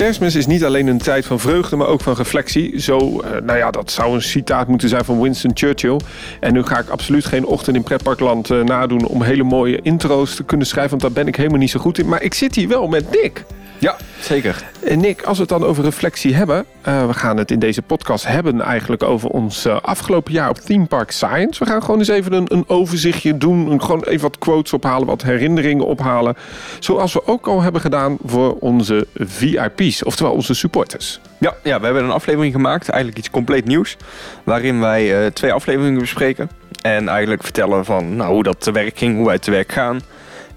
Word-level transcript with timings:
Kerstmis 0.00 0.34
is 0.34 0.46
niet 0.46 0.64
alleen 0.64 0.86
een 0.86 0.98
tijd 0.98 1.26
van 1.26 1.40
vreugde, 1.40 1.76
maar 1.76 1.86
ook 1.86 2.00
van 2.00 2.14
reflectie. 2.14 2.80
Zo, 2.80 3.20
eh, 3.20 3.40
nou 3.42 3.58
ja, 3.58 3.70
dat 3.70 3.90
zou 3.90 4.14
een 4.14 4.22
citaat 4.22 4.68
moeten 4.68 4.88
zijn 4.88 5.04
van 5.04 5.20
Winston 5.20 5.50
Churchill. 5.54 6.00
En 6.40 6.52
nu 6.52 6.62
ga 6.62 6.78
ik 6.78 6.88
absoluut 6.88 7.24
geen 7.24 7.44
ochtend 7.46 7.76
in 7.76 7.82
pretparkland 7.82 8.50
uh, 8.50 8.64
nadoen 8.64 9.06
om 9.06 9.22
hele 9.22 9.42
mooie 9.42 9.80
intro's 9.82 10.34
te 10.34 10.44
kunnen 10.44 10.66
schrijven, 10.66 10.90
want 10.90 11.02
daar 11.02 11.24
ben 11.24 11.26
ik 11.26 11.36
helemaal 11.36 11.58
niet 11.58 11.70
zo 11.70 11.80
goed 11.80 11.98
in. 11.98 12.08
Maar 12.08 12.22
ik 12.22 12.34
zit 12.34 12.54
hier 12.54 12.68
wel 12.68 12.88
met 12.88 13.10
Nick. 13.10 13.44
Ja, 13.80 13.96
zeker. 14.20 14.64
En 14.84 15.00
Nick, 15.00 15.22
als 15.22 15.36
we 15.36 15.42
het 15.42 15.52
dan 15.52 15.64
over 15.64 15.84
reflectie 15.84 16.34
hebben, 16.34 16.64
uh, 16.88 17.06
we 17.06 17.14
gaan 17.14 17.36
het 17.36 17.50
in 17.50 17.58
deze 17.58 17.82
podcast 17.82 18.26
hebben 18.26 18.60
eigenlijk 18.60 19.02
over 19.02 19.28
ons 19.28 19.66
uh, 19.66 19.80
afgelopen 19.80 20.32
jaar 20.32 20.48
op 20.48 20.56
Theme 20.56 20.86
Park 20.86 21.10
Science. 21.10 21.64
We 21.64 21.70
gaan 21.70 21.82
gewoon 21.82 21.98
eens 21.98 22.08
even 22.08 22.32
een, 22.32 22.46
een 22.52 22.64
overzichtje 22.68 23.38
doen, 23.38 23.82
gewoon 23.82 24.02
even 24.02 24.22
wat 24.22 24.38
quotes 24.38 24.72
ophalen, 24.72 25.06
wat 25.06 25.22
herinneringen 25.22 25.86
ophalen. 25.86 26.36
Zoals 26.78 27.12
we 27.12 27.26
ook 27.26 27.46
al 27.46 27.62
hebben 27.62 27.80
gedaan 27.80 28.18
voor 28.24 28.56
onze 28.58 29.06
VIP's, 29.14 30.04
oftewel 30.04 30.32
onze 30.32 30.54
supporters. 30.54 31.20
Ja, 31.38 31.54
ja 31.62 31.78
we 31.78 31.84
hebben 31.84 32.04
een 32.04 32.10
aflevering 32.10 32.52
gemaakt, 32.52 32.88
eigenlijk 32.88 33.18
iets 33.18 33.30
compleet 33.30 33.64
nieuws, 33.64 33.96
waarin 34.44 34.80
wij 34.80 35.24
uh, 35.24 35.26
twee 35.26 35.52
afleveringen 35.52 36.00
bespreken. 36.00 36.50
En 36.82 37.08
eigenlijk 37.08 37.42
vertellen 37.42 37.84
van 37.84 38.16
nou, 38.16 38.32
hoe 38.32 38.42
dat 38.42 38.60
te 38.60 38.72
werk 38.72 38.98
ging, 38.98 39.16
hoe 39.16 39.26
wij 39.26 39.38
te 39.38 39.50
werk 39.50 39.72
gaan. 39.72 40.00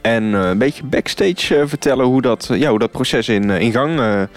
En 0.04 0.24
uh, 0.24 0.48
een 0.48 0.58
beetje 0.58 0.84
backstage 0.84 1.58
uh, 1.58 1.64
vertellen 1.66 2.06
hoe 2.06 2.22
dat, 2.22 2.48
uh, 2.52 2.60
ja, 2.60 2.70
hoe 2.70 2.80
dat 2.80 2.92
proces 2.92 3.30
in, 3.30 3.50
in 3.50 3.72
gang 3.72 4.28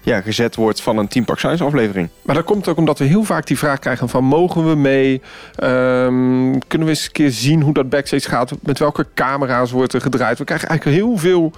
ja, 0.00 0.20
gezet 0.20 0.56
wordt 0.56 0.82
van 0.82 0.98
een 0.98 1.08
Team 1.08 1.24
Park 1.24 1.38
Science 1.38 1.64
aflevering. 1.64 2.08
Maar 2.22 2.34
dat 2.34 2.44
komt 2.44 2.68
ook 2.68 2.76
omdat 2.76 2.98
we 2.98 3.04
heel 3.04 3.24
vaak 3.24 3.46
die 3.46 3.58
vraag 3.58 3.78
krijgen 3.78 4.08
van 4.08 4.24
mogen 4.24 4.68
we 4.68 4.74
mee? 4.74 5.22
Um, 5.62 6.58
kunnen 6.66 6.86
we 6.86 6.94
eens 6.94 7.04
een 7.04 7.12
keer 7.12 7.30
zien 7.30 7.62
hoe 7.62 7.72
dat 7.74 7.88
backstage 7.88 8.28
gaat? 8.28 8.52
Met 8.62 8.78
welke 8.78 9.06
camera's 9.14 9.70
wordt 9.70 9.92
er 9.92 10.00
gedraaid? 10.00 10.38
We 10.38 10.44
krijgen 10.44 10.68
eigenlijk 10.68 10.98
heel 10.98 11.16
veel 11.16 11.52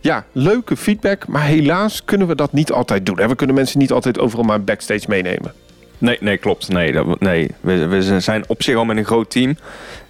ja, 0.00 0.24
leuke 0.32 0.76
feedback. 0.76 1.26
Maar 1.28 1.44
helaas 1.44 2.04
kunnen 2.04 2.26
we 2.26 2.34
dat 2.34 2.52
niet 2.52 2.72
altijd 2.72 3.06
doen. 3.06 3.18
Hè? 3.18 3.28
We 3.28 3.36
kunnen 3.36 3.56
mensen 3.56 3.78
niet 3.78 3.92
altijd 3.92 4.18
overal 4.18 4.44
maar 4.44 4.64
backstage 4.64 5.04
meenemen. 5.08 5.52
Nee, 5.98 6.16
nee 6.20 6.36
klopt. 6.36 6.68
Nee, 6.68 6.92
dat, 6.92 7.20
nee. 7.20 7.50
We, 7.60 7.86
we 7.86 8.20
zijn 8.20 8.44
op 8.46 8.62
zich 8.62 8.76
al 8.76 8.84
met 8.84 8.96
een 8.96 9.04
groot 9.04 9.30
team. 9.30 9.56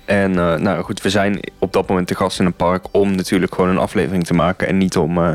En 0.04 0.32
uh, 0.32 0.54
nou 0.54 0.82
goed, 0.82 1.02
we 1.02 1.10
zijn 1.10 1.40
op 1.58 1.72
dat 1.72 1.88
moment 1.88 2.06
te 2.06 2.14
gast 2.14 2.40
in 2.40 2.46
een 2.46 2.54
park 2.54 2.86
om 2.90 3.14
natuurlijk 3.14 3.54
gewoon 3.54 3.70
een 3.70 3.78
aflevering 3.78 4.26
te 4.26 4.34
maken 4.34 4.68
en 4.68 4.78
niet 4.78 4.96
om 4.96 5.18
uh, 5.18 5.30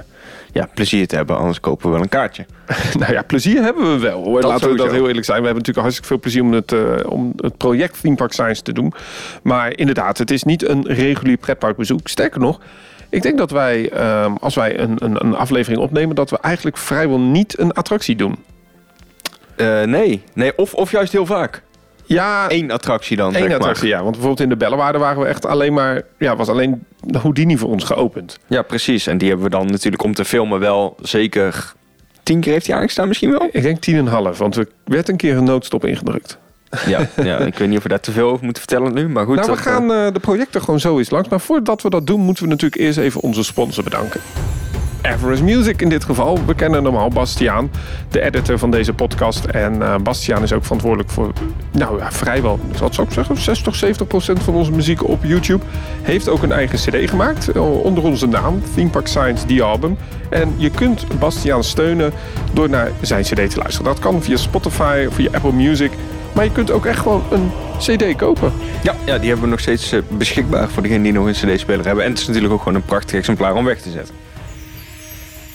ja, 0.52 0.70
plezier 0.74 1.08
te 1.08 1.16
hebben, 1.16 1.38
anders 1.38 1.60
kopen 1.60 1.86
we 1.86 1.92
wel 1.92 2.02
een 2.02 2.10
kaartje. 2.10 2.46
nou 3.00 3.14
ja, 3.14 3.22
plezier 3.22 3.62
hebben 3.62 3.94
we 3.94 4.00
wel 4.00 4.24
hoor. 4.24 4.42
Laten 4.42 4.60
sowieso. 4.60 4.84
we 4.84 4.90
dat 4.90 4.92
heel 4.92 5.08
eerlijk 5.08 5.26
zijn. 5.26 5.40
We 5.40 5.46
hebben 5.46 5.66
natuurlijk 5.66 5.78
hartstikke 5.78 6.08
veel 6.08 6.20
plezier 6.20 6.42
om 6.42 6.52
het, 6.52 6.72
uh, 6.72 7.12
om 7.12 7.34
het 7.36 7.58
project 7.58 8.02
Theme 8.02 8.16
Park 8.16 8.32
Science 8.32 8.62
te 8.62 8.74
doen. 8.74 8.94
Maar 9.44 9.78
inderdaad, 9.78 10.18
het 10.18 10.32
is 10.32 10.44
niet 10.44 10.68
een 10.68 10.84
regulier 10.88 11.38
pretparkbezoek. 11.38 12.08
Sterker 12.08 12.40
nog, 12.40 12.60
ik 13.10 13.22
denk 13.22 13.38
dat 13.38 13.52
wij, 13.52 13.92
um, 14.24 14.38
als 14.38 14.56
wij 14.56 14.80
een, 14.80 14.96
een, 15.00 15.26
een 15.26 15.36
aflevering 15.36 15.82
opnemen, 15.82 16.16
dat 16.16 16.30
we 16.30 16.38
eigenlijk 16.42 16.78
vrijwel 16.78 17.20
niet 17.20 17.60
een 17.60 17.72
attractie 17.72 18.16
doen. 18.16 18.36
nee, 19.86 20.24
nee 20.34 20.58
of, 20.58 20.74
of 20.74 20.92
juist 20.92 21.12
heel 21.12 21.26
vaak. 21.26 21.64
Ja, 22.16 22.50
één 22.50 22.72
attractie 22.72 23.18
dan. 23.18 23.36
Eén 23.36 23.54
attractie, 23.54 23.88
ja. 23.88 23.98
Want 23.98 24.12
bijvoorbeeld 24.12 24.40
in 24.40 24.50
de 24.50 24.58
Bellewaarde 24.58 24.98
waren 24.98 25.22
we 25.22 25.28
echt 25.28 25.46
alleen 25.46 25.74
maar. 25.74 26.02
Ja, 26.18 26.36
was 26.36 26.48
alleen 26.48 26.86
Houdini 27.12 27.58
voor 27.58 27.70
ons 27.70 27.84
geopend. 27.84 28.40
Ja, 28.48 28.62
precies. 28.62 29.08
En 29.08 29.18
die 29.18 29.28
hebben 29.28 29.46
we 29.46 29.52
dan 29.52 29.66
natuurlijk 29.66 30.04
om 30.04 30.14
te 30.14 30.26
filmen 30.26 30.60
wel 30.60 30.96
zeker 31.02 31.74
tien 32.24 32.40
keer 32.40 32.54
heeft 32.54 32.68
hij 32.68 32.76
aangestaan, 32.76 33.08
misschien 33.08 33.32
wel? 33.32 33.50
Ik 33.52 33.62
denk 33.62 33.80
tien 33.80 33.96
en 33.96 34.00
een 34.06 34.12
half, 34.12 34.38
want 34.38 34.56
er 34.56 34.68
werd 34.84 35.10
een 35.10 35.18
keer 35.18 35.38
een 35.38 35.44
noodstop 35.44 35.86
ingedrukt. 35.86 36.38
Ja, 36.86 37.10
ja, 37.24 37.38
ik 37.38 37.58
weet 37.58 37.68
niet 37.68 37.78
of 37.78 37.84
we 37.84 37.90
daar 37.90 38.00
te 38.00 38.12
veel 38.12 38.30
over 38.30 38.44
moeten 38.44 38.64
vertellen 38.64 38.94
nu, 38.94 39.10
maar 39.10 39.26
goed. 39.26 39.36
Nou, 39.36 39.52
we 39.52 39.58
gaan 39.58 39.92
uh, 39.92 40.08
de 40.14 40.20
projecten 40.20 40.62
gewoon 40.62 40.80
zo 40.80 40.98
eens 40.98 41.10
langs. 41.10 41.30
Maar 41.30 41.40
voordat 41.40 41.82
we 41.82 41.90
dat 41.90 42.08
doen, 42.08 42.20
moeten 42.20 42.44
we 42.44 42.50
natuurlijk 42.50 42.82
eerst 42.82 42.98
even 42.98 43.22
onze 43.22 43.44
sponsor 43.44 43.84
bedanken. 43.84 44.22
Everest 45.02 45.42
Music 45.42 45.82
in 45.82 45.90
dit 45.90 46.04
geval. 46.04 46.46
We 46.46 46.56
kennen 46.56 46.84
normaal 46.84 47.10
Bastiaan, 47.10 47.72
de 48.10 48.22
editor 48.22 48.58
van 48.58 48.72
deze 48.72 48.94
podcast. 48.94 49.46
En 49.46 49.76
uh, 49.76 49.96
Bastiaan 49.98 50.44
is 50.44 50.54
ook 50.54 50.64
verantwoordelijk 50.64 51.10
voor, 51.10 51.32
nou 51.72 52.00
ja, 52.00 52.12
vrijwel, 52.12 52.60
zou 52.92 53.08
ik 53.08 53.14
zeggen, 53.14 53.38
60, 53.38 53.76
70 53.76 54.08
procent 54.08 54.44
van 54.44 54.54
onze 54.54 54.72
muziek 54.72 55.08
op 55.08 55.24
YouTube. 55.24 55.64
Heeft 56.02 56.30
ook 56.30 56.44
een 56.44 56.52
eigen 56.52 56.78
cd 56.78 57.10
gemaakt, 57.10 57.56
uh, 57.56 57.84
onder 57.84 58.04
onze 58.04 58.28
naam, 58.28 58.62
Theme 58.76 58.90
Park 58.90 59.08
Science, 59.08 59.46
The 59.46 59.64
Album. 59.64 59.98
En 60.30 60.54
je 60.58 60.70
kunt 60.70 61.20
Bastiaan 61.20 61.64
steunen 61.64 62.14
door 62.54 62.70
naar 62.70 62.92
zijn 63.02 63.24
cd 63.24 63.50
te 63.50 63.58
luisteren. 63.58 63.84
Dat 63.84 64.00
kan 64.00 64.24
via 64.24 64.38
Spotify 64.38 65.06
of 65.08 65.14
via 65.14 65.30
Apple 65.32 65.54
Music. 65.54 65.92
Maar 66.34 66.44
je 66.44 66.52
kunt 66.52 66.72
ook 66.72 66.86
echt 66.86 67.00
gewoon 67.00 67.24
een 67.32 67.52
CD 67.78 68.16
kopen. 68.16 68.52
Ja, 68.84 68.96
ja 69.06 69.18
die 69.18 69.28
hebben 69.28 69.46
we 69.46 69.52
nog 69.52 69.60
steeds 69.60 69.94
uh, 69.94 70.02
beschikbaar 70.10 70.70
voor 70.70 70.82
degenen 70.82 71.04
die 71.04 71.14
nog 71.14 71.26
een 71.26 71.34
CD-speler 71.34 71.86
hebben. 71.86 72.04
En 72.04 72.10
het 72.10 72.20
is 72.20 72.28
natuurlijk 72.28 72.54
ook 72.54 72.60
gewoon 72.62 72.76
een 72.76 72.86
prachtig 72.86 73.18
exemplaar 73.18 73.56
om 73.56 73.66
weg 73.66 73.82
te 73.82 73.92
zetten. 73.92 74.16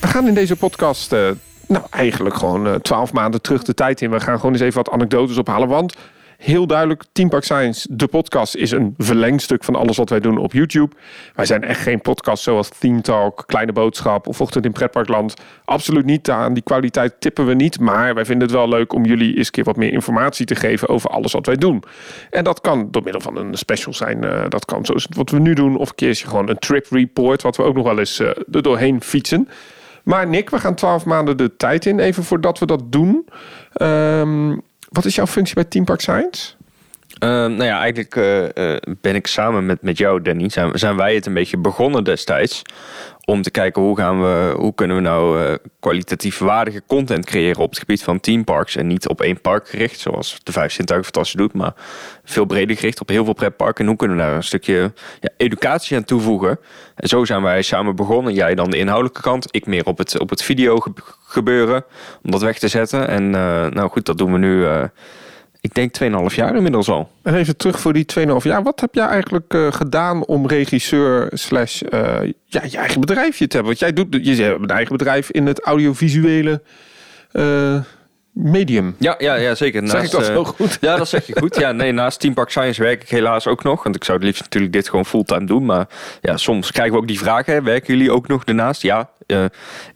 We 0.05 0.11
gaan 0.11 0.29
in 0.29 0.35
deze 0.35 0.57
podcast, 0.57 1.13
uh, 1.13 1.31
nou 1.67 1.85
eigenlijk 1.91 2.35
gewoon 2.35 2.81
twaalf 2.81 3.09
uh, 3.09 3.15
maanden 3.15 3.43
terug 3.43 3.63
de 3.63 3.75
tijd 3.75 4.01
in. 4.01 4.11
We 4.11 4.21
gaan 4.21 4.37
gewoon 4.37 4.53
eens 4.53 4.61
even 4.61 4.85
wat 4.85 4.91
anekdotes 4.91 5.39
ophalen. 5.39 5.69
Want 5.69 5.95
heel 6.39 6.67
duidelijk, 6.67 7.05
Team 7.13 7.29
Park 7.29 7.45
Science, 7.45 7.89
de 7.91 8.07
podcast, 8.07 8.55
is 8.55 8.71
een 8.71 8.95
verlengstuk 8.99 9.65
van 9.65 9.75
alles 9.75 9.97
wat 9.97 10.09
wij 10.11 10.21
doen 10.21 10.39
op 10.39 10.53
YouTube. 10.53 10.95
Wij 11.35 11.45
zijn 11.45 11.65
echt 11.65 11.81
geen 11.81 12.01
podcast 12.01 12.43
zoals 12.43 12.69
Theme 12.79 13.01
Talk, 13.01 13.43
Kleine 13.47 13.73
Boodschap 13.73 14.27
of 14.27 14.41
Ochtend 14.41 14.65
in 14.65 14.73
Pretparkland. 14.73 15.35
Absoluut 15.65 16.05
niet. 16.05 16.31
Aan 16.31 16.55
die 16.55 16.63
kwaliteit 16.63 17.15
tippen 17.19 17.47
we 17.47 17.55
niet. 17.55 17.81
Maar 17.81 18.15
wij 18.15 18.25
vinden 18.25 18.49
het 18.49 18.57
wel 18.57 18.69
leuk 18.69 18.93
om 18.93 19.05
jullie 19.05 19.37
eens 19.37 19.47
een 19.47 19.53
keer 19.53 19.65
wat 19.65 19.77
meer 19.77 19.93
informatie 19.93 20.47
te 20.47 20.55
geven 20.55 20.89
over 20.89 21.11
alles 21.11 21.33
wat 21.33 21.47
wij 21.47 21.57
doen. 21.57 21.83
En 22.31 22.45
dat 22.45 22.61
kan 22.61 22.89
door 22.91 23.03
middel 23.03 23.21
van 23.21 23.37
een 23.37 23.55
special 23.55 23.95
zijn. 23.95 24.25
Uh, 24.25 24.45
dat 24.49 24.65
kan 24.65 24.85
zoals 24.85 25.07
wat 25.17 25.31
we 25.31 25.39
nu 25.39 25.55
doen. 25.55 25.77
Of 25.77 25.89
een 25.89 25.95
keertje 25.95 26.27
gewoon 26.27 26.49
een 26.49 26.59
trip 26.59 26.87
report, 26.91 27.43
wat 27.43 27.57
we 27.57 27.63
ook 27.63 27.75
nog 27.75 27.85
wel 27.85 27.99
eens 27.99 28.21
uh, 28.21 28.29
er 28.29 28.63
doorheen 28.63 29.03
fietsen. 29.03 29.49
Maar 30.05 30.29
Nick, 30.29 30.51
we 30.51 30.59
gaan 30.59 30.75
twaalf 30.75 31.05
maanden 31.05 31.37
de 31.37 31.57
tijd 31.57 31.87
in, 31.87 31.99
even 31.99 32.25
voordat 32.25 32.59
we 32.59 32.67
dat 32.67 32.93
doen. 32.93 33.29
Um, 33.83 34.63
wat 34.89 35.05
is 35.05 35.15
jouw 35.15 35.27
functie 35.27 35.55
bij 35.55 35.65
Team 35.65 35.85
Park 35.85 36.01
Science? 36.01 36.55
Uh, 37.25 37.31
nou 37.31 37.65
ja, 37.65 37.79
eigenlijk 37.79 38.17
uh, 38.17 38.43
uh, 38.43 38.77
ben 39.01 39.15
ik 39.15 39.27
samen 39.27 39.67
met, 39.67 39.83
met 39.83 39.99
jou, 39.99 40.23
Danny, 40.23 40.49
zijn, 40.73 40.97
wij 40.97 41.15
het 41.15 41.27
een 41.27 41.35
beetje 41.35 41.59
begonnen 41.59 42.05
destijds. 42.05 42.63
Om 43.25 43.43
te 43.43 43.51
kijken 43.51 43.83
hoe, 43.83 43.97
gaan 43.97 44.21
we, 44.21 44.55
hoe 44.57 44.75
kunnen 44.75 44.97
we 44.97 45.03
nou 45.03 45.59
kwalitatief 45.81 46.39
waardige 46.39 46.83
content 46.87 47.25
creëren 47.25 47.63
op 47.63 47.71
het 47.71 47.79
gebied 47.79 48.03
van 48.03 48.21
teamparks. 48.21 48.77
En 48.77 48.87
niet 48.87 49.09
op 49.09 49.21
één 49.21 49.41
park 49.41 49.69
gericht, 49.69 50.01
zoals 50.01 50.39
de 50.43 50.53
Vijf 50.53 50.73
Zintuigen 50.73 51.13
fantastisch 51.13 51.41
doet, 51.41 51.53
maar 51.53 51.73
veel 52.25 52.45
breder 52.45 52.77
gericht 52.77 53.01
op 53.01 53.09
heel 53.09 53.25
veel 53.25 53.35
pretparken. 53.35 53.81
En 53.81 53.89
hoe 53.89 53.97
kunnen 53.97 54.17
we 54.17 54.23
daar 54.23 54.35
een 54.35 54.43
stukje 54.43 54.93
ja, 55.21 55.29
educatie 55.37 55.97
aan 55.97 56.05
toevoegen. 56.05 56.59
En 56.95 57.09
zo 57.09 57.25
zijn 57.25 57.43
wij 57.43 57.63
samen 57.63 57.97
begonnen. 57.97 58.35
Jij 58.35 58.55
dan 58.55 58.71
de 58.71 58.79
inhoudelijke 58.79 59.21
kant, 59.21 59.47
ik 59.51 59.67
meer 59.67 59.87
op 59.87 59.99
het, 59.99 60.19
op 60.19 60.31
het 60.31 60.43
video 60.43 60.79
gebeuren, 61.27 61.85
om 62.23 62.31
dat 62.31 62.43
weg 62.43 62.59
te 62.59 62.69
zetten. 62.69 63.09
En 63.09 63.31
nou 63.71 63.89
goed, 63.89 64.07
dat 64.07 64.19
doen 64.19 64.33
we 64.33 64.39
nu 64.39 64.67
ik 65.65 65.75
denk 65.75 65.95
2,5 66.31 66.35
jaar 66.35 66.57
inmiddels 66.57 66.89
al. 66.89 67.11
En 67.23 67.35
even 67.35 67.57
terug 67.57 67.81
voor 67.81 67.93
die 67.93 68.07
2,5 68.19 68.25
jaar. 68.43 68.63
Wat 68.63 68.81
heb 68.81 68.95
jij 68.95 69.07
eigenlijk 69.07 69.55
uh, 69.55 69.73
gedaan 69.73 70.25
om 70.25 70.47
regisseur 70.47 71.29
slash 71.33 71.83
uh, 71.83 71.91
ja, 72.47 72.63
je 72.71 72.77
eigen 72.77 73.01
bedrijfje 73.01 73.47
te 73.47 73.57
hebben? 73.57 73.77
Want 73.77 73.79
jij 73.79 73.93
doet 73.93 74.27
je 74.27 74.43
hebt 74.43 74.63
een 74.63 74.69
eigen 74.69 74.97
bedrijf 74.97 75.31
in 75.31 75.47
het 75.47 75.61
audiovisuele 75.61 76.63
uh, 77.33 77.81
medium. 78.35 78.95
Ja, 78.99 79.15
ja, 79.19 79.35
ja 79.35 79.55
zeker. 79.55 79.83
Naast, 79.83 79.95
zeg 79.95 80.05
ik 80.05 80.11
dat 80.11 80.25
zo 80.25 80.45
goed? 80.45 80.79
Ja, 80.81 80.97
dat 80.97 81.09
zeg 81.09 81.27
je 81.27 81.39
goed. 81.39 81.57
Ja, 81.57 81.73
nee, 81.73 81.93
naast 81.93 82.21
Team 82.21 82.35
Park 82.35 82.51
Science 82.51 82.83
werk 82.83 83.03
ik 83.03 83.09
helaas 83.09 83.47
ook 83.47 83.63
nog. 83.63 83.83
Want 83.83 83.97
ik 83.97 84.05
zou 84.05 84.19
het 84.19 84.27
liefst 84.27 84.43
natuurlijk 84.43 84.73
dit 84.73 84.89
gewoon 84.89 85.07
fulltime 85.07 85.47
doen. 85.47 85.65
Maar 85.65 85.89
ja, 86.21 86.37
soms 86.37 86.73
krijgen 86.73 86.95
we 86.95 87.01
ook 87.01 87.07
die 87.07 87.19
vragen. 87.19 87.53
Hè. 87.53 87.63
Werken 87.63 87.97
jullie 87.97 88.13
ook 88.13 88.29
nog 88.29 88.45
ernaast? 88.45 88.83
Ja, 88.83 89.11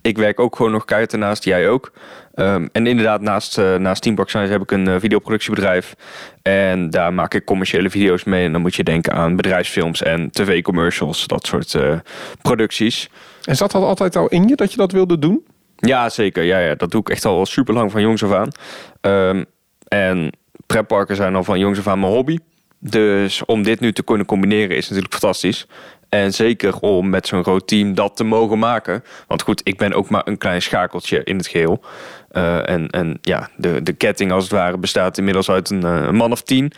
ik 0.03 0.19
werk 0.19 0.41
ook 0.41 0.57
gewoon 0.57 0.73
nog 0.73 0.85
keihard 0.85 1.13
ernaast. 1.13 1.45
Jij 1.45 1.69
ook. 1.69 1.93
Um, 2.35 2.69
en 2.73 2.87
inderdaad, 2.87 3.21
naast, 3.21 3.59
uh, 3.59 3.75
naast 3.75 4.03
Teambox 4.03 4.29
Science 4.29 4.53
heb 4.53 4.63
ik 4.63 4.71
een 4.71 4.89
uh, 4.89 4.97
videoproductiebedrijf. 4.99 5.95
En 6.43 6.91
daar 6.91 7.15
maak 7.15 7.35
ik 7.35 7.45
commerciële 7.45 7.91
video's 7.91 8.25
mee. 8.25 8.45
En 8.45 8.53
dan 8.53 8.61
moet 8.61 8.75
je 8.75 8.85
denken 8.85 9.13
aan 9.13 9.37
bedrijfsfilms 9.37 10.03
en 10.03 10.31
tv-commercials, 10.31 11.27
dat 11.27 11.47
soort 11.47 11.77
producties. 12.43 13.09
En 13.45 13.57
zat 13.57 13.71
dat 13.71 13.83
altijd 13.83 14.17
al 14.17 14.29
in 14.29 14.49
je 14.49 14.57
dat 14.57 14.71
je 14.71 14.77
dat 14.77 14.93
wilde 14.93 15.19
doen? 15.19 15.45
Ja, 15.81 16.09
zeker. 16.09 16.43
Ja, 16.43 16.59
ja. 16.59 16.75
Dat 16.75 16.91
doe 16.91 17.01
ik 17.01 17.09
echt 17.09 17.25
al 17.25 17.47
super 17.47 17.75
lang 17.75 17.91
van 17.91 18.01
jongs 18.01 18.25
af 18.25 18.33
aan. 18.33 18.51
Um, 19.01 19.45
en 19.89 20.33
pretparken 20.67 21.17
zijn 21.17 21.35
al 21.37 21.45
van 21.45 21.59
jongs 21.59 21.79
af 21.79 21.87
aan 21.87 22.01
mijn 22.01 22.13
hobby. 22.13 22.39
Dus 22.79 23.45
om 23.45 23.63
dit 23.63 23.81
nu 23.81 23.93
te 23.93 24.03
kunnen 24.03 24.27
combineren 24.27 24.77
is 24.77 24.89
natuurlijk 24.89 25.15
fantastisch. 25.15 25.67
En 26.09 26.35
zeker 26.35 26.79
om 26.79 27.09
met 27.09 27.27
zo'n 27.27 27.43
groot 27.43 27.67
team 27.67 27.95
dat 27.95 28.17
te 28.17 28.25
mogen 28.25 28.59
maken. 28.59 29.05
Want 29.27 29.43
goed, 29.43 29.61
ik 29.65 29.79
ben 29.79 29.93
ook 29.93 30.09
maar 30.09 30.23
een 30.25 30.39
klein 30.39 30.63
schakeltje 30.63 31.25
in 31.25 31.37
het 31.37 31.47
geheel. 31.47 31.81
Uh, 32.33 32.69
en, 32.69 32.89
en 32.89 33.19
ja, 33.21 33.49
de, 33.57 33.83
de 33.83 33.93
ketting 33.93 34.33
als 34.33 34.43
het 34.43 34.53
ware 34.53 34.79
bestaat 34.79 35.19
inmiddels 35.19 35.51
uit 35.51 35.71
een, 35.71 35.85
uh, 35.85 36.11
man 36.11 36.33
of 36.33 36.43
tien. 36.43 36.73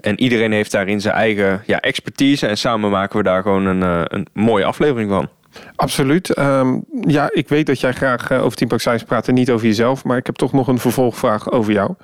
En 0.00 0.20
iedereen 0.20 0.52
heeft 0.52 0.70
daarin 0.70 1.00
zijn 1.00 1.14
eigen 1.14 1.62
ja, 1.66 1.80
expertise. 1.80 2.46
En 2.46 2.58
samen 2.58 2.90
maken 2.90 3.16
we 3.16 3.22
daar 3.22 3.42
gewoon 3.42 3.66
een, 3.66 3.80
uh, 3.80 4.02
een 4.04 4.26
mooie 4.32 4.64
aflevering 4.64 5.10
van. 5.10 5.28
Absoluut. 5.76 6.38
Um, 6.38 6.84
ja, 7.00 7.28
ik 7.32 7.48
weet 7.48 7.66
dat 7.66 7.80
jij 7.80 7.92
graag 7.92 8.32
over 8.32 8.56
Team 8.56 8.68
Park 8.68 9.06
praat 9.06 9.28
en 9.28 9.34
niet 9.34 9.50
over 9.50 9.66
jezelf. 9.66 10.04
Maar 10.04 10.16
ik 10.16 10.26
heb 10.26 10.36
toch 10.36 10.52
nog 10.52 10.68
een 10.68 10.78
vervolgvraag 10.78 11.50
over 11.50 11.72
jou. 11.72 11.94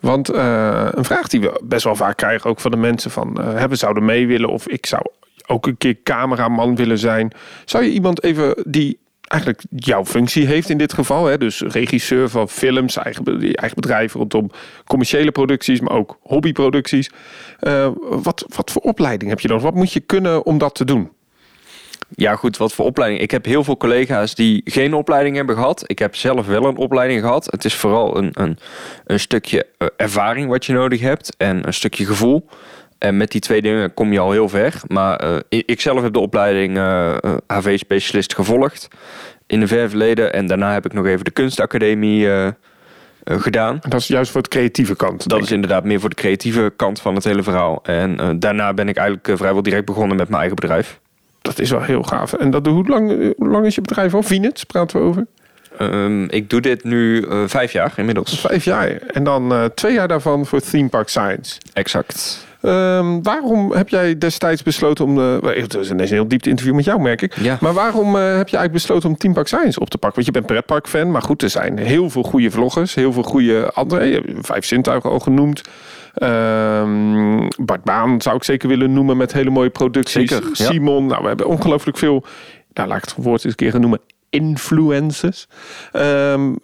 Want 0.00 0.28
een 0.28 1.04
vraag 1.04 1.28
die 1.28 1.40
we 1.40 1.60
best 1.64 1.84
wel 1.84 1.96
vaak 1.96 2.16
krijgen, 2.16 2.50
ook 2.50 2.60
van 2.60 2.70
de 2.70 2.76
mensen 2.76 3.10
van... 3.10 3.40
hebben 3.40 3.78
zouden 3.78 4.04
mee 4.04 4.26
willen 4.26 4.48
of 4.48 4.68
ik 4.68 4.86
zou 4.86 5.02
ook 5.46 5.66
een 5.66 5.76
keer 5.76 5.96
cameraman 6.02 6.76
willen 6.76 6.98
zijn. 6.98 7.32
Zou 7.64 7.84
je 7.84 7.90
iemand 7.90 8.22
even 8.22 8.54
die 8.66 9.00
eigenlijk 9.32 9.62
jouw 9.70 10.04
functie 10.04 10.46
heeft 10.46 10.68
in 10.68 10.78
dit 10.78 10.92
geval. 10.92 11.26
Hè? 11.26 11.38
Dus 11.38 11.60
regisseur 11.60 12.28
van 12.28 12.48
films, 12.48 12.96
eigen, 12.96 13.24
eigen 13.54 13.80
bedrijf 13.80 14.12
rondom 14.12 14.50
commerciële 14.86 15.32
producties, 15.32 15.80
maar 15.80 15.96
ook 15.96 16.18
hobbyproducties. 16.22 17.10
Wat, 18.00 18.44
wat 18.54 18.70
voor 18.70 18.82
opleiding 18.82 19.30
heb 19.30 19.40
je 19.40 19.48
dan? 19.48 19.60
Wat 19.60 19.74
moet 19.74 19.92
je 19.92 20.00
kunnen 20.00 20.44
om 20.44 20.58
dat 20.58 20.74
te 20.74 20.84
doen? 20.84 21.10
Ja, 22.14 22.36
goed, 22.36 22.56
wat 22.56 22.72
voor 22.72 22.84
opleiding? 22.84 23.22
Ik 23.22 23.30
heb 23.30 23.44
heel 23.44 23.64
veel 23.64 23.76
collega's 23.76 24.34
die 24.34 24.60
geen 24.64 24.94
opleiding 24.94 25.36
hebben 25.36 25.54
gehad. 25.54 25.84
Ik 25.86 25.98
heb 25.98 26.16
zelf 26.16 26.46
wel 26.46 26.64
een 26.64 26.76
opleiding 26.76 27.20
gehad. 27.20 27.44
Het 27.50 27.64
is 27.64 27.74
vooral 27.74 28.16
een, 28.16 28.30
een, 28.32 28.58
een 29.06 29.20
stukje 29.20 29.66
eh, 29.78 29.88
ervaring 29.96 30.48
wat 30.48 30.64
je 30.64 30.72
nodig 30.72 31.00
hebt 31.00 31.34
en 31.36 31.66
een 31.66 31.74
stukje 31.74 32.04
gevoel. 32.04 32.48
En 32.98 33.16
met 33.16 33.30
die 33.30 33.40
twee 33.40 33.62
dingen 33.62 33.94
kom 33.94 34.12
je 34.12 34.18
al 34.18 34.30
heel 34.30 34.48
ver. 34.48 34.80
Maar 34.86 35.24
uh, 35.24 35.36
ik 35.48 35.80
zelf 35.80 36.02
heb 36.02 36.12
de 36.12 36.18
opleiding 36.18 36.76
uh, 36.76 37.16
HV-specialist 37.46 38.34
gevolgd 38.34 38.88
in 39.46 39.60
de 39.60 39.66
ver 39.66 39.88
verleden. 39.88 40.32
En 40.32 40.46
daarna 40.46 40.72
heb 40.72 40.84
ik 40.84 40.92
nog 40.92 41.06
even 41.06 41.24
de 41.24 41.30
kunstacademie 41.30 42.28
gedaan. 43.24 43.78
Dat 43.88 44.00
is 44.00 44.06
juist 44.06 44.30
voor 44.30 44.40
het 44.40 44.50
creatieve 44.50 44.96
kant. 44.96 45.28
Dat 45.28 45.42
is 45.42 45.50
inderdaad 45.50 45.84
meer 45.84 46.00
voor 46.00 46.08
de 46.08 46.14
creatieve 46.14 46.72
kant 46.76 47.00
van 47.00 47.14
het 47.14 47.24
hele 47.24 47.42
verhaal. 47.42 47.82
En 47.82 48.38
daarna 48.38 48.74
ben 48.74 48.88
ik 48.88 48.96
eigenlijk 48.96 49.38
vrijwel 49.38 49.62
direct 49.62 49.84
begonnen 49.84 50.16
met 50.16 50.28
mijn 50.28 50.40
eigen 50.40 50.56
bedrijf 50.56 51.00
dat 51.42 51.58
is 51.58 51.70
wel 51.70 51.82
heel 51.82 52.02
gaaf. 52.02 52.32
En 52.32 52.50
dat, 52.50 52.66
hoe, 52.66 52.88
lang, 52.88 53.34
hoe 53.36 53.48
lang 53.48 53.66
is 53.66 53.74
je 53.74 53.80
bedrijf 53.80 54.14
al? 54.14 54.22
Vinets 54.22 54.64
praten 54.64 55.00
we 55.00 55.06
over? 55.06 55.26
Um, 55.80 56.30
ik 56.30 56.50
doe 56.50 56.60
dit 56.60 56.84
nu 56.84 57.20
uh, 57.20 57.42
vijf 57.46 57.72
jaar 57.72 57.92
inmiddels. 57.96 58.40
Vijf 58.40 58.64
jaar. 58.64 58.88
En 58.88 59.24
dan 59.24 59.52
uh, 59.52 59.64
twee 59.64 59.92
jaar 59.92 60.08
daarvan 60.08 60.46
voor 60.46 60.60
Theme 60.60 60.88
Park 60.88 61.08
Science. 61.08 61.60
Exact. 61.72 62.46
Um, 62.62 63.22
waarom 63.22 63.72
heb 63.72 63.88
jij 63.88 64.18
destijds 64.18 64.62
besloten 64.62 65.04
om... 65.04 65.18
Uh, 65.18 65.36
het 65.42 65.74
is 65.74 65.90
een 65.90 66.00
heel 66.00 66.28
diep 66.28 66.46
interview 66.46 66.74
met 66.74 66.84
jou, 66.84 67.00
merk 67.00 67.22
ik. 67.22 67.36
Ja. 67.40 67.58
Maar 67.60 67.72
waarom 67.72 68.14
heb 68.14 68.24
je 68.24 68.56
eigenlijk 68.56 68.72
besloten 68.72 69.08
om 69.08 69.16
Theme 69.16 69.34
Park 69.34 69.46
Science 69.46 69.80
op 69.80 69.90
te 69.90 69.98
pakken? 69.98 70.14
Want 70.14 70.26
je 70.26 70.32
bent 70.32 70.46
pretpark-fan, 70.46 71.10
maar 71.10 71.22
goed, 71.22 71.42
er 71.42 71.50
zijn 71.50 71.78
heel 71.78 72.10
veel 72.10 72.22
goede 72.22 72.50
vloggers. 72.50 72.94
Heel 72.94 73.12
veel 73.12 73.22
goede 73.22 73.70
andere... 73.72 74.04
Je 74.04 74.14
hebt 74.14 74.46
vijf 74.46 74.64
zintuigen 74.64 75.10
al 75.10 75.18
genoemd. 75.18 75.62
Um, 76.14 77.48
Bart 77.56 77.84
Baan 77.84 78.20
zou 78.20 78.36
ik 78.36 78.44
zeker 78.44 78.68
willen 78.68 78.92
noemen 78.92 79.16
met 79.16 79.32
hele 79.32 79.50
mooie 79.50 79.70
producties. 79.70 80.30
Zeker, 80.30 80.48
Simon, 80.52 81.06
nou, 81.06 81.22
we 81.22 81.28
hebben 81.28 81.46
ongelooflijk 81.46 81.98
veel, 81.98 82.24
nou 82.72 82.88
laat 82.88 82.98
ik 82.98 83.04
het 83.04 83.24
woord 83.24 83.44
eens 83.44 83.54
een 83.58 83.70
keer 83.70 83.80
noemen, 83.80 84.00
influencers. 84.30 85.46
Um, 85.92 86.58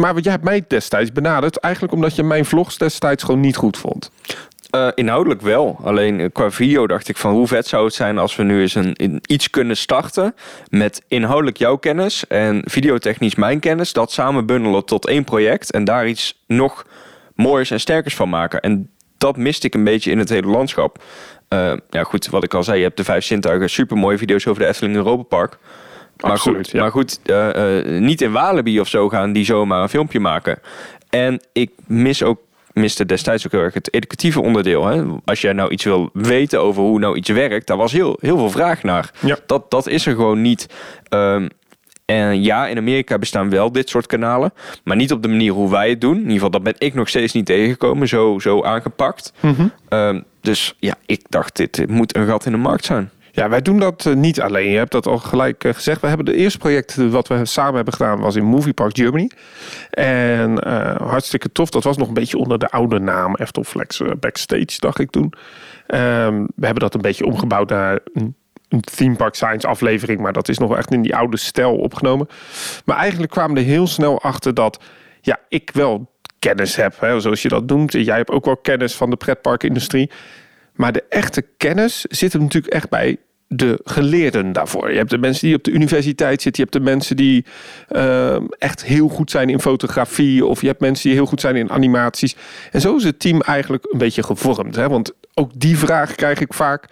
maar 0.00 0.18
jij 0.18 0.32
hebt 0.32 0.44
mij 0.44 0.64
destijds 0.68 1.12
benaderd, 1.12 1.56
eigenlijk 1.56 1.94
omdat 1.94 2.16
je 2.16 2.22
mijn 2.22 2.44
vlogs 2.44 2.78
destijds 2.78 3.24
gewoon 3.24 3.40
niet 3.40 3.56
goed 3.56 3.78
vond. 3.78 4.10
Uh, 4.74 4.88
inhoudelijk 4.94 5.42
wel. 5.42 5.78
Alleen 5.82 6.20
eh, 6.20 6.26
qua 6.32 6.50
video 6.50 6.86
dacht 6.86 7.08
ik 7.08 7.16
van 7.16 7.32
hoe 7.32 7.46
vet 7.46 7.66
zou 7.66 7.84
het 7.84 7.94
zijn 7.94 8.18
als 8.18 8.36
we 8.36 8.42
nu 8.42 8.60
eens 8.60 8.74
een, 8.74 9.20
iets 9.26 9.50
kunnen 9.50 9.76
starten 9.76 10.34
met 10.68 11.02
inhoudelijk 11.08 11.56
jouw 11.56 11.76
kennis 11.76 12.26
en 12.26 12.62
videotechnisch 12.64 13.34
mijn 13.34 13.60
kennis, 13.60 13.92
dat 13.92 14.12
samen 14.12 14.46
bundelen 14.46 14.84
tot 14.84 15.06
één 15.06 15.24
project 15.24 15.72
en 15.72 15.84
daar 15.84 16.08
iets 16.08 16.42
nog 16.46 16.86
mooiers 17.38 17.70
en 17.70 17.80
sterkers 17.80 18.14
van 18.14 18.28
maken. 18.28 18.60
En 18.60 18.90
dat 19.18 19.36
miste 19.36 19.66
ik 19.66 19.74
een 19.74 19.84
beetje 19.84 20.10
in 20.10 20.18
het 20.18 20.28
hele 20.28 20.46
landschap. 20.46 21.02
Uh, 21.48 21.72
ja, 21.90 22.02
goed, 22.02 22.28
wat 22.28 22.44
ik 22.44 22.54
al 22.54 22.64
zei, 22.64 22.78
je 22.78 22.84
hebt 22.84 22.96
de 22.96 23.04
vijf 23.04 23.24
zintuigen, 23.24 23.70
super 23.70 23.96
mooie 23.96 24.18
video's 24.18 24.46
over 24.46 24.62
de 24.62 24.68
Efteling 24.68 24.96
Europa 24.96 25.22
Park. 25.22 25.58
Maar 26.16 26.30
Absoluut, 26.30 26.56
goed, 26.56 26.70
ja. 26.70 26.80
maar 26.80 26.90
goed 26.90 27.20
uh, 27.26 27.48
uh, 27.56 28.00
niet 28.00 28.20
in 28.20 28.32
Walibi 28.32 28.80
of 28.80 28.88
zo 28.88 29.08
gaan 29.08 29.32
die 29.32 29.44
zomaar 29.44 29.82
een 29.82 29.88
filmpje 29.88 30.20
maken. 30.20 30.58
En 31.08 31.40
ik 31.52 31.70
mis 31.86 32.22
ook 32.22 32.40
miste 32.72 33.06
destijds 33.06 33.46
ook 33.46 33.52
heel 33.52 33.60
erg 33.60 33.74
het 33.74 33.94
educatieve 33.94 34.40
onderdeel. 34.40 34.86
Hè? 34.86 35.02
Als 35.24 35.40
jij 35.40 35.52
nou 35.52 35.70
iets 35.70 35.84
wil 35.84 36.10
weten 36.12 36.60
over 36.60 36.82
hoe 36.82 36.98
nou 36.98 37.16
iets 37.16 37.28
werkt, 37.28 37.66
daar 37.66 37.76
was 37.76 37.92
heel, 37.92 38.16
heel 38.20 38.36
veel 38.36 38.50
vraag 38.50 38.82
naar. 38.82 39.10
Ja. 39.20 39.38
Dat, 39.46 39.70
dat 39.70 39.86
is 39.86 40.06
er 40.06 40.14
gewoon 40.14 40.40
niet. 40.40 40.66
Um, 41.10 41.48
en 42.08 42.42
ja, 42.42 42.66
in 42.66 42.76
Amerika 42.76 43.18
bestaan 43.18 43.50
wel 43.50 43.72
dit 43.72 43.88
soort 43.88 44.06
kanalen. 44.06 44.52
Maar 44.84 44.96
niet 44.96 45.12
op 45.12 45.22
de 45.22 45.28
manier 45.28 45.52
hoe 45.52 45.70
wij 45.70 45.88
het 45.88 46.00
doen. 46.00 46.14
In 46.14 46.18
ieder 46.18 46.32
geval, 46.32 46.50
dat 46.50 46.62
ben 46.62 46.74
ik 46.78 46.94
nog 46.94 47.08
steeds 47.08 47.32
niet 47.32 47.46
tegengekomen. 47.46 48.08
Zo, 48.08 48.38
zo 48.38 48.62
aangepakt. 48.62 49.32
Mm 49.40 49.54
-hmm. 49.54 49.72
um, 49.98 50.24
dus 50.40 50.74
ja, 50.78 50.94
ik 51.06 51.22
dacht, 51.28 51.56
dit 51.56 51.88
moet 51.88 52.16
een 52.16 52.26
gat 52.26 52.46
in 52.46 52.52
de 52.52 52.58
markt 52.58 52.84
zijn. 52.84 53.10
Ja, 53.32 53.48
wij 53.48 53.62
doen 53.62 53.78
dat 53.78 54.04
uh, 54.04 54.14
niet 54.14 54.40
alleen. 54.40 54.70
Je 54.70 54.76
hebt 54.76 54.92
dat 54.92 55.06
al 55.06 55.18
gelijk 55.18 55.64
uh, 55.64 55.74
gezegd. 55.74 56.00
We 56.00 56.06
hebben 56.06 56.26
de 56.26 56.34
eerste 56.34 56.58
project 56.58 56.96
wat 56.96 57.28
we 57.28 57.44
samen 57.44 57.74
hebben 57.74 57.94
gedaan 57.94 58.20
was 58.20 58.36
in 58.36 58.44
Movie 58.44 58.72
Park 58.72 58.96
Germany. 58.96 59.30
En 59.90 60.66
uh, 60.66 60.96
hartstikke 60.96 61.52
tof. 61.52 61.70
Dat 61.70 61.84
was 61.84 61.96
nog 61.96 62.08
een 62.08 62.14
beetje 62.14 62.38
onder 62.38 62.58
de 62.58 62.68
oude 62.70 62.98
naam 62.98 63.34
Eftelflex 63.34 64.02
Backstage, 64.20 64.80
dacht 64.80 64.98
ik 64.98 65.10
toen. 65.10 65.32
Um, 65.86 66.48
we 66.56 66.64
hebben 66.64 66.82
dat 66.82 66.94
een 66.94 67.00
beetje 67.00 67.26
omgebouwd 67.26 67.68
naar 67.68 67.98
een 68.68 68.80
theme 68.80 69.16
park 69.16 69.34
science 69.34 69.66
aflevering, 69.66 70.20
maar 70.20 70.32
dat 70.32 70.48
is 70.48 70.58
nog 70.58 70.76
echt 70.76 70.92
in 70.92 71.02
die 71.02 71.16
oude 71.16 71.36
stijl 71.36 71.76
opgenomen. 71.76 72.28
Maar 72.84 72.96
eigenlijk 72.96 73.32
kwamen 73.32 73.56
er 73.56 73.62
heel 73.62 73.86
snel 73.86 74.20
achter 74.22 74.54
dat 74.54 74.80
ja, 75.20 75.38
ik 75.48 75.70
wel 75.72 76.10
kennis 76.38 76.76
heb, 76.76 77.00
hè, 77.00 77.20
zoals 77.20 77.42
je 77.42 77.48
dat 77.48 77.66
noemt. 77.66 77.92
Jij 77.92 78.16
hebt 78.16 78.30
ook 78.30 78.44
wel 78.44 78.56
kennis 78.56 78.94
van 78.94 79.10
de 79.10 79.16
pretparkindustrie. 79.16 80.10
Maar 80.74 80.92
de 80.92 81.04
echte 81.08 81.44
kennis 81.56 82.04
zit 82.08 82.32
er 82.32 82.40
natuurlijk 82.40 82.74
echt 82.74 82.88
bij 82.88 83.16
de 83.48 83.80
geleerden 83.84 84.52
daarvoor. 84.52 84.90
Je 84.90 84.96
hebt 84.96 85.10
de 85.10 85.18
mensen 85.18 85.46
die 85.46 85.56
op 85.56 85.64
de 85.64 85.70
universiteit 85.70 86.42
zitten. 86.42 86.62
Je 86.62 86.68
hebt 86.70 86.84
de 86.84 86.90
mensen 86.90 87.16
die 87.16 87.44
uh, 87.90 88.36
echt 88.58 88.84
heel 88.84 89.08
goed 89.08 89.30
zijn 89.30 89.48
in 89.48 89.60
fotografie. 89.60 90.44
Of 90.44 90.60
je 90.60 90.66
hebt 90.66 90.80
mensen 90.80 91.08
die 91.08 91.18
heel 91.18 91.26
goed 91.26 91.40
zijn 91.40 91.56
in 91.56 91.70
animaties. 91.70 92.36
En 92.70 92.80
zo 92.80 92.96
is 92.96 93.04
het 93.04 93.20
team 93.20 93.40
eigenlijk 93.40 93.86
een 93.90 93.98
beetje 93.98 94.22
gevormd. 94.22 94.76
Hè? 94.76 94.88
Want 94.88 95.12
ook 95.34 95.50
die 95.54 95.78
vraag 95.78 96.14
krijg 96.14 96.40
ik 96.40 96.54
vaak. 96.54 96.88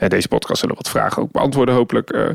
En 0.00 0.08
deze 0.08 0.28
podcast 0.28 0.60
zullen 0.60 0.76
wat 0.76 0.88
vragen 0.88 1.22
ook 1.22 1.32
beantwoorden 1.32 1.74
hopelijk. 1.74 2.14
Uh, 2.14 2.28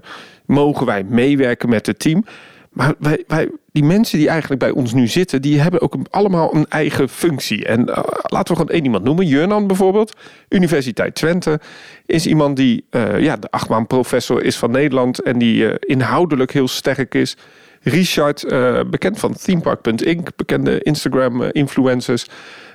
mogen 0.46 0.86
wij 0.86 1.04
meewerken 1.04 1.70
met 1.70 1.86
het 1.86 2.00
team? 2.00 2.26
Maar 2.70 2.94
wij, 3.00 3.24
wij, 3.28 3.50
die 3.72 3.84
mensen 3.84 4.18
die 4.18 4.30
eigenlijk 4.30 4.62
bij 4.62 4.70
ons 4.70 4.94
nu 4.94 5.08
zitten, 5.08 5.42
die 5.42 5.62
hebben 5.62 5.82
ook 5.82 5.96
allemaal 6.10 6.56
een 6.56 6.66
eigen 6.70 7.10
functie. 7.10 7.66
En 7.66 7.80
uh, 7.80 7.98
laten 8.24 8.54
we 8.54 8.60
gewoon 8.60 8.70
één 8.76 8.84
iemand 8.84 9.04
noemen. 9.04 9.26
Jurnan 9.28 9.68
bijvoorbeeld, 9.68 10.18
Universiteit 10.50 11.16
Twente, 11.16 11.60
is 12.06 12.26
iemand 12.26 12.56
die 12.56 12.86
uh, 12.92 13.20
ja, 13.20 13.38
de 13.38 13.52
achtbaan 13.52 13.88
professor 13.88 14.44
is 14.44 14.58
van 14.58 14.72
Nederland 14.72 15.22
en 15.22 15.38
die 15.38 15.80
inhoudelijk 15.80 16.52
heel 16.52 16.68
sterk 16.68 17.16
is. 17.16 17.38
Richard, 17.82 18.46
bekend 18.90 19.20
van 19.20 19.34
themepark.inc, 19.34 20.36
bekende 20.36 20.82
Instagram-influencers, 20.82 22.26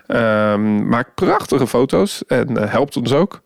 ehm, 0.07 0.89
maakt 0.89 1.15
prachtige 1.15 1.67
foto's 1.67 2.23
en 2.27 2.69
helpt 2.69 2.97
ons 2.97 3.13
ook. 3.13 3.43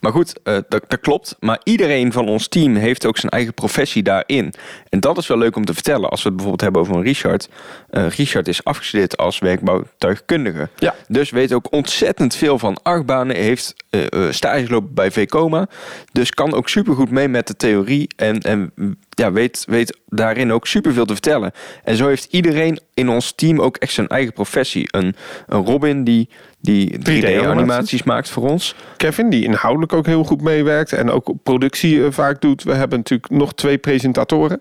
Maar 0.00 0.12
goed, 0.12 0.34
uh, 0.44 0.54
dat, 0.68 0.84
dat, 0.88 1.00
klopt. 1.00 1.36
Maar 1.40 1.60
iedereen 1.62 2.12
van 2.12 2.28
ons 2.28 2.48
team 2.48 2.74
heeft 2.74 3.06
ook 3.06 3.16
zijn 3.16 3.32
eigen 3.32 3.54
professie 3.54 4.02
daarin. 4.02 4.52
En 4.88 5.00
dat 5.00 5.18
is 5.18 5.26
wel 5.26 5.38
leuk 5.38 5.56
om 5.56 5.64
te 5.64 5.74
vertellen. 5.74 6.10
Als 6.10 6.22
we 6.22 6.28
het 6.28 6.36
bijvoorbeeld 6.36 6.62
hebben 6.62 6.80
over 6.80 6.94
een 6.94 7.02
Richard. 7.02 7.48
Uh, 7.90 8.08
Richard 8.08 8.48
is 8.48 8.64
afgestudeerd 8.64 9.16
als 9.16 9.38
werkbouwtuigkundige. 9.38 10.68
Ja. 10.76 10.94
Dus 11.08 11.30
weet 11.30 11.52
ook 11.52 11.72
ontzettend 11.72 12.34
veel 12.34 12.58
van 12.58 12.78
achtbanen. 12.82 13.36
Heeft 13.36 13.74
uh, 13.90 14.30
stage 14.30 14.66
gelopen 14.66 14.94
bij 14.94 15.10
VCOMA. 15.10 15.68
Dus 16.12 16.30
kan 16.30 16.54
ook 16.54 16.68
supergoed 16.68 17.10
mee 17.10 17.28
met 17.28 17.46
de 17.46 17.56
theorie. 17.56 18.08
En, 18.16 18.40
en 18.40 18.72
ja, 19.10 19.32
weet, 19.32 19.64
weet 19.68 19.98
daarin 20.06 20.52
ook 20.52 20.66
superveel 20.66 21.04
te 21.04 21.12
vertellen. 21.12 21.52
En 21.84 21.96
zo 21.96 22.06
heeft 22.06 22.28
iedereen 22.30 22.80
in 22.94 23.08
ons 23.08 23.32
team 23.32 23.60
ook 23.60 23.76
echt 23.76 23.92
zijn 23.92 24.08
eigen 24.08 24.32
professie. 24.32 24.88
Een, 24.90 25.16
een 25.46 25.64
Robin 25.64 26.04
die, 26.04 26.28
die 26.60 26.98
3D-animaties 26.98 28.02
maakt 28.02 28.30
voor 28.30 28.48
ons. 28.48 28.74
Kevin, 28.96 29.30
die 29.30 29.44
inhoudelijk 29.44 29.92
ook 29.92 30.06
heel 30.06 30.24
goed 30.24 30.42
meewerkt 30.42 30.92
en 30.92 31.10
ook 31.10 31.32
productie 31.42 31.94
uh, 31.96 32.06
vaak 32.10 32.40
doet. 32.40 32.62
We 32.62 32.74
hebben 32.74 32.98
natuurlijk 32.98 33.30
nog 33.30 33.54
twee 33.54 33.78
presentatoren 33.78 34.60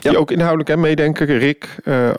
die 0.00 0.12
ja. 0.12 0.18
ook 0.18 0.30
inhoudelijk 0.30 0.68
hè, 0.68 0.76
meedenken. 0.76 1.26
Rick, 1.26 1.76
uh, 1.84 2.10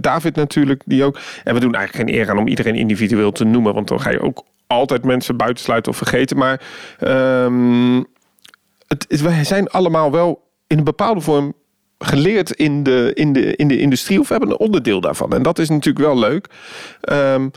David 0.00 0.36
natuurlijk, 0.36 0.82
die 0.86 1.04
ook. 1.04 1.18
En 1.44 1.54
we 1.54 1.60
doen 1.60 1.74
eigenlijk 1.74 2.08
geen 2.08 2.20
eer 2.20 2.30
aan 2.30 2.38
om 2.38 2.48
iedereen 2.48 2.74
individueel 2.74 3.32
te 3.32 3.44
noemen, 3.44 3.74
want 3.74 3.88
dan 3.88 4.00
ga 4.00 4.10
je 4.10 4.20
ook 4.20 4.44
altijd 4.66 5.04
mensen 5.04 5.36
buitensluiten 5.36 5.92
of 5.92 5.98
vergeten. 5.98 6.36
Maar 6.36 6.60
um, 7.44 8.06
het, 8.86 9.04
het, 9.08 9.20
wij 9.20 9.44
zijn 9.44 9.68
allemaal 9.68 10.10
wel 10.10 10.42
in 10.66 10.78
een 10.78 10.84
bepaalde 10.84 11.20
vorm 11.20 11.54
geleerd 11.98 12.50
in 12.50 12.82
de, 12.82 13.10
in, 13.14 13.32
de, 13.32 13.56
in 13.56 13.68
de 13.68 13.78
industrie 13.78 14.20
of 14.20 14.28
hebben 14.28 14.50
een 14.50 14.58
onderdeel 14.58 15.00
daarvan. 15.00 15.32
En 15.32 15.42
dat 15.42 15.58
is 15.58 15.68
natuurlijk 15.68 16.04
wel 16.04 16.18
leuk. 16.18 16.46
Um, 17.12 17.50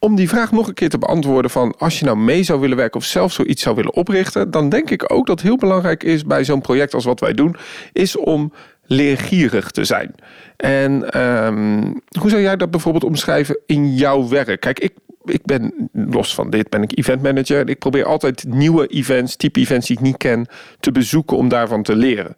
om 0.00 0.16
die 0.16 0.28
vraag 0.28 0.52
nog 0.52 0.68
een 0.68 0.74
keer 0.74 0.88
te 0.88 0.98
beantwoorden 0.98 1.50
van 1.50 1.74
als 1.78 1.98
je 1.98 2.04
nou 2.04 2.16
mee 2.16 2.42
zou 2.42 2.60
willen 2.60 2.76
werken 2.76 3.00
of 3.00 3.06
zelf 3.06 3.32
zoiets 3.32 3.62
zou 3.62 3.76
willen 3.76 3.94
oprichten, 3.94 4.50
dan 4.50 4.68
denk 4.68 4.90
ik 4.90 5.12
ook 5.12 5.26
dat 5.26 5.40
heel 5.40 5.56
belangrijk 5.56 6.02
is 6.02 6.24
bij 6.24 6.44
zo'n 6.44 6.60
project 6.60 6.94
als 6.94 7.04
wat 7.04 7.20
wij 7.20 7.32
doen, 7.32 7.56
is 7.92 8.16
om 8.16 8.52
leergierig 8.84 9.70
te 9.70 9.84
zijn. 9.84 10.14
En 10.56 11.20
um, 11.20 12.00
hoe 12.18 12.30
zou 12.30 12.42
jij 12.42 12.56
dat 12.56 12.70
bijvoorbeeld 12.70 13.04
omschrijven 13.04 13.58
in 13.66 13.94
jouw 13.94 14.28
werk? 14.28 14.60
Kijk, 14.60 14.78
ik, 14.78 14.92
ik 15.24 15.44
ben 15.44 15.90
los 15.92 16.34
van 16.34 16.50
dit, 16.50 16.68
ben 16.68 16.82
ik 16.82 16.98
event 16.98 17.22
manager. 17.22 17.60
En 17.60 17.66
ik 17.66 17.78
probeer 17.78 18.04
altijd 18.04 18.44
nieuwe 18.48 18.86
events, 18.86 19.36
type 19.36 19.60
events 19.60 19.86
die 19.86 19.96
ik 19.96 20.02
niet 20.02 20.16
ken, 20.16 20.46
te 20.80 20.92
bezoeken 20.92 21.36
om 21.36 21.48
daarvan 21.48 21.82
te 21.82 21.96
leren. 21.96 22.36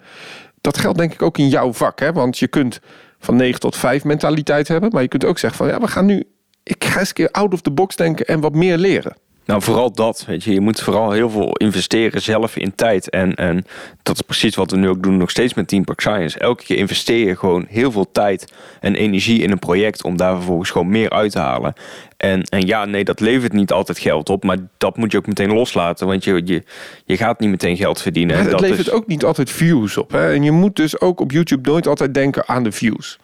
Dat 0.61 0.79
geldt 0.79 0.99
denk 0.99 1.13
ik 1.13 1.23
ook 1.23 1.39
in 1.39 1.49
jouw 1.49 1.73
vak, 1.73 2.01
hè? 2.01 2.13
want 2.13 2.39
je 2.39 2.49
kunt 2.49 2.81
van 3.19 3.37
9 3.37 3.61
tot 3.61 3.77
5 3.77 4.05
mentaliteit 4.05 4.69
hebben, 4.69 4.91
maar 4.93 5.03
je 5.03 5.09
kunt 5.09 5.25
ook 5.25 5.39
zeggen 5.39 5.59
van 5.59 5.69
ja, 5.69 5.81
we 5.81 5.89
gaan 5.89 6.07
nu 6.07 6.25
ik 6.63 6.85
ga 6.85 6.99
eens 6.99 7.09
een 7.09 7.15
keer 7.15 7.31
out 7.31 7.53
of 7.53 7.61
the 7.61 7.71
box 7.71 7.97
denken 7.97 8.27
en 8.27 8.41
wat 8.41 8.55
meer 8.55 8.79
leren. 8.79 9.17
Nou, 9.45 9.63
vooral 9.63 9.93
dat. 9.93 10.25
Weet 10.27 10.45
je. 10.45 10.53
je 10.53 10.61
moet 10.61 10.81
vooral 10.81 11.11
heel 11.11 11.31
veel 11.31 11.53
investeren 11.57 12.23
zelf 12.23 12.57
in 12.57 12.75
tijd. 12.75 13.11
En, 13.11 13.35
en 13.35 13.65
dat 14.03 14.15
is 14.15 14.21
precies 14.21 14.55
wat 14.55 14.71
we 14.71 14.77
nu 14.77 14.89
ook 14.89 15.03
doen, 15.03 15.17
nog 15.17 15.31
steeds 15.31 15.55
met 15.55 15.69
Team 15.69 15.85
Park 15.85 16.01
Science. 16.01 16.39
Elke 16.39 16.65
keer 16.65 16.77
investeer 16.77 17.27
je 17.27 17.37
gewoon 17.37 17.67
heel 17.69 17.93
veel 17.93 18.13
tijd 18.13 18.53
en 18.81 18.95
energie 18.95 19.43
in 19.43 19.51
een 19.51 19.59
project 19.59 20.05
om 20.05 20.17
daar 20.17 20.35
vervolgens 20.35 20.71
gewoon 20.71 20.89
meer 20.89 21.11
uit 21.11 21.33
te 21.33 21.39
halen. 21.39 21.73
En, 22.17 22.43
en 22.43 22.67
ja, 22.67 22.85
nee, 22.85 23.05
dat 23.05 23.21
levert 23.21 23.53
niet 23.53 23.73
altijd 23.73 23.99
geld 23.99 24.31
op, 24.31 24.45
maar 24.45 24.57
dat 24.79 24.97
moet 24.97 25.13
je 25.13 25.19
ook 25.19 25.27
meteen 25.27 25.53
loslaten, 25.53 26.07
want 26.07 26.25
je, 26.25 26.43
je, 26.45 26.63
je 27.05 27.17
gaat 27.17 27.41
niet 27.41 27.51
meteen 27.51 27.77
geld 27.77 28.03
verdienen. 28.03 28.37
Maar 28.37 28.45
En 28.45 28.51
het 28.51 28.61
dat 28.61 28.69
levert 28.69 28.87
is, 28.87 28.93
ook 28.93 29.07
niet 29.07 29.25
altijd 29.25 29.51
views 29.51 29.97
op. 29.97 30.11
Hè? 30.11 30.33
En 30.33 30.43
je 30.43 30.51
moet 30.51 30.77
dus 30.77 31.01
ook 31.01 31.21
op 31.21 31.31
YouTube 31.31 31.71
nooit 31.71 31.87
altijd 31.87 32.15
denken 32.15 32.49
aan 32.49 32.63
de 32.63 32.73
views. 32.73 33.19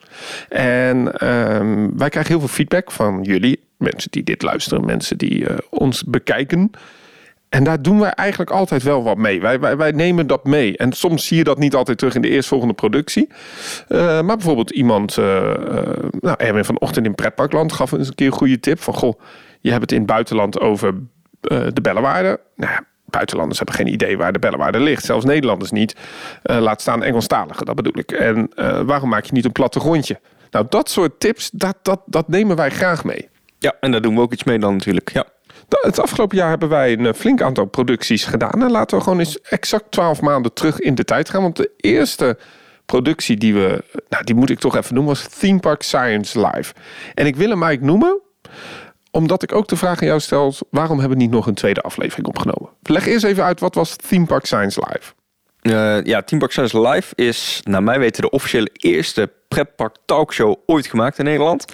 En 0.49 1.17
ehm, 1.17 1.89
wij 1.95 2.09
krijgen 2.09 2.31
heel 2.31 2.39
veel 2.39 2.55
feedback 2.55 2.91
van 2.91 3.19
jullie. 3.21 3.67
Mensen 3.77 4.11
die 4.11 4.23
dit 4.23 4.41
luisteren, 4.41 4.85
mensen 4.85 5.17
die 5.17 5.47
eh, 5.47 5.57
ons 5.69 6.03
bekijken. 6.03 6.71
En 7.49 7.63
daar 7.63 7.81
doen 7.81 7.99
wij 7.99 8.09
eigenlijk 8.09 8.51
altijd 8.51 8.83
wel 8.83 9.03
wat 9.03 9.17
mee. 9.17 9.41
Wij, 9.41 9.59
wij, 9.59 9.77
wij 9.77 9.91
nemen 9.91 10.27
dat 10.27 10.45
mee. 10.45 10.77
En 10.77 10.91
soms 10.91 11.27
zie 11.27 11.37
je 11.37 11.43
dat 11.43 11.57
niet 11.57 11.75
altijd 11.75 11.97
terug 11.97 12.15
in 12.15 12.21
de 12.21 12.29
eerstvolgende 12.29 12.73
productie. 12.73 13.27
Eh, 13.87 13.99
maar 13.99 14.35
bijvoorbeeld 14.35 14.69
iemand, 14.69 15.17
eh, 15.17 15.25
nou, 16.19 16.35
Erwin 16.37 16.65
vanochtend 16.65 17.05
in 17.05 17.15
Pretparkland 17.15 17.73
gaf 17.73 17.91
eens 17.91 18.07
een 18.07 18.15
keer 18.15 18.27
een 18.27 18.33
goede 18.33 18.59
tip. 18.59 18.79
Van 18.79 18.93
goh, 18.93 19.19
je 19.59 19.69
hebt 19.69 19.81
het 19.81 19.91
in 19.91 19.97
het 19.97 20.07
buitenland 20.07 20.59
over 20.59 20.93
de 21.73 21.81
bellenwaarde. 21.81 22.39
Nou 22.55 22.71
ja, 22.71 22.83
buitenlanders 23.09 23.57
hebben 23.57 23.75
geen 23.75 23.87
idee 23.87 24.17
waar 24.17 24.33
de 24.33 24.39
bellenwaarde 24.39 24.79
ligt. 24.79 25.05
Zelfs 25.05 25.25
Nederlanders 25.25 25.71
niet. 25.71 25.95
Eh, 26.43 26.59
laat 26.59 26.81
staan 26.81 27.03
Engelstaligen, 27.03 27.65
dat 27.65 27.75
bedoel 27.75 27.97
ik. 27.97 28.11
En 28.11 28.49
eh, 28.55 28.81
waarom 28.81 29.09
maak 29.09 29.25
je 29.25 29.33
niet 29.33 29.45
een 29.45 29.51
plattegrondje? 29.51 30.19
Nou, 30.51 30.65
dat 30.69 30.89
soort 30.89 31.19
tips, 31.19 31.49
dat, 31.53 31.75
dat, 31.81 32.01
dat 32.05 32.27
nemen 32.27 32.55
wij 32.55 32.69
graag 32.69 33.03
mee. 33.03 33.29
ja, 33.59 33.73
en 33.79 33.91
daar 33.91 34.01
doen 34.01 34.15
we 34.15 34.21
ook 34.21 34.33
iets 34.33 34.43
mee 34.43 34.59
dan 34.59 34.73
natuurlijk. 34.73 35.11
Ja. 35.13 35.25
Het 35.69 35.99
afgelopen 35.99 36.37
jaar 36.37 36.49
hebben 36.49 36.69
wij 36.69 36.93
een 36.93 37.05
eh, 37.05 37.13
flink 37.13 37.41
aantal 37.41 37.65
producties 37.65 38.25
gedaan. 38.25 38.63
En 38.63 38.71
laten 38.71 38.97
we 38.97 39.03
gewoon 39.03 39.19
eens 39.19 39.41
exact 39.41 39.91
12 39.91 40.21
maanden 40.21 40.53
terug 40.53 40.79
in 40.79 40.95
de 40.95 41.03
tijd 41.03 41.29
gaan. 41.29 41.41
Want 41.41 41.55
de 41.55 41.71
eerste 41.77 42.37
productie 42.85 43.37
die 43.37 43.53
we, 43.53 43.83
nou, 44.09 44.23
die 44.23 44.35
moet 44.35 44.49
ik 44.49 44.59
toch 44.59 44.75
even 44.75 44.93
noemen, 44.93 45.13
was 45.13 45.27
Theme 45.39 45.59
Park 45.59 45.81
Science 45.81 46.39
Live. 46.39 46.73
En 47.13 47.25
ik 47.25 47.35
wil 47.35 47.49
hem 47.49 47.63
eigenlijk 47.63 47.91
noemen, 47.91 48.21
omdat 49.11 49.43
ik 49.43 49.55
ook 49.55 49.67
de 49.67 49.75
vraag 49.75 50.01
aan 50.01 50.07
jou 50.07 50.19
stel: 50.19 50.53
waarom 50.69 50.99
hebben 50.99 51.17
we 51.17 51.23
niet 51.23 51.33
nog 51.33 51.47
een 51.47 51.53
tweede 51.53 51.81
aflevering 51.81 52.27
opgenomen? 52.27 52.69
Leg 52.83 53.07
eerst 53.07 53.25
even 53.25 53.43
uit, 53.43 53.59
wat 53.59 53.75
was 53.75 53.95
Theme 53.95 54.25
Park 54.25 54.45
Science 54.45 54.83
Live? 54.87 55.13
Eh, 55.59 56.03
ja, 56.03 56.21
Team 56.21 56.39
Park 56.39 56.51
Science 56.51 56.81
Live 56.81 57.15
is 57.15 57.61
naar 57.63 57.83
mij 57.83 57.99
weten 57.99 58.21
de 58.21 58.29
officiële 58.29 58.69
eerste 58.73 59.31
pretpark 59.47 59.95
talkshow 60.05 60.55
ooit 60.65 60.87
gemaakt 60.87 61.17
in 61.19 61.25
Nederland. 61.25 61.65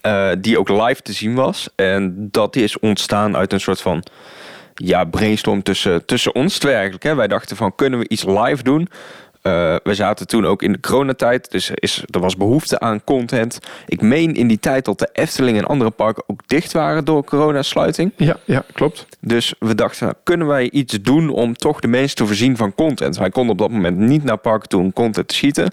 Eh, 0.00 0.30
die 0.38 0.58
ook 0.58 0.68
live 0.68 1.02
te 1.02 1.12
zien 1.12 1.34
was. 1.34 1.68
En 1.76 2.28
dat 2.30 2.56
is 2.56 2.78
ontstaan 2.78 3.36
uit 3.36 3.52
een 3.52 3.60
soort 3.60 3.80
van 3.80 4.04
ja, 4.74 5.04
brainstorm 5.04 5.62
tussen, 5.62 6.04
tussen 6.04 6.34
ons 6.34 6.58
twee 6.58 6.74
eigenlijk. 6.74 7.02
Hè. 7.02 7.14
Wij 7.14 7.28
dachten 7.28 7.56
van 7.56 7.74
kunnen 7.74 7.98
we 7.98 8.08
iets 8.08 8.24
live 8.24 8.62
doen? 8.62 8.88
Eh, 9.42 9.76
we 9.82 9.94
zaten 9.94 10.26
toen 10.26 10.46
ook 10.46 10.62
in 10.62 10.72
de 10.72 10.80
coronatijd, 10.80 11.50
dus 11.50 11.68
er, 11.68 11.82
is, 11.82 12.04
er 12.10 12.20
was 12.20 12.36
behoefte 12.36 12.80
aan 12.80 13.04
content. 13.04 13.58
Ik 13.86 14.00
meen 14.00 14.34
in 14.34 14.46
die 14.46 14.58
tijd 14.58 14.84
dat 14.84 14.98
de 14.98 15.08
Efteling 15.12 15.58
en 15.58 15.64
andere 15.64 15.90
parken 15.90 16.24
ook 16.26 16.40
dicht 16.46 16.72
waren 16.72 17.04
door 17.04 17.24
coronasluiting. 17.24 18.12
Ja, 18.16 18.36
ja 18.44 18.64
klopt. 18.72 19.06
Dus 19.20 19.54
we 19.58 19.74
dachten, 19.74 20.04
nou, 20.06 20.16
kunnen 20.22 20.46
wij 20.46 20.70
iets 20.70 21.02
doen 21.02 21.28
om 21.28 21.56
toch 21.56 21.80
de 21.80 21.88
mensen 21.88 22.16
te 22.16 22.26
voorzien 22.26 22.56
van 22.56 22.74
content? 22.74 23.16
Wij 23.16 23.30
konden 23.30 23.52
op 23.52 23.58
dat 23.58 23.70
moment 23.70 23.98
niet 23.98 24.24
naar 24.24 24.36
parken 24.36 24.68
toe 24.68 24.80
om 24.80 24.92
content 24.92 25.28
te 25.28 25.34
schieten. 25.34 25.72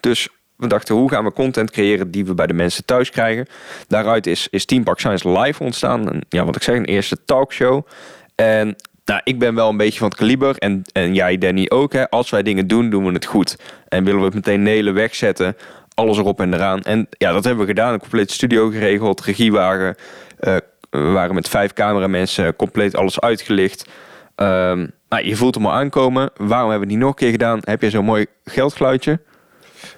Dus 0.00 0.28
we 0.56 0.66
dachten, 0.66 0.94
hoe 0.94 1.10
gaan 1.10 1.24
we 1.24 1.32
content 1.32 1.70
creëren 1.70 2.10
die 2.10 2.24
we 2.24 2.34
bij 2.34 2.46
de 2.46 2.52
mensen 2.52 2.84
thuis 2.84 3.10
krijgen? 3.10 3.46
Daaruit 3.88 4.26
is, 4.26 4.48
is 4.50 4.64
Team 4.64 4.84
Park 4.84 4.98
Science 4.98 5.28
Live 5.28 5.62
ontstaan. 5.62 6.12
En, 6.12 6.20
ja, 6.28 6.44
wat 6.44 6.56
ik 6.56 6.62
zeg, 6.62 6.76
een 6.76 6.84
eerste 6.84 7.24
talkshow. 7.24 7.86
En 8.34 8.76
nou, 9.04 9.20
ik 9.24 9.38
ben 9.38 9.54
wel 9.54 9.68
een 9.68 9.76
beetje 9.76 9.98
van 9.98 10.08
het 10.08 10.16
kaliber. 10.16 10.56
En, 10.58 10.82
en 10.92 11.14
jij, 11.14 11.38
Danny, 11.38 11.66
ook. 11.68 11.92
Hè. 11.92 12.10
Als 12.10 12.30
wij 12.30 12.42
dingen 12.42 12.66
doen, 12.66 12.90
doen 12.90 13.04
we 13.04 13.12
het 13.12 13.24
goed. 13.24 13.56
En 13.88 14.04
willen 14.04 14.20
we 14.20 14.26
het 14.26 14.34
meteen 14.34 14.62
nelen 14.62 14.94
wegzetten. 14.94 15.56
Alles 15.94 16.18
erop 16.18 16.40
en 16.40 16.54
eraan. 16.54 16.82
En 16.82 17.06
ja, 17.10 17.32
dat 17.32 17.44
hebben 17.44 17.62
we 17.62 17.70
gedaan. 17.70 17.92
Een 17.92 18.00
complete 18.00 18.32
studio 18.32 18.70
geregeld. 18.70 19.20
Regiewagen. 19.20 19.96
Eh, 20.38 20.56
we 20.90 21.10
waren 21.10 21.34
met 21.34 21.48
vijf 21.48 21.72
cameramensen. 21.72 22.56
Compleet 22.56 22.96
alles 22.96 23.20
uitgelicht. 23.20 23.86
Ehm, 24.34 24.86
nou, 25.08 25.26
je 25.26 25.36
voelt 25.36 25.54
hem 25.54 25.66
al 25.66 25.72
aankomen. 25.72 26.30
Waarom 26.36 26.70
hebben 26.70 26.88
we 26.88 26.94
het 26.94 26.94
niet 26.94 26.98
nog 26.98 27.08
een 27.08 27.14
keer 27.14 27.30
gedaan? 27.30 27.58
Heb 27.62 27.82
je 27.82 27.90
zo'n 27.90 28.04
mooi 28.04 28.26
geldgeluidje? 28.44 29.20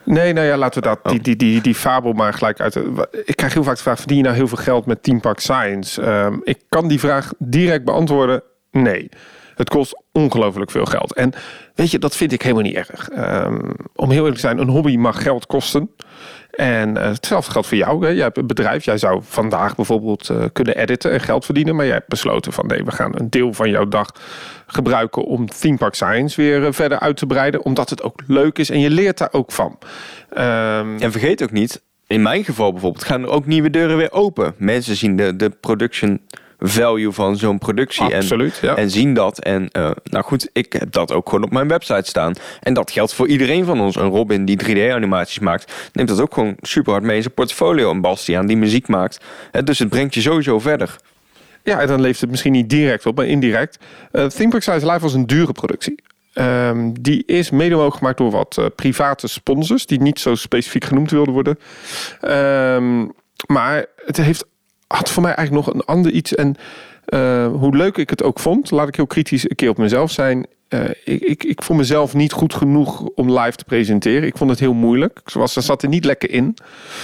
Nee, 0.05 0.33
nou 0.33 0.47
ja, 0.47 0.57
laten 0.57 0.83
we 0.83 0.89
dat, 0.89 1.11
die, 1.11 1.21
die, 1.21 1.37
die, 1.37 1.61
die 1.61 1.75
fabel 1.75 2.13
maar 2.13 2.35
gelijk 2.35 2.61
uit. 2.61 2.77
Ik 3.25 3.37
krijg 3.37 3.53
heel 3.53 3.65
vaak 3.65 3.77
de 3.77 3.83
vraag: 3.83 3.99
verdien 3.99 4.17
je 4.17 4.23
nou 4.23 4.35
heel 4.35 4.49
veel 4.49 4.57
geld 4.57 4.87
met 4.87 5.03
Team 5.03 5.21
Park 5.21 5.41
Science? 5.41 6.03
Ehm, 6.03 6.37
ik 6.43 6.61
kan 6.69 6.89
die 6.89 6.99
vraag 6.99 7.33
direct 7.39 7.85
beantwoorden: 7.85 8.43
nee. 8.83 9.09
Het 9.55 9.69
kost 9.69 10.03
ongelooflijk 10.13 10.71
veel 10.71 10.85
geld. 10.85 11.15
En 11.15 11.33
weet 11.75 11.91
je, 11.91 11.99
dat 11.99 12.17
vind 12.17 12.33
ik 12.33 12.43
helemaal 12.43 12.63
niet 12.63 12.75
erg. 12.75 13.09
Ehm, 13.09 13.71
om 13.95 14.09
heel 14.11 14.19
eerlijk 14.19 14.35
te 14.35 14.41
zijn, 14.41 14.59
een 14.59 14.69
hobby 14.69 14.97
mag 14.97 15.23
geld 15.23 15.47
kosten. 15.47 15.91
En 16.51 16.97
eh, 16.97 17.05
hetzelfde 17.05 17.53
geldt 17.53 17.67
voor 17.67 17.77
jou. 17.77 18.05
Hè. 18.05 18.11
Jij 18.11 18.23
hebt 18.23 18.39
een 18.39 18.47
bedrijf. 18.47 18.85
Jij 18.85 18.99
zou 18.99 19.21
vandaag 19.25 19.75
bijvoorbeeld 19.75 20.29
eh, 20.29 20.45
kunnen 20.53 20.77
editen 20.77 21.13
en 21.13 21.21
geld 21.21 21.45
verdienen. 21.45 21.77
Maar 21.77 21.85
jij 21.85 21.95
hebt 21.95 22.09
besloten 22.09 22.53
van 22.53 22.67
nee, 22.67 22.85
we 22.85 22.91
gaan 22.91 23.13
een 23.19 23.31
deel 23.31 23.53
van 23.53 23.71
jouw 23.71 23.89
dag 23.89 24.11
gebruiken 24.67 25.25
om 25.25 25.49
Theme 25.49 25.77
Park 25.77 25.95
Science 25.95 26.41
weer 26.41 26.65
eh, 26.65 26.73
verder 26.73 26.99
uit 26.99 27.17
te 27.17 27.27
breiden. 27.27 27.65
Omdat 27.65 27.91
het 27.91 28.03
ook 28.03 28.21
leuk 28.27 28.59
is 28.59 28.71
en 28.71 28.81
je 28.81 28.91
leert 28.91 29.19
daar 29.19 29.33
ook 29.33 29.53
van. 29.53 29.79
Ehm, 30.31 30.97
En 30.99 31.13
vergeet 31.13 31.43
ook 31.43 31.53
niet, 31.53 31.83
in 32.07 32.23
mijn 32.23 32.45
geval 32.45 32.73
bijvoorbeeld, 32.73 33.05
gaan 33.05 33.23
er 33.23 33.29
ook 33.29 33.47
nieuwe 33.47 33.71
deuren 33.71 33.97
weer 33.97 34.13
open. 34.13 34.55
Mensen 34.57 34.97
zien 34.97 35.17
de, 35.17 35.37
de 35.37 35.51
production 35.51 36.21
value 36.59 37.13
van 37.13 37.37
zo'n 37.37 37.59
productie. 37.59 38.13
en, 38.13 38.53
ja. 38.61 38.77
en 38.77 38.91
zien 38.91 39.15
dat. 39.15 39.39
En 39.39 39.69
eh, 39.71 39.91
nou 40.05 40.25
goed, 40.25 40.49
ik 40.53 40.73
heb 40.73 40.93
dat 40.93 41.13
ook 41.13 41.29
gewoon 41.29 41.45
op 41.45 41.51
mijn 41.51 41.69
website 41.69 42.09
staan. 42.09 42.35
En 42.61 42.75
dat 42.75 42.91
geldt 42.91 43.15
voor 43.15 43.29
iedereen 43.29 43.65
van 43.65 43.81
ons. 43.81 43.97
Een 43.97 44.09
Robin 44.09 44.45
die 44.45 44.59
3D-animaties 44.65 45.39
maakt, 45.39 45.91
neemt 45.93 46.09
dat 46.09 46.21
ook 46.21 46.35
gewoon 46.35 46.57
super 46.61 46.93
hard 46.93 47.05
mee 47.05 47.17
in 47.17 47.23
zijn 47.23 47.35
portfolio. 47.35 47.91
Een 47.91 48.01
Bastiaan 48.01 48.47
die 48.47 48.57
muziek 48.57 48.89
maakt. 48.89 49.25
Dus 49.65 49.79
het 49.79 49.89
brengt 49.89 50.15
je 50.15 50.21
sowieso 50.21 50.59
verder. 50.59 50.97
Ja, 51.63 51.81
en 51.81 51.87
dan 51.87 52.01
leeft 52.01 52.21
het 52.21 52.31
misschien 52.31 52.53
niet 52.53 52.71
direct 52.71 53.07
op, 53.07 53.17
maar 53.17 53.27
indirect. 53.27 53.79
Uh, 54.13 54.27
Theme 54.27 54.51
Park 54.51 54.63
Science 54.63 54.87
Live 54.87 55.01
was 55.01 55.15
een 55.15 55.27
dure 55.27 55.53
productie. 55.53 56.03
Ehm, 56.33 56.93
die 57.01 57.23
is 57.27 57.51
mede 57.51 57.71
mogelijk 57.71 57.97
gemaakt 57.97 58.19
door 58.19 58.31
wat 58.31 58.57
eh, 58.59 58.67
private 58.75 59.29
sponsors... 59.29 59.87
die 59.87 60.01
niet 60.01 60.21
zo 60.21 60.35
specifiek 60.35 60.85
genoemd 60.85 61.11
wilden 61.11 61.35
worden. 61.35 61.59
Ehm, 62.21 63.07
maar 63.47 63.87
het 63.97 64.17
heeft, 64.17 64.47
had 64.87 65.11
voor 65.11 65.23
mij 65.23 65.35
eigenlijk 65.35 65.67
nog 65.67 65.75
een 65.75 65.85
ander 65.85 66.13
iets. 66.13 66.35
En 66.35 66.55
eh, 67.05 67.47
hoe 67.47 67.77
leuk 67.77 67.97
ik 67.97 68.11
het 68.11 68.23
ook 68.23 68.39
vond... 68.39 68.71
laat 68.71 68.89
ik 68.89 68.97
heel 68.97 69.07
kritisch 69.07 69.51
een 69.51 69.57
keer 69.57 69.69
op 69.69 69.79
mezelf 69.79 70.11
zijn... 70.11 70.47
Eh, 70.69 70.89
ik, 71.05 71.23
ik, 71.23 71.45
ik 71.45 71.63
vond 71.63 71.79
mezelf 71.79 72.15
niet 72.15 72.33
goed 72.33 72.55
genoeg 72.55 73.01
om 73.03 73.39
live 73.39 73.57
te 73.57 73.65
presenteren. 73.65 74.27
Ik 74.27 74.37
vond 74.37 74.51
het 74.51 74.61
heel 74.61 74.75
moeilijk. 74.75 75.21
Ik 75.25 75.33
was, 75.33 75.53
zat 75.53 75.83
er 75.83 75.89
niet 75.89 76.05
lekker 76.05 76.31
in. 76.31 76.49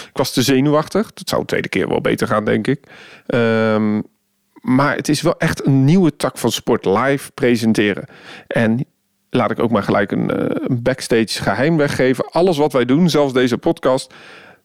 Ik 0.08 0.16
was 0.16 0.32
te 0.32 0.42
zenuwachtig. 0.42 1.12
Dat 1.12 1.28
zou 1.28 1.40
de 1.40 1.46
tweede 1.46 1.68
keer 1.68 1.88
wel 1.88 2.00
beter 2.00 2.26
gaan, 2.26 2.44
denk 2.44 2.66
ik. 2.66 2.86
Ehm, 3.26 4.00
maar 4.60 4.96
het 4.96 5.08
is 5.08 5.22
wel 5.22 5.38
echt 5.38 5.66
een 5.66 5.84
nieuwe 5.84 6.16
tak 6.16 6.38
van 6.38 6.52
sport 6.52 6.84
live 6.84 7.30
presenteren. 7.32 8.04
En 8.46 8.84
laat 9.30 9.50
ik 9.50 9.58
ook 9.58 9.70
maar 9.70 9.82
gelijk 9.82 10.12
een, 10.12 10.30
eh, 10.30 10.66
een 10.68 10.82
backstage 10.82 11.42
geheim 11.42 11.76
weggeven. 11.76 12.30
Alles 12.30 12.56
wat 12.56 12.72
wij 12.72 12.84
doen, 12.84 13.10
zelfs 13.10 13.32
deze 13.32 13.58
podcast, 13.58 14.14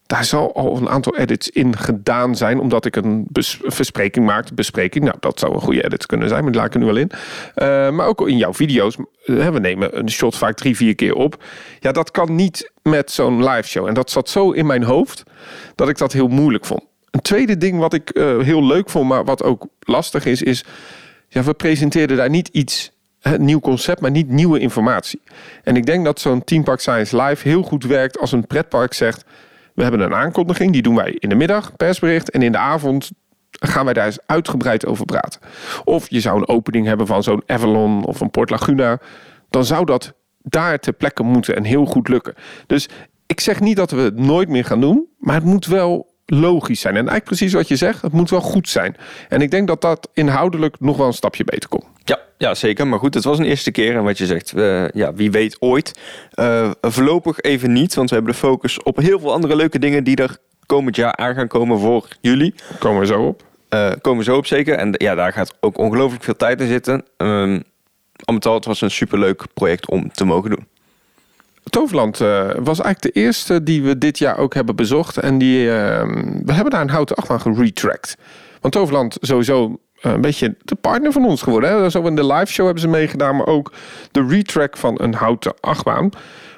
daar 0.06 0.26
zal 0.26 0.56
al 0.56 0.78
een 0.78 0.90
aantal 0.90 1.18
edits 1.18 1.50
in 1.50 1.78
gedaan 1.78 2.36
zijn. 2.36 2.60
Omdat 2.60 2.86
ik 2.86 2.96
een 2.96 3.28
verspreking 3.62 4.26
maakte. 4.26 4.54
Bespreking, 4.54 5.04
nou 5.04 5.18
dat 5.20 5.40
zou 5.40 5.54
een 5.54 5.62
goede 5.62 5.86
edit 5.86 6.06
kunnen 6.06 6.30
zijn, 6.30 6.44
maar 6.44 6.52
die 6.52 6.62
laat 6.62 6.76
ik 6.76 6.82
nu 6.82 6.88
al 6.88 6.96
in. 6.96 7.12
Eh, 7.56 7.90
maar 7.90 8.08
ook 8.08 8.28
in 8.28 8.38
jouw 8.38 8.54
video's. 8.54 8.96
eh, 9.26 9.50
we 9.50 9.60
nemen 9.60 9.98
een 9.98 10.10
shot 10.10 10.38
vaak 10.38 10.56
drie, 10.56 10.76
vier 10.76 10.96
keer 10.96 11.14
op. 11.14 11.44
Ja, 11.80 11.92
dat 11.92 12.12
kan 12.12 12.36
niet 12.36 12.72
met 12.82 13.12
zo'n 13.12 13.44
live 13.44 13.68
show. 13.68 13.88
En 13.88 13.94
dat 13.94 14.12
zat 14.12 14.30
zo 14.30 14.52
in 14.52 14.66
mijn 14.66 14.84
hoofd 14.84 15.24
dat 15.76 15.90
ik 15.90 15.98
dat 15.98 16.14
heel 16.14 16.28
moeilijk 16.28 16.66
vond. 16.66 16.84
Een 17.12 17.22
tweede 17.22 17.58
ding 17.58 17.80
wat 17.80 17.94
ik 17.94 18.10
eh, 18.10 18.40
heel 18.40 18.66
leuk 18.66 18.90
vond, 18.90 19.08
maar 19.08 19.26
wat 19.26 19.44
ook 19.44 19.68
lastig 19.80 20.26
is, 20.26 20.42
is... 20.42 20.66
Ja, 21.28 21.44
we 21.44 21.54
presenteerden 21.54 22.18
daar 22.18 22.30
niet 22.30 22.48
iets, 22.48 22.92
een 23.22 23.46
nieuw 23.46 23.60
concept, 23.60 24.02
maar 24.02 24.12
niet 24.12 24.30
nieuwe 24.30 24.60
informatie. 24.60 25.22
En 25.64 25.76
ik 25.76 25.86
denk 25.86 26.06
dat 26.06 26.20
zo'n 26.20 26.44
Team 26.44 26.64
Park 26.64 26.80
Science 26.80 27.22
Live 27.22 27.48
heel 27.48 27.62
goed 27.62 27.86
werkt 27.86 28.20
als 28.20 28.32
een 28.32 28.48
pretpark 28.48 28.94
zegt... 28.94 29.26
we 29.76 29.82
hebben 29.82 30.02
een 30.02 30.14
aankondiging, 30.14 30.72
die 30.72 30.82
doen 30.82 30.96
wij 30.96 31.16
in 31.20 31.30
de 31.30 31.36
middag, 31.36 31.76
persbericht... 31.76 32.30
en 32.30 32.42
in 32.42 32.52
de 32.52 32.58
avond 32.58 33.12
gaan 33.50 33.86
wij 33.86 33.94
daar 33.94 34.06
eens 34.06 34.20
uitgebreid 34.26 34.86
over 34.86 35.06
praten. 35.06 35.42
Of 35.84 36.10
je 36.10 36.20
zou 36.20 36.38
een 36.38 36.48
opening 36.48 36.86
hebben 36.86 37.08
van 37.08 37.24
zo'n 37.24 37.44
Avalon 37.46 38.06
of 38.06 38.20
een 38.20 38.32
Port 38.32 38.50
Laguna... 38.50 39.00
dan 39.50 39.66
zou 39.66 39.86
dat 39.86 40.14
daar 40.42 40.80
ter 40.80 40.94
plekke 40.94 41.24
moeten 41.24 41.56
en 41.56 41.64
heel 41.64 41.86
goed 41.86 42.08
lukken. 42.08 42.34
Dus 42.68 42.90
ik 43.26 43.40
zeg 43.40 43.60
niet 43.60 43.76
dat 43.76 43.92
we 43.92 44.02
het 44.02 44.20
nooit 44.20 44.50
meer 44.50 44.66
gaan 44.66 44.82
doen, 44.82 45.08
maar 45.20 45.36
het 45.36 45.44
moet 45.44 45.66
wel 45.66 46.15
logisch 46.26 46.80
zijn. 46.80 46.94
En 46.94 47.08
eigenlijk 47.08 47.28
precies 47.28 47.54
wat 47.54 47.68
je 47.68 47.76
zegt, 47.76 48.02
het 48.02 48.12
moet 48.12 48.30
wel 48.30 48.42
goed 48.42 48.70
zijn. 48.70 48.96
En 49.30 49.42
ik 49.42 49.52
denk 49.52 49.68
dat 49.68 49.82
dat 49.82 50.10
inhoudelijk 50.14 50.80
nog 50.80 50.98
wel 50.98 51.08
een 51.08 51.14
stapje 51.14 51.44
beter 51.44 51.70
komt. 51.70 51.86
Ja, 52.04 52.20
ja, 52.38 52.54
zeker. 52.54 52.88
Maar 52.88 53.00
goed, 53.00 53.14
het 53.14 53.24
was 53.24 53.40
een 53.40 53.46
eerste 53.46 53.72
keer. 53.72 53.96
En 53.96 54.04
wat 54.04 54.18
je 54.18 54.26
zegt, 54.26 54.54
eh, 54.54 54.88
ja, 54.90 55.14
wie 55.14 55.32
weet 55.32 55.58
ooit. 55.60 56.00
Eh, 56.32 56.72
voorlopig 56.82 57.40
even 57.40 57.74
niet, 57.74 57.96
want 57.96 58.10
we 58.10 58.16
hebben 58.16 58.34
de 58.34 58.40
focus 58.40 58.84
op 58.84 58.98
heel 58.98 59.20
veel 59.20 59.34
andere 59.34 59.56
leuke 59.56 59.80
dingen 59.80 60.04
die 60.04 60.16
er 60.16 60.38
komend 60.66 60.96
jaar 60.96 61.16
aan 61.16 61.36
gaan 61.36 61.48
komen 61.48 61.80
voor 61.80 62.08
jullie. 62.22 62.54
Komen 62.80 63.00
we 63.00 63.06
zo 63.06 63.22
op. 63.22 63.44
Eh, 63.70 63.92
komen 64.02 64.20
we 64.20 64.32
zo 64.32 64.38
op 64.38 64.46
zeker. 64.46 64.78
En 64.78 64.90
ja, 64.92 65.16
daar 65.16 65.34
gaat 65.34 65.54
ook 65.60 65.78
ongelooflijk 65.78 66.24
veel 66.24 66.36
tijd 66.36 66.62
in 66.62 66.68
zitten. 66.68 67.04
Um, 67.18 67.64
al 68.24 68.34
met 68.34 68.46
al, 68.46 68.54
het 68.54 68.66
was 68.66 68.82
een 68.82 68.92
superleuk 68.92 69.44
project 69.54 69.90
om 69.90 70.12
te 70.12 70.26
mogen 70.26 70.50
doen. 70.50 70.68
Toverland 71.70 72.22
uh, 72.22 72.28
was 72.46 72.80
eigenlijk 72.82 73.02
de 73.02 73.22
eerste 73.22 73.64
die 73.64 73.84
we 73.84 73.98
dit 73.98 74.18
jaar 74.18 74.38
ook 74.38 74.54
hebben 74.54 74.76
bezocht. 74.76 75.18
En 75.18 75.38
die, 75.38 75.66
uh, 75.66 75.72
we 76.44 76.54
hebben 76.54 76.72
daar 76.72 76.82
een 76.82 76.90
houten 76.90 77.16
achtbaan 77.16 77.42
geretracked. 77.42 78.18
Want 78.62 78.74
Toverland 78.74 79.18
sowieso 79.22 79.80
eh, 80.02 80.12
een 80.12 80.22
beetje 80.22 80.56
de 80.64 80.76
partner 80.76 81.12
van 81.12 81.26
ons 81.26 81.42
geworden. 81.42 81.70
Hè? 81.70 81.90
Zo 81.90 82.02
in 82.02 82.16
de 82.16 82.26
live 82.26 82.52
show 82.52 82.66
hebben 82.66 82.84
ze 82.84 82.88
meegedaan, 82.88 83.36
maar 83.36 83.48
ook 83.48 83.72
de 84.12 84.26
retrack 84.28 84.78
van 84.78 85.00
een 85.02 85.14
houten 85.14 85.54
achtbaan. 85.60 86.10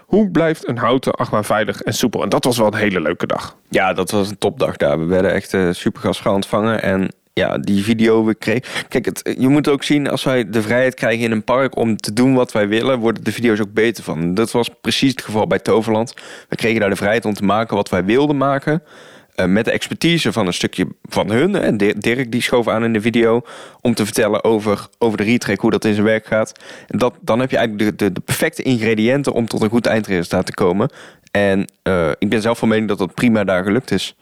Hoe 0.05 0.31
blijft 0.31 0.67
een 0.67 0.77
houten 0.77 1.13
achtbaan 1.13 1.45
veilig 1.45 1.81
en 1.81 1.93
soepel? 1.93 2.23
En 2.23 2.29
dat 2.29 2.43
was 2.43 2.57
wel 2.57 2.67
een 2.67 2.73
hele 2.73 3.01
leuke 3.01 3.27
dag. 3.27 3.55
Ja, 3.69 3.93
dat 3.93 4.11
was 4.11 4.29
een 4.29 4.37
topdag 4.37 4.77
daar. 4.77 4.99
We 4.99 5.05
werden 5.05 5.33
echt 5.33 5.53
uh, 5.53 5.71
super 5.71 6.01
gastvrij 6.01 6.33
ontvangen. 6.33 6.81
En 6.81 7.11
ja, 7.38 7.58
die 7.58 7.84
video 7.84 8.25
we 8.25 8.36
kregen. 8.36 8.63
Kijk, 8.88 9.06
het, 9.06 9.36
je 9.39 9.48
moet 9.48 9.70
ook 9.70 9.84
zien, 9.84 10.10
als 10.10 10.24
wij 10.24 10.50
de 10.50 10.62
vrijheid 10.62 10.94
krijgen 10.94 11.25
in 11.25 11.32
een 11.32 11.44
park 11.44 11.75
om 11.75 11.98
te 11.98 12.13
doen 12.13 12.34
wat 12.34 12.51
wij 12.51 12.67
willen, 12.67 13.00
worden 13.00 13.24
de 13.24 13.32
video's 13.32 13.60
ook 13.60 13.74
beter 13.74 14.03
van. 14.03 14.34
Dat 14.34 14.51
was 14.51 14.70
precies 14.82 15.12
het 15.12 15.22
geval 15.22 15.48
bij 15.48 15.60
Toverland. 15.60 16.13
We 16.50 16.56
kregen 16.56 16.79
daar 16.79 16.89
de 16.89 16.96
vrijheid 16.96 17.25
om 17.25 17.34
te 17.34 17.44
maken 17.44 17.75
wat 17.75 17.89
wij 17.89 18.06
wilden 18.06 18.38
maken. 18.38 18.84
Uh, 19.36 19.46
met 19.46 19.65
de 19.65 19.72
expertise 19.72 20.32
van 20.32 20.48
een 20.48 20.53
stukje 20.53 20.88
van 21.03 21.32
hun. 21.32 21.56
En 21.56 21.77
Dirk 21.77 22.32
die 22.32 22.41
schoof 22.41 22.67
aan 22.67 22.84
in 22.84 22.94
de 22.94 23.01
video 23.01 23.41
om 23.82 23.94
te 23.94 24.06
vertellen 24.06 24.44
over, 24.44 24.88
over 24.98 25.17
de 25.17 25.24
retrack, 25.24 25.60
hoe 25.60 25.72
dat 25.72 25.86
in 25.86 25.94
zijn 25.94 26.06
werk 26.06 26.25
gaat. 26.25 26.51
En 26.88 26.98
dat, 26.98 27.13
dan 27.22 27.39
heb 27.39 27.51
je 27.51 27.58
eigenlijk 27.58 27.89
de, 27.89 28.06
de, 28.06 28.12
de 28.12 28.20
perfecte 28.20 28.63
ingrediënten 28.63 29.34
om 29.34 29.48
tot 29.48 29.62
een 29.62 29.70
goed 29.70 29.86
eindresultaat 29.86 30.46
te 30.46 30.53
komen. 30.53 30.89
En 31.32 31.67
uh, 31.84 32.10
ik 32.17 32.29
ben 32.29 32.41
zelf 32.41 32.58
van 32.58 32.67
mening 32.67 32.88
dat 32.88 32.98
dat 32.98 33.13
prima 33.13 33.44
daar 33.44 33.63
gelukt 33.63 33.91
is. 33.91 34.15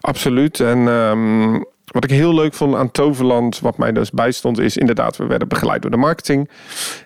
Absoluut. 0.00 0.60
En 0.60 0.78
um, 0.78 1.64
wat 1.92 2.04
ik 2.04 2.10
heel 2.10 2.34
leuk 2.34 2.54
vond 2.54 2.74
aan 2.74 2.90
Toverland, 2.90 3.60
wat 3.60 3.78
mij 3.78 3.92
dus 3.92 4.10
bijstond, 4.10 4.58
is 4.58 4.76
inderdaad, 4.76 5.16
we 5.16 5.26
werden 5.26 5.48
begeleid 5.48 5.82
door 5.82 5.90
de 5.90 5.96
marketing. 5.96 6.50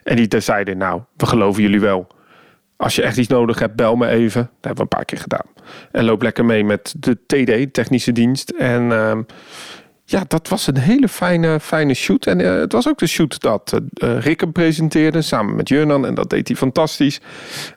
En 0.03 0.17
die 0.17 0.41
zeiden, 0.41 0.79
nou, 0.79 1.01
we 1.17 1.27
geloven 1.27 1.63
jullie 1.63 1.81
wel. 1.81 2.07
Als 2.77 2.97
je 2.97 3.03
echt 3.03 3.17
iets 3.17 3.29
nodig 3.29 3.59
hebt, 3.59 3.77
bel 3.77 3.97
me 3.97 4.07
even. 4.07 4.43
Dat 4.43 4.51
hebben 4.61 4.77
we 4.77 4.83
een 4.83 4.97
paar 4.99 5.05
keer 5.05 5.19
gedaan. 5.19 5.47
En 5.93 6.05
loop 6.05 6.23
lekker 6.23 6.45
mee 6.45 6.65
met 6.65 6.95
de 6.99 7.19
TD, 7.27 7.75
technische 7.75 8.13
dienst. 8.13 8.51
En 8.51 8.83
uh, 8.83 9.19
ja, 10.09 10.25
dat 10.29 10.49
was 10.49 10.67
een 10.67 10.79
hele 10.79 11.09
fijne, 11.09 11.61
fijne 11.61 11.95
shoot. 11.95 12.27
En 12.27 12.41
uh, 12.41 12.55
het 12.55 12.73
was 12.73 12.89
ook 12.89 12.99
de 12.99 13.07
shoot 13.07 13.41
dat 13.41 13.81
uh, 13.95 14.19
Rick 14.19 14.41
hem 14.41 14.53
presenteerde 14.53 15.23
samen 15.23 15.57
met 15.57 15.69
Jurnan. 15.69 16.07
En 16.07 16.15
dat 16.15 16.31
deed 16.31 16.49
hij 16.49 16.57
fantastisch. 16.57 17.21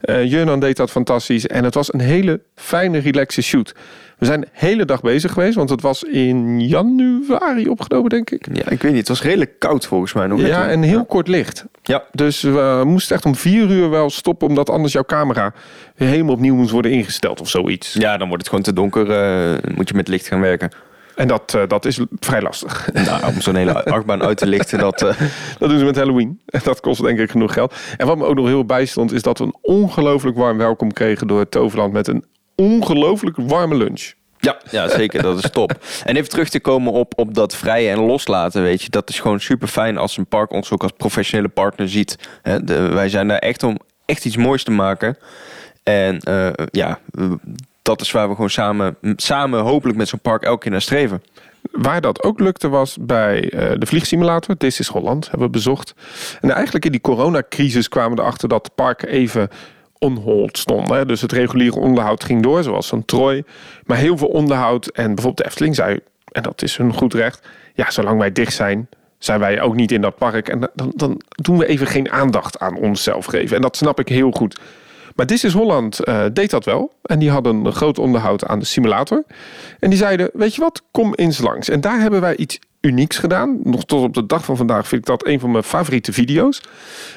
Uh, 0.02 0.26
Jurnan 0.26 0.60
deed 0.60 0.78
dat 0.78 0.92
fantastisch. 0.92 1.48
En 1.48 1.64
het 1.64 1.74
was 1.74 1.94
een 1.94 2.00
hele 2.00 2.42
fijne, 2.56 2.98
relaxe 2.98 3.42
shoot. 3.42 3.76
We 4.18 4.26
zijn 4.26 4.42
de 4.42 4.48
hele 4.52 4.86
dag 4.86 5.02
bezig 5.02 5.32
geweest, 5.32 5.56
want 5.56 5.70
het 5.70 5.82
was 5.82 6.04
in 6.04 6.68
januari 6.68 7.68
opgenomen, 7.68 8.10
denk 8.10 8.30
ik. 8.30 8.48
Ja, 8.54 8.70
ik 8.70 8.82
weet 8.82 8.92
niet. 8.92 9.00
Het 9.00 9.08
was 9.08 9.22
redelijk 9.22 9.60
koud 9.60 9.86
volgens 9.86 10.14
mij 10.14 10.28
nog. 10.28 10.42
Ja, 10.42 10.68
en 10.68 10.82
heel 10.82 10.98
ja. 10.98 11.06
kort 11.08 11.28
licht. 11.28 11.66
Ja. 11.84 12.04
Dus 12.12 12.42
we 12.42 12.82
moesten 12.86 13.16
echt 13.16 13.26
om 13.26 13.36
vier 13.36 13.70
uur 13.70 13.90
wel 13.90 14.10
stoppen, 14.10 14.48
omdat 14.48 14.70
anders 14.70 14.94
jouw 14.94 15.04
camera 15.04 15.54
helemaal 15.96 16.34
opnieuw 16.34 16.56
moest 16.56 16.72
worden 16.72 16.92
ingesteld 16.92 17.42
of 17.42 17.50
zoiets. 17.50 17.94
Ja, 17.94 18.18
dan 18.18 18.28
wordt 18.28 18.44
het 18.44 18.50
gewoon 18.50 18.66
te 18.66 18.74
donker. 18.74 19.06
Moet 19.76 19.90
je 19.90 19.96
met 19.96 20.08
licht 20.08 20.28
gaan 20.28 20.42
werken. 20.42 20.72
En 21.16 21.28
dat, 21.28 21.54
uh, 21.56 21.62
dat 21.68 21.86
is 21.86 22.00
vrij 22.20 22.42
lastig. 22.42 22.89
Nou, 22.94 23.25
om 23.34 23.42
zo'n 23.42 23.56
hele 23.56 23.84
achtbaan 23.86 24.24
uit 24.24 24.38
te 24.38 24.48
lichten, 24.48 24.80
dat... 24.80 25.01
Uh... 25.01 25.10
dat 25.60 25.70
doen 25.70 25.80
ze 25.80 25.86
met 25.86 25.96
Halloween. 25.96 26.42
Dat 26.63 26.80
kost 26.80 27.01
denk 27.01 27.20
ik 27.20 27.32
genoeg 27.32 27.54
geld. 27.54 27.74
En 27.98 28.08
wat 28.08 28.18
me 28.18 28.25
ook 28.25 28.36
nog 28.36 28.46
heel 28.46 28.66
bijstond, 28.66 29.12
is 29.12 29.22
dat 29.22 29.38
we 29.38 29.44
een 29.44 29.58
ongelooflijk 29.62 30.38
warm 30.38 30.58
welkom 30.58 30.94
kregen 30.94 31.28
door 31.28 31.39
het 31.39 31.51
Toverland 31.51 31.94
met 31.94 32.08
een 32.08 32.25
ongelooflijk 32.56 33.38
warme 33.39 33.75
lunch. 33.75 34.13
Ja, 34.39 34.58
ja, 34.72 34.88
zeker. 34.88 35.22
Dat 35.22 35.44
is 35.44 35.50
top. 35.51 35.78
En 36.06 36.16
even 36.16 36.30
terug 36.30 36.50
te 36.50 36.60
komen 36.60 36.94
op, 36.94 37.13
op 37.16 37.34
dat 37.34 37.56
vrije 37.56 37.89
en 37.89 38.00
loslaten, 38.00 38.62
weet 38.62 38.82
je. 38.82 38.89
Dat 38.89 39.10
is 39.10 39.19
gewoon 39.19 39.39
super 39.39 39.67
fijn 39.67 39.98
als 39.98 40.17
een 40.17 40.28
park 40.28 40.52
ons 40.52 40.72
ook 40.72 40.84
als 40.84 40.91
professionele 40.98 41.50
partner 41.50 41.89
ziet. 41.89 42.15
He, 42.41 42.63
de, 42.63 42.88
wij 42.88 43.10
zijn 43.10 43.28
daar 43.28 43.38
echt 43.38 43.63
om 43.63 43.78
echt 44.06 44.26
iets 44.26 44.38
moois 44.38 44.63
te 44.63 44.72
maken. 44.72 45.17
En 45.84 46.22
uh, 46.30 46.50
ja, 46.72 47.00
dat 47.89 48.02
is 48.02 48.12
waar 48.12 48.28
we 48.28 48.36
gewoon 48.36 48.49
samen, 48.49 48.97
samen 49.15 49.60
hopelijk 49.60 49.97
met 49.97 50.08
zo'n 50.08 50.19
park 50.19 50.43
elke 50.43 50.60
keer 50.60 50.71
naar 50.71 50.82
streven. 50.82 51.23
Waar 51.71 52.02
dat 52.02 52.23
ook 52.23 52.39
lukte 52.39 52.69
was 52.69 52.97
bij 53.02 53.54
uh, 53.54 53.71
de 53.78 53.86
vliegsimulator. 53.86 54.58
This 54.58 54.80
is 54.80 54.88
Holland, 54.88 55.30
hebben 55.30 55.47
we 55.47 55.54
bezocht. 55.54 55.93
En 56.41 56.52
eigenlijk 56.52 56.86
in 56.86 56.91
die 56.91 57.02
coronacrisis 57.02 57.88
kwamen 57.88 58.15
we 58.15 58.21
erachter 58.21 58.49
dat 58.49 58.65
het 58.65 58.75
park 58.75 59.04
even 59.04 59.49
onhold 59.97 60.58
stonden. 60.58 61.08
Dus 61.08 61.21
het 61.21 61.32
reguliere 61.32 61.80
onderhoud 61.80 62.23
ging 62.23 62.43
door, 62.43 62.63
zoals 62.63 62.91
een 62.91 63.06
Troy. 63.06 63.43
Maar 63.86 63.97
heel 63.97 64.17
veel 64.17 64.28
onderhoud. 64.28 64.88
En 64.88 65.06
bijvoorbeeld 65.06 65.38
de 65.38 65.45
Efteling 65.45 65.75
zei, 65.75 65.99
en 66.32 66.43
dat 66.43 66.62
is 66.62 66.78
hun 66.78 66.93
goed 66.93 67.13
recht... 67.13 67.47
ja, 67.73 67.91
zolang 67.91 68.19
wij 68.19 68.32
dicht 68.32 68.54
zijn, 68.54 68.89
zijn 69.17 69.39
wij 69.39 69.62
ook 69.62 69.75
niet 69.75 69.91
in 69.91 70.02
dat 70.02 70.15
park. 70.15 70.49
En 70.49 70.69
dan, 70.73 70.91
dan 70.95 71.21
doen 71.30 71.58
we 71.58 71.65
even 71.65 71.88
geen 71.88 72.12
aandacht 72.12 72.60
aan 72.60 72.75
onszelf 72.75 73.25
geven. 73.25 73.56
En 73.56 73.62
dat 73.62 73.78
snap 73.78 73.99
ik 73.99 74.08
heel 74.08 74.32
goed. 74.32 74.60
Maar 75.19 75.27
This 75.27 75.43
is 75.43 75.53
Holland 75.53 76.08
uh, 76.08 76.25
deed 76.34 76.49
dat 76.49 76.65
wel. 76.65 76.93
En 77.01 77.19
die 77.19 77.29
hadden 77.29 77.65
een 77.65 77.73
groot 77.73 77.99
onderhoud 77.99 78.45
aan 78.45 78.60
de 78.60 78.65
simulator. 78.65 79.23
En 79.79 79.89
die 79.89 79.99
zeiden, 79.99 80.29
weet 80.34 80.55
je 80.55 80.62
wat, 80.62 80.84
kom 80.91 81.13
eens 81.13 81.39
langs. 81.39 81.69
En 81.69 81.82
daar 81.82 81.99
hebben 81.99 82.21
wij 82.21 82.36
iets 82.36 82.60
unieks 82.82 83.17
gedaan. 83.17 83.60
Nog 83.63 83.86
tot 83.86 84.03
op 84.03 84.13
de 84.13 84.25
dag 84.25 84.45
van 84.45 84.58
vandaag 84.58 84.88
vind 84.88 85.01
ik 85.01 85.08
dat 85.08 85.27
een 85.27 85.39
van 85.39 85.51
mijn 85.51 85.63
favoriete 85.63 86.13
video's. 86.13 86.62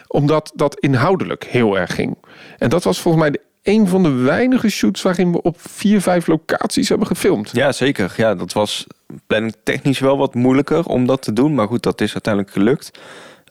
Omdat 0.07 0.53
dat 0.55 0.79
inhoudelijk 0.79 1.45
heel 1.45 1.79
erg 1.79 1.95
ging. 1.95 2.17
En 2.59 2.69
dat 2.69 2.85
was 2.85 3.01
volgens 3.01 3.23
mij 3.23 3.33
de 3.33 3.41
een 3.63 3.89
van 3.89 4.03
de 4.03 4.11
weinige 4.13 4.69
shoots 4.69 5.03
waarin 5.03 5.33
we 5.33 5.43
op 5.43 5.57
vier, 5.59 6.01
vijf 6.01 6.27
locaties 6.27 6.89
hebben 6.89 7.07
gefilmd. 7.07 7.51
Ja, 7.53 7.73
zeker. 7.73 8.15
Ja, 8.17 8.35
dat 8.35 8.53
was 8.53 8.87
planning 9.27 9.55
technisch 9.65 9.99
wel 9.99 10.19
wat 10.19 10.35
moeilijker 10.35 10.87
om 10.87 11.07
dat 11.07 11.23
te 11.23 11.33
doen. 11.33 11.55
Maar 11.55 11.67
goed, 11.67 11.83
dat 11.83 12.01
is 12.01 12.13
uiteindelijk 12.13 12.53
gelukt. 12.53 12.91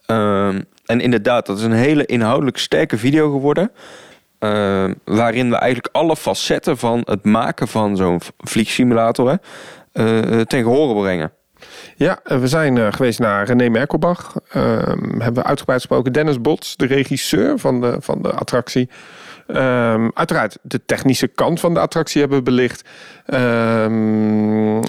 Um, 0.07 0.65
en 0.85 1.01
inderdaad, 1.01 1.45
dat 1.45 1.57
is 1.57 1.63
een 1.63 1.71
hele 1.71 2.05
inhoudelijk 2.05 2.57
sterke 2.57 2.97
video 2.97 3.31
geworden. 3.31 3.71
Uh, 4.43 4.91
waarin 5.06 5.49
we 5.49 5.56
eigenlijk 5.56 5.95
alle 5.95 6.15
facetten 6.15 6.77
van 6.77 7.01
het 7.06 7.23
maken 7.23 7.67
van 7.67 7.97
zo'n 7.97 8.21
vliegsimulator 8.38 9.38
uh, 9.93 10.39
ten 10.39 10.63
brengen. 10.95 11.32
Ja, 11.95 12.19
we 12.23 12.47
zijn 12.47 12.93
geweest 12.93 13.19
naar 13.19 13.45
René 13.45 13.69
Merkelbach. 13.69 14.34
hebben 14.49 15.34
we 15.34 15.43
uitgebreid 15.43 15.80
gesproken. 15.80 16.13
Dennis 16.13 16.41
Bots, 16.41 16.75
de 16.75 16.86
regisseur 16.86 17.60
van 17.60 17.82
de, 17.82 17.95
van 17.99 18.21
de 18.21 18.32
attractie. 18.32 18.89
Um, 19.47 20.12
uiteraard 20.13 20.58
de 20.62 20.86
technische 20.86 21.27
kant 21.27 21.60
van 21.60 21.73
de 21.73 21.80
attractie 21.80 22.21
hebben 22.21 22.43
belicht. 22.43 22.89
Um, 23.34 24.80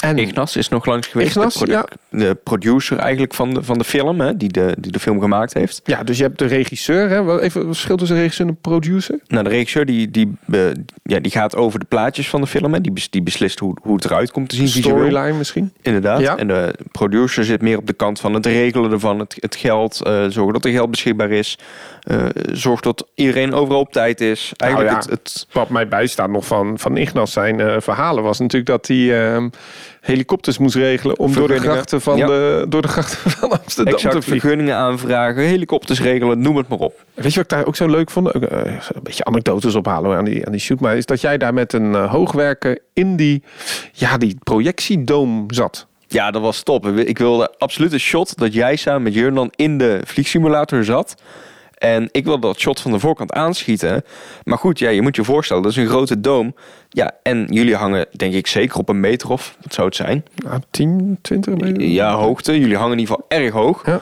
en 0.00 0.18
Ignas 0.18 0.56
is 0.56 0.68
nog 0.68 0.86
langs 0.86 1.06
geweest. 1.06 1.36
Ignas, 1.36 1.54
de, 1.54 1.66
ja. 1.66 1.86
de 2.08 2.36
producer 2.44 2.98
eigenlijk 2.98 3.34
van 3.34 3.54
de, 3.54 3.62
van 3.62 3.78
de 3.78 3.84
film, 3.84 4.20
hè, 4.20 4.36
die, 4.36 4.48
de, 4.48 4.76
die 4.78 4.92
de 4.92 4.98
film 4.98 5.20
gemaakt 5.20 5.54
heeft. 5.54 5.80
Ja, 5.84 6.02
dus 6.02 6.16
je 6.16 6.22
hebt 6.22 6.38
de 6.38 6.46
regisseur. 6.46 7.08
Hè? 7.08 7.40
Even 7.40 7.60
wat 7.60 7.76
verschil 7.76 7.96
tussen 7.96 8.16
regisseur 8.16 8.46
en 8.46 8.56
producer? 8.60 9.20
Nou, 9.26 9.44
de 9.44 9.50
regisseur 9.50 9.86
die, 9.86 10.10
die, 10.10 10.32
uh, 10.46 10.60
ja, 11.02 11.20
die 11.20 11.32
gaat 11.32 11.56
over 11.56 11.78
de 11.78 11.84
plaatjes 11.88 12.28
van 12.28 12.40
de 12.40 12.46
film. 12.46 12.72
Hè. 12.72 12.80
Die, 12.80 12.92
die 13.10 13.22
beslist 13.22 13.58
hoe, 13.58 13.76
hoe 13.82 13.94
het 13.94 14.04
eruit 14.04 14.30
komt 14.30 14.48
te 14.48 14.56
zien. 14.56 14.68
Storyline 14.68 15.32
misschien? 15.32 15.72
Inderdaad. 15.82 16.20
Ja. 16.20 16.36
En 16.36 16.46
de 16.46 16.74
producer 16.92 17.44
zit 17.44 17.62
meer 17.62 17.78
op 17.78 17.86
de 17.86 17.92
kant 17.92 18.20
van 18.20 18.34
het 18.34 18.46
regelen 18.46 18.92
ervan. 18.92 19.18
Het, 19.18 19.36
het 19.40 19.56
geld, 19.56 20.00
uh, 20.06 20.24
zorgen 20.28 20.52
dat 20.52 20.64
er 20.64 20.70
geld 20.70 20.90
beschikbaar 20.90 21.30
is. 21.30 21.58
Uh, 22.06 22.24
zorg 22.52 22.80
dat 22.80 23.06
iedereen 23.14 23.52
overal 23.52 23.80
op 23.80 23.92
tijd 23.92 24.20
is. 24.20 24.52
Eigenlijk 24.56 24.92
nou 24.92 25.02
ja, 25.04 25.10
het, 25.10 25.22
het, 25.32 25.46
Wat 25.52 25.68
mij 25.68 25.88
bijstaat 25.88 26.30
nog 26.30 26.46
van, 26.46 26.78
van 26.78 26.96
Ignas 26.96 27.32
zijn 27.32 27.82
verhalen 27.82 28.22
was 28.22 28.38
natuurlijk 28.38 28.70
dat 28.70 28.86
hij 28.86 29.32
ehm, 29.32 29.48
helikopters 30.00 30.58
moest 30.58 30.74
regelen 30.74 31.18
om 31.18 31.32
door 31.32 31.48
de 31.48 31.58
grachten 31.58 32.00
van, 32.00 32.16
de, 32.16 32.66
door 32.68 32.82
de 32.82 32.88
grachten 32.88 33.30
van 33.30 33.50
Amsterdam 33.50 33.94
exact, 33.94 34.14
te 34.14 34.22
vliegen. 34.22 34.48
vergunningen 34.48 34.76
aanvragen, 34.76 35.42
helikopters 35.42 36.00
regelen, 36.00 36.40
noem 36.40 36.56
het 36.56 36.68
maar 36.68 36.78
op. 36.78 37.04
Weet 37.14 37.34
je 37.34 37.42
wat 37.42 37.52
ik 37.52 37.58
daar 37.58 37.66
ook 37.66 37.76
zo 37.76 37.88
leuk 37.88 38.10
vond? 38.10 38.34
Uh, 38.34 38.40
een 38.42 39.02
beetje 39.02 39.24
anekdotes 39.24 39.74
ophalen 39.74 40.16
aan 40.16 40.24
die, 40.24 40.46
aan 40.46 40.52
die 40.52 40.60
shoot. 40.60 40.80
Maar 40.80 40.96
is 40.96 41.06
dat 41.06 41.20
jij 41.20 41.38
daar 41.38 41.54
met 41.54 41.72
een 41.72 41.94
hoogwerker 41.94 42.78
in 42.92 43.16
die, 43.16 43.42
ja, 43.92 44.16
die 44.16 44.36
projectiedoom 44.42 45.44
zat. 45.48 45.86
Ja, 46.06 46.30
dat 46.30 46.42
was 46.42 46.62
top. 46.62 46.86
Ik 46.86 47.18
wilde 47.18 47.54
absoluut 47.58 47.92
een 47.92 48.00
shot 48.00 48.38
dat 48.38 48.52
jij 48.52 48.76
samen 48.76 49.02
met 49.02 49.14
Jurnan 49.14 49.52
in 49.56 49.78
de 49.78 50.00
vliegsimulator 50.04 50.84
zat. 50.84 51.14
En 51.80 52.08
ik 52.12 52.24
wilde 52.24 52.40
dat 52.40 52.58
shot 52.58 52.80
van 52.80 52.90
de 52.90 52.98
voorkant 52.98 53.32
aanschieten. 53.32 54.04
Maar 54.44 54.58
goed, 54.58 54.78
ja, 54.78 54.88
je 54.88 55.02
moet 55.02 55.16
je 55.16 55.24
voorstellen, 55.24 55.62
dat 55.62 55.72
is 55.72 55.78
een 55.78 55.86
grote 55.86 56.20
doom. 56.20 56.54
Ja, 56.88 57.12
en 57.22 57.46
jullie 57.50 57.76
hangen 57.76 58.06
denk 58.10 58.34
ik 58.34 58.46
zeker 58.46 58.78
op 58.78 58.88
een 58.88 59.00
meter 59.00 59.30
of, 59.30 59.56
wat 59.62 59.74
zou 59.74 59.86
het 59.86 59.96
zijn? 59.96 60.24
Ja, 60.34 60.60
10, 60.70 61.18
20 61.22 61.54
meter? 61.54 61.82
Ja, 61.82 62.14
hoogte. 62.14 62.58
Jullie 62.58 62.76
hangen 62.76 62.92
in 62.92 62.98
ieder 62.98 63.14
geval 63.14 63.38
erg 63.38 63.52
hoog. 63.52 63.86
Ja. 63.86 64.00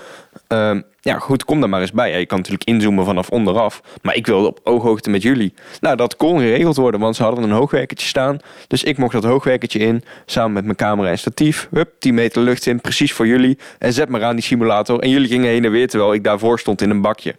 Um, 0.70 0.84
ja, 1.00 1.18
goed, 1.18 1.44
kom 1.44 1.60
daar 1.60 1.68
maar 1.68 1.80
eens 1.80 1.92
bij. 1.92 2.10
Ja, 2.10 2.16
je 2.16 2.26
kan 2.26 2.36
natuurlijk 2.36 2.64
inzoomen 2.64 3.04
vanaf 3.04 3.30
onderaf. 3.30 3.82
Maar 4.02 4.14
ik 4.14 4.26
wilde 4.26 4.46
op 4.46 4.60
ooghoogte 4.62 5.10
met 5.10 5.22
jullie. 5.22 5.54
Nou, 5.80 5.96
dat 5.96 6.16
kon 6.16 6.38
geregeld 6.38 6.76
worden, 6.76 7.00
want 7.00 7.16
ze 7.16 7.22
hadden 7.22 7.44
een 7.44 7.50
hoogwerkertje 7.50 8.06
staan. 8.06 8.38
Dus 8.66 8.84
ik 8.84 8.98
mocht 8.98 9.12
dat 9.12 9.24
hoogwerkertje 9.24 9.78
in, 9.78 10.04
samen 10.26 10.52
met 10.52 10.64
mijn 10.64 10.76
camera 10.76 11.10
en 11.10 11.18
statief. 11.18 11.68
Hup, 11.70 11.92
10 11.98 12.14
meter 12.14 12.42
lucht 12.42 12.66
in, 12.66 12.80
precies 12.80 13.12
voor 13.12 13.26
jullie. 13.26 13.58
En 13.78 13.92
zet 13.92 14.08
maar 14.08 14.24
aan 14.24 14.36
die 14.36 14.44
simulator. 14.44 14.98
En 14.98 15.10
jullie 15.10 15.28
gingen 15.28 15.48
heen 15.48 15.64
en 15.64 15.70
weer, 15.70 15.88
terwijl 15.88 16.14
ik 16.14 16.24
daarvoor 16.24 16.58
stond 16.58 16.82
in 16.82 16.90
een 16.90 17.00
bakje. 17.00 17.34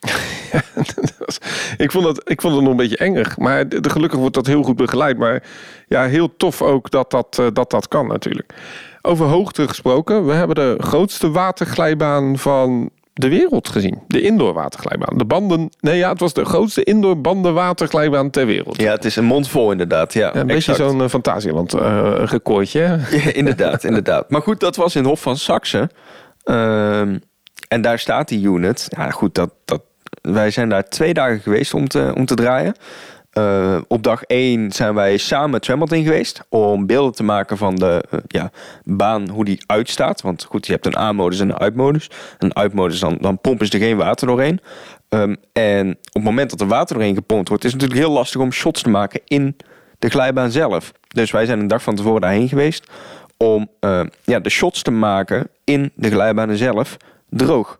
ik, 1.76 1.90
vond 1.92 2.04
het, 2.06 2.20
ik 2.30 2.40
vond 2.40 2.54
het 2.54 2.62
nog 2.62 2.70
een 2.70 2.76
beetje 2.76 2.96
engig. 2.96 3.38
Maar 3.38 3.68
de, 3.68 3.80
de- 3.80 3.90
gelukkig 3.90 4.18
wordt 4.18 4.34
dat 4.34 4.46
heel 4.46 4.62
goed 4.62 4.76
begeleid. 4.76 5.18
Maar 5.18 5.42
ja, 5.88 6.06
heel 6.06 6.36
tof 6.36 6.62
ook 6.62 6.90
dat 6.90 7.10
dat, 7.10 7.36
eh, 7.40 7.46
dat, 7.52 7.70
dat 7.70 7.88
kan 7.88 8.06
natuurlijk. 8.06 8.54
Over 9.02 9.26
hoogte 9.26 9.68
gesproken. 9.68 10.26
We 10.26 10.32
hebben 10.32 10.56
de 10.56 10.76
grootste 10.78 11.30
waterglijbaan 11.30 12.38
van 12.38 12.90
de 13.12 13.28
wereld 13.28 13.68
gezien. 13.68 13.98
De 14.06 14.20
indoor 14.20 14.52
waterglijbaan. 14.52 15.18
De 15.18 15.24
banden... 15.24 15.70
Nee, 15.80 15.96
ja, 15.98 16.10
het 16.10 16.20
was 16.20 16.32
de 16.32 16.44
grootste 16.44 16.84
indoor 16.84 17.20
bandenwaterglijbaan 17.20 18.30
ter 18.30 18.46
wereld. 18.46 18.80
Ja, 18.80 18.92
het 18.92 19.04
is 19.04 19.16
een 19.16 19.24
mond 19.24 19.48
vol 19.48 19.70
inderdaad. 19.70 20.12
Ja, 20.12 20.26
Ja, 20.26 20.34
een 20.40 20.46
beetje 20.46 20.74
zo'n 20.74 21.00
uh, 21.00 21.08
Fantasieland 21.08 21.74
eh, 21.74 22.12
recordje. 22.24 22.80
hè? 22.80 22.96
Ja, 23.18 23.32
inderdaad, 23.32 23.84
inderdaad. 23.84 24.30
Maar 24.30 24.42
goed, 24.42 24.60
dat 24.60 24.76
was 24.76 24.96
in 24.96 25.04
Hof 25.04 25.20
van 25.20 25.36
Saxe. 25.36 25.90
Ehm, 26.44 27.18
en 27.68 27.80
daar 27.82 27.98
staat 27.98 28.28
die 28.28 28.46
unit. 28.46 28.86
Ja, 28.88 29.10
goed, 29.10 29.34
dat, 29.34 29.50
dat, 29.64 29.82
wij 30.22 30.50
zijn 30.50 30.68
daar 30.68 30.88
twee 30.88 31.14
dagen 31.14 31.40
geweest 31.40 31.74
om 31.74 31.88
te, 31.88 32.12
om 32.14 32.24
te 32.26 32.34
draaien. 32.34 32.74
Eh, 33.30 33.78
op 33.88 34.02
dag 34.02 34.22
één 34.22 34.72
zijn 34.72 34.94
wij 34.94 35.16
samen 35.16 35.64
zwembad 35.64 35.92
in 35.92 36.04
geweest. 36.04 36.46
Om 36.48 36.86
beelden 36.86 37.12
te 37.12 37.22
maken 37.22 37.56
van 37.56 37.76
de 37.76 38.04
eh, 38.10 38.18
ja, 38.26 38.50
baan, 38.84 39.28
hoe 39.28 39.44
die 39.44 39.62
uitstaat. 39.66 40.20
Want 40.22 40.44
goed, 40.44 40.66
je 40.66 40.72
hebt 40.72 40.86
een 40.86 40.96
A-modus 40.96 41.40
en 41.40 41.48
een 41.48 41.58
uitmodus. 41.58 42.10
Een 42.38 42.56
uitmodus, 42.56 43.00
dan, 43.00 43.16
dan 43.20 43.38
pompen 43.38 43.66
ze 43.66 43.72
er 43.72 43.78
geen 43.78 43.96
water 43.96 44.26
doorheen. 44.26 44.60
Ehm, 45.08 45.34
en 45.52 45.90
op 45.90 45.96
het 46.12 46.22
moment 46.22 46.50
dat 46.50 46.60
er 46.60 46.66
water 46.66 46.96
doorheen 46.96 47.14
gepompt 47.14 47.48
wordt... 47.48 47.64
is 47.64 47.72
het 47.72 47.80
natuurlijk 47.80 48.06
heel 48.06 48.16
lastig 48.16 48.40
om 48.40 48.52
shots 48.52 48.82
te 48.82 48.90
maken 48.90 49.20
in 49.24 49.56
de 49.98 50.08
glijbaan 50.08 50.50
zelf. 50.50 50.92
Dus 51.08 51.30
wij 51.30 51.46
zijn 51.46 51.60
een 51.60 51.68
dag 51.68 51.82
van 51.82 51.94
tevoren 51.94 52.20
daarheen 52.20 52.48
geweest... 52.48 52.90
om 53.36 53.70
eh, 53.80 54.00
ja, 54.24 54.40
de 54.40 54.50
shots 54.50 54.82
te 54.82 54.90
maken 54.90 55.48
in 55.64 55.92
de 55.94 56.10
glijbanen 56.10 56.56
zelf 56.56 56.96
droog. 57.28 57.79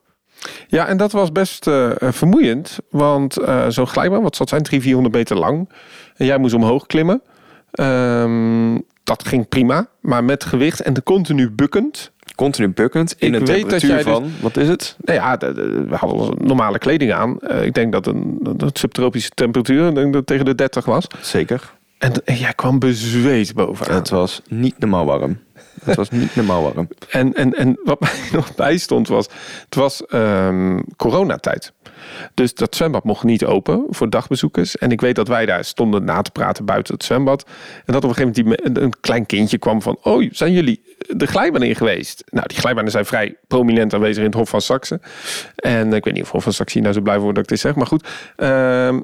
Ja, 0.68 0.86
en 0.86 0.96
dat 0.96 1.12
was 1.12 1.32
best 1.32 1.66
eh, 1.66 1.90
vermoeiend. 1.98 2.78
Want 2.90 3.36
eh, 3.36 3.68
zo'n 3.68 3.86
glijbaan, 3.86 4.22
wat 4.22 4.36
zal 4.36 4.46
het 4.46 4.48
zijn, 4.48 4.62
300, 4.62 4.82
400 4.82 5.14
meter 5.14 5.36
lang. 5.36 5.68
En 6.16 6.26
jij 6.26 6.38
moest 6.38 6.54
omhoog 6.54 6.86
klimmen. 6.86 7.22
Ehm, 7.70 8.78
dat 9.04 9.28
ging 9.28 9.48
prima. 9.48 9.86
Maar 10.00 10.24
met 10.24 10.44
gewicht 10.44 10.80
en 10.80 10.92
de 10.92 11.02
continu 11.02 11.50
bukkend. 11.50 12.10
Continu 12.34 12.68
bukkend 12.68 13.14
in 13.18 13.34
een 13.34 13.44
temperatuur 13.44 13.94
dus- 13.96 14.02
van... 14.02 14.30
Wat 14.40 14.56
is 14.56 14.68
het? 14.68 14.96
Nou 15.00 15.18
ja, 15.18 15.36
de- 15.36 15.52
de- 15.52 15.84
we 15.88 15.96
hadden 15.96 16.36
normale 16.46 16.78
kleding 16.78 17.12
aan. 17.12 17.38
Eh, 17.40 17.64
ik 17.64 17.74
denk 17.74 17.92
dat 17.92 18.06
een, 18.06 18.38
dat 18.56 18.78
subtropische 18.78 19.30
temperatuur 19.30 19.88
ik 19.88 19.94
denk 19.94 20.12
dat 20.12 20.26
tegen 20.26 20.44
de 20.44 20.54
30 20.54 20.84
was. 20.84 21.06
Zeker. 21.20 21.72
En, 21.98 22.12
en 22.24 22.36
jij 22.36 22.52
kwam 22.54 22.78
bezweet 22.78 23.54
bovenaan. 23.54 23.96
Het 23.96 24.08
was 24.08 24.42
niet 24.48 24.78
normaal 24.78 25.04
warm. 25.04 25.38
Het 25.84 25.96
was 25.96 26.10
niet 26.10 26.36
normaal 26.36 26.62
warm. 26.62 26.88
En, 27.08 27.34
en, 27.34 27.54
en 27.54 27.80
wat 27.84 28.00
mij 28.10 28.28
nog 28.32 28.54
bijstond 28.54 29.08
was, 29.08 29.28
het 29.64 29.74
was 29.74 30.06
ehm, 30.06 30.80
coronatijd. 30.96 31.72
Dus 32.34 32.54
dat 32.54 32.76
zwembad 32.76 33.04
mocht 33.04 33.24
niet 33.24 33.44
open 33.44 33.86
voor 33.88 34.10
dagbezoekers. 34.10 34.76
En 34.76 34.90
ik 34.90 35.00
weet 35.00 35.14
dat 35.14 35.28
wij 35.28 35.46
daar 35.46 35.64
stonden 35.64 36.04
na 36.04 36.22
te 36.22 36.30
praten 36.30 36.64
buiten 36.64 36.94
het 36.94 37.04
zwembad. 37.04 37.44
En 37.84 37.92
dat 37.92 38.04
op 38.04 38.10
een 38.10 38.16
gegeven 38.16 38.42
moment 38.42 38.74
die, 38.74 38.82
een 38.82 39.00
klein 39.00 39.26
kindje 39.26 39.58
kwam 39.58 39.82
van... 39.82 39.98
Oh, 40.02 40.28
zijn 40.32 40.52
jullie 40.52 40.96
de 41.08 41.26
glijbaan 41.26 41.62
in 41.62 41.76
geweest? 41.76 42.24
Nou, 42.30 42.46
die 42.46 42.58
glijbanen 42.58 42.90
zijn 42.90 43.04
vrij 43.04 43.36
prominent 43.46 43.94
aanwezig 43.94 44.18
in 44.18 44.24
het 44.24 44.34
Hof 44.34 44.48
van 44.48 44.60
Saxe. 44.60 45.00
En 45.56 45.92
ik 45.92 46.04
weet 46.04 46.14
niet 46.14 46.22
of 46.22 46.30
Hof 46.30 46.42
van 46.42 46.52
Saxe 46.52 46.80
nou 46.80 46.94
zo 46.94 47.00
blij 47.00 47.18
wordt 47.18 47.34
dat 47.34 47.44
ik 47.44 47.50
dit 47.50 47.60
zeg. 47.60 47.74
Maar 47.74 47.86
goed. 47.86 48.08
Ehm, 48.36 49.00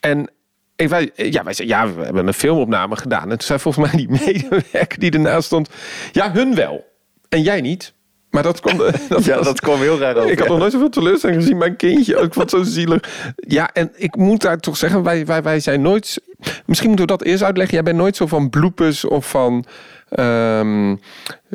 en 0.00 0.30
wij, 0.76 1.10
ja, 1.14 1.42
wij 1.44 1.52
zeiden, 1.52 1.76
ja, 1.78 1.92
we 1.94 2.04
hebben 2.04 2.26
een 2.26 2.34
filmopname 2.34 2.96
gedaan. 2.96 3.22
En 3.22 3.28
toen 3.28 3.40
zei 3.46 3.58
volgens 3.58 3.86
mij 3.86 3.96
die 4.06 4.08
medewerker 4.26 4.98
die 4.98 5.10
ernaast 5.10 5.46
stond... 5.46 5.68
Ja, 6.12 6.32
hun 6.32 6.54
wel. 6.54 6.84
En 7.28 7.42
jij 7.42 7.60
niet. 7.60 7.94
Maar 8.30 8.42
dat 8.42 8.60
kwam... 8.60 8.76
Dat 9.08 9.24
Ja, 9.24 9.36
was- 9.36 9.46
dat 9.46 9.60
kwam 9.60 9.80
heel 9.80 9.98
raar 9.98 10.16
over. 10.16 10.30
ik 10.30 10.38
had 10.38 10.48
nog 10.48 10.58
nooit 10.58 10.72
zoveel 10.72 10.88
teleurstelling 10.88 11.40
gezien. 11.40 11.56
Mijn 11.58 11.76
kindje, 11.76 12.14
ik 12.14 12.34
vond 12.34 12.34
het 12.34 12.50
zo 12.50 12.62
zielig. 12.62 13.32
Ja, 13.36 13.70
en 13.72 13.92
ik 13.96 14.16
moet 14.16 14.40
daar 14.40 14.58
toch 14.58 14.76
zeggen, 14.76 15.02
wij, 15.02 15.26
wij, 15.26 15.42
wij 15.42 15.60
zijn 15.60 15.82
nooit... 15.82 16.20
Misschien 16.66 16.88
moeten 16.88 17.06
we 17.06 17.12
dat 17.16 17.22
eerst 17.26 17.42
uitleggen. 17.42 17.74
Jij 17.74 17.82
bent 17.82 17.96
nooit 17.96 18.16
zo 18.16 18.26
van 18.26 18.50
bloepers 18.50 19.04
of 19.04 19.28
van 19.30 19.64
ehm, 20.08 20.96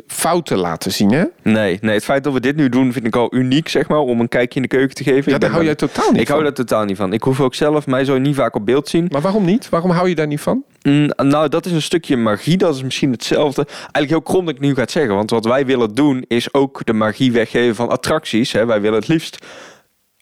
fouten 0.06 0.58
laten 0.58 0.92
zien, 0.92 1.12
hè? 1.12 1.24
Nee, 1.42 1.78
nee, 1.80 1.94
het 1.94 2.04
feit 2.04 2.24
dat 2.24 2.32
we 2.32 2.40
dit 2.40 2.56
nu 2.56 2.68
doen 2.68 2.92
vind 2.92 3.06
ik 3.06 3.16
al 3.16 3.34
uniek, 3.34 3.68
zeg 3.68 3.88
maar, 3.88 3.98
om 3.98 4.20
een 4.20 4.28
kijkje 4.28 4.56
in 4.56 4.62
de 4.62 4.76
keuken 4.76 4.94
te 4.94 5.02
geven. 5.02 5.28
Ja, 5.30 5.34
Ik 5.34 5.40
daar 5.40 5.50
hou 5.50 5.64
jij 5.64 5.74
totaal 5.74 6.10
niet 6.10 6.20
Ik 6.20 6.26
van. 6.26 6.32
hou 6.34 6.42
daar 6.48 6.54
totaal 6.66 6.84
niet 6.84 6.96
van. 6.96 7.12
Ik 7.12 7.22
hoef 7.22 7.40
ook 7.40 7.54
zelf 7.54 7.86
mij 7.86 8.04
zo 8.04 8.18
niet 8.18 8.34
vaak 8.34 8.54
op 8.54 8.66
beeld 8.66 8.88
zien. 8.88 9.06
Maar 9.10 9.20
waarom 9.20 9.44
niet? 9.44 9.68
Waarom 9.68 9.90
hou 9.90 10.08
je 10.08 10.14
daar 10.14 10.26
niet 10.26 10.40
van? 10.40 10.64
Mm, 10.82 11.10
nou, 11.16 11.48
dat 11.48 11.66
is 11.66 11.72
een 11.72 11.82
stukje 11.82 12.16
magie. 12.16 12.56
Dat 12.56 12.74
is 12.74 12.82
misschien 12.82 13.10
hetzelfde. 13.12 13.66
Eigenlijk 13.66 14.08
heel 14.08 14.22
krom 14.22 14.44
dat 14.46 14.54
ik 14.54 14.60
nu 14.60 14.74
ga 14.74 14.84
zeggen. 14.88 15.14
Want 15.14 15.30
wat 15.30 15.44
wij 15.44 15.66
willen 15.66 15.94
doen 15.94 16.24
is 16.28 16.54
ook 16.54 16.84
de 16.84 16.92
magie 16.92 17.32
weggeven 17.32 17.74
van 17.74 17.88
attracties. 17.88 18.52
Hè. 18.52 18.66
Wij 18.66 18.80
willen 18.80 18.98
het 18.98 19.08
liefst 19.08 19.46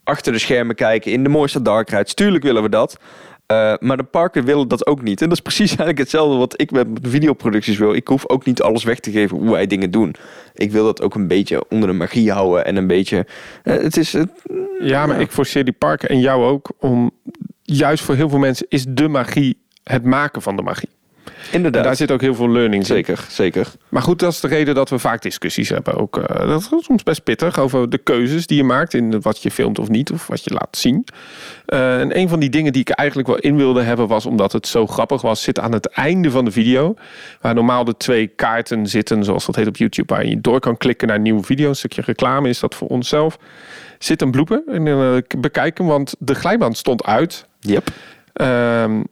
achter 0.04 0.32
de 0.32 0.38
schermen 0.38 0.74
kijken 0.74 1.12
in 1.12 1.22
de 1.22 1.28
mooiste 1.28 1.62
dark 1.62 1.90
rides. 1.90 2.14
Tuurlijk 2.14 2.44
willen 2.44 2.62
we 2.62 2.68
dat. 2.68 2.96
Eh, 3.50 3.74
maar 3.80 3.96
de 3.96 4.02
parken 4.02 4.44
willen 4.44 4.68
dat 4.68 4.86
ook 4.86 5.02
niet. 5.02 5.22
En 5.22 5.28
dat 5.28 5.36
is 5.36 5.42
precies 5.42 5.68
eigenlijk 5.76 5.98
hetzelfde 5.98 6.36
wat 6.36 6.60
ik 6.60 6.70
met 6.70 6.86
videoproducties 7.02 7.78
wil. 7.78 7.94
Ik 7.94 8.08
hoef 8.08 8.28
ook 8.28 8.44
niet 8.44 8.62
alles 8.62 8.84
weg 8.84 9.00
te 9.00 9.10
geven 9.10 9.36
hoe 9.36 9.50
wij 9.50 9.66
dingen 9.66 9.90
doen. 9.90 10.14
Ik 10.54 10.72
wil 10.72 10.84
dat 10.84 11.02
ook 11.02 11.14
een 11.14 11.26
beetje 11.26 11.64
onder 11.68 11.88
de 11.88 11.94
magie 11.94 12.32
houden. 12.32 12.64
En 12.64 12.76
een 12.76 12.86
beetje... 12.86 13.26
eh, 13.62 13.76
het 13.76 13.96
is... 13.96 14.16
Ja, 14.80 15.06
maar 15.06 15.20
ik 15.20 15.30
forceer 15.30 15.64
die 15.64 15.74
parken 15.78 16.08
en 16.08 16.20
jou 16.20 16.44
ook 16.44 16.70
om... 16.78 17.10
Juist 17.62 18.04
voor 18.04 18.14
heel 18.14 18.28
veel 18.28 18.38
mensen 18.38 18.66
is 18.68 18.84
de 18.88 19.08
magie 19.08 19.58
het 19.84 20.04
maken 20.04 20.42
van 20.42 20.56
de 20.56 20.62
magie. 20.62 20.88
En 21.24 21.56
inderdaad. 21.56 21.84
daar 21.84 21.96
zit 21.96 22.10
ook 22.10 22.20
heel 22.20 22.34
veel 22.34 22.50
learning 22.50 22.82
in. 22.82 22.86
Zeker, 22.86 23.24
zeker. 23.28 23.72
Maar 23.88 24.02
goed, 24.02 24.18
dat 24.18 24.32
is 24.32 24.40
de 24.40 24.48
reden 24.48 24.74
dat 24.74 24.88
we 24.90 24.98
vaak 24.98 25.22
discussies 25.22 25.68
hebben. 25.68 25.94
Ook, 25.94 26.18
eh, 26.18 26.48
dat 26.48 26.60
is 26.60 26.68
soms 26.84 27.02
best 27.02 27.22
pittig 27.22 27.58
over 27.58 27.90
de 27.90 27.98
keuzes 27.98 28.46
die 28.46 28.56
je 28.56 28.64
maakt 28.64 28.94
in 28.94 29.20
wat 29.20 29.42
je 29.42 29.50
filmt 29.50 29.78
of 29.78 29.88
niet, 29.88 30.10
of 30.10 30.26
wat 30.26 30.44
je 30.44 30.52
laat 30.52 30.76
zien. 30.76 31.04
Eh, 31.66 32.00
en 32.00 32.18
een 32.18 32.28
van 32.28 32.40
die 32.40 32.50
dingen 32.50 32.72
die 32.72 32.80
ik 32.80 32.88
eigenlijk 32.88 33.28
wel 33.28 33.38
in 33.38 33.56
wilde 33.56 33.82
hebben 33.82 34.08
was, 34.08 34.26
omdat 34.26 34.52
het 34.52 34.66
zo 34.66 34.86
grappig 34.86 35.22
was, 35.22 35.42
zit 35.42 35.58
aan 35.58 35.72
het 35.72 35.86
einde 35.86 36.30
van 36.30 36.44
de 36.44 36.50
video. 36.50 36.94
Waar 37.40 37.54
normaal 37.54 37.84
de 37.84 37.96
twee 37.96 38.26
kaarten 38.26 38.86
zitten, 38.86 39.24
zoals 39.24 39.46
dat 39.46 39.56
heet 39.56 39.66
op 39.66 39.76
YouTube, 39.76 40.14
waar 40.14 40.26
je 40.26 40.40
door 40.40 40.60
kan 40.60 40.76
klikken 40.76 41.08
naar 41.08 41.16
een 41.16 41.22
nieuwe 41.22 41.42
video. 41.42 41.68
Een 41.68 41.76
stukje 41.76 42.02
reclame 42.02 42.48
is 42.48 42.60
dat 42.60 42.74
voor 42.74 42.88
onszelf. 42.88 43.38
Zit 43.98 44.22
een 44.22 44.30
blooper 44.30 44.62
en 44.66 44.86
uh, 44.86 45.16
bekijken, 45.38 45.84
want 45.84 46.14
de 46.18 46.34
glijbaan 46.34 46.74
stond 46.74 47.04
uit. 47.04 47.46
Yep. 47.60 47.88
Ehm, 48.32 49.02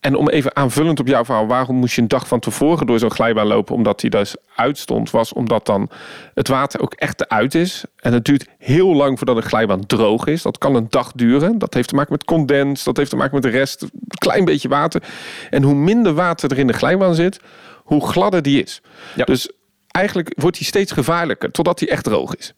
en 0.00 0.14
om 0.14 0.28
even 0.28 0.56
aanvullend 0.56 1.00
op 1.00 1.06
jouw 1.06 1.24
verhaal, 1.24 1.46
waarom 1.46 1.76
moest 1.76 1.94
je 1.94 2.02
een 2.02 2.08
dag 2.08 2.28
van 2.28 2.40
tevoren 2.40 2.86
door 2.86 2.98
zo'n 2.98 3.10
glijbaan 3.10 3.46
lopen? 3.46 3.74
Omdat 3.74 4.00
die 4.00 4.10
dus 4.10 4.36
uitstond, 4.54 5.10
was 5.10 5.32
omdat 5.32 5.66
dan 5.66 5.90
het 6.34 6.48
water 6.48 6.80
ook 6.80 6.94
echt 6.94 7.20
eruit 7.20 7.54
is. 7.54 7.84
En 7.96 8.12
het 8.12 8.24
duurt 8.24 8.46
heel 8.58 8.94
lang 8.94 9.16
voordat 9.16 9.36
een 9.36 9.42
glijbaan 9.42 9.86
droog 9.86 10.26
is. 10.26 10.42
Dat 10.42 10.58
kan 10.58 10.74
een 10.74 10.86
dag 10.90 11.12
duren. 11.12 11.58
Dat 11.58 11.74
heeft 11.74 11.88
te 11.88 11.94
maken 11.94 12.12
met 12.12 12.24
condens, 12.24 12.84
dat 12.84 12.96
heeft 12.96 13.10
te 13.10 13.16
maken 13.16 13.34
met 13.34 13.42
de 13.42 13.48
rest, 13.48 13.82
een 13.82 13.90
klein 14.18 14.44
beetje 14.44 14.68
water. 14.68 15.02
En 15.50 15.62
hoe 15.62 15.74
minder 15.74 16.14
water 16.14 16.50
er 16.50 16.58
in 16.58 16.66
de 16.66 16.72
glijbaan 16.72 17.14
zit, 17.14 17.40
hoe 17.84 18.06
gladder 18.06 18.42
die 18.42 18.62
is. 18.62 18.82
Ja. 19.14 19.24
Dus 19.24 19.50
eigenlijk 19.86 20.32
wordt 20.36 20.56
die 20.56 20.66
steeds 20.66 20.92
gevaarlijker 20.92 21.50
totdat 21.50 21.78
die 21.78 21.88
echt 21.88 22.04
droog 22.04 22.36
is. 22.36 22.54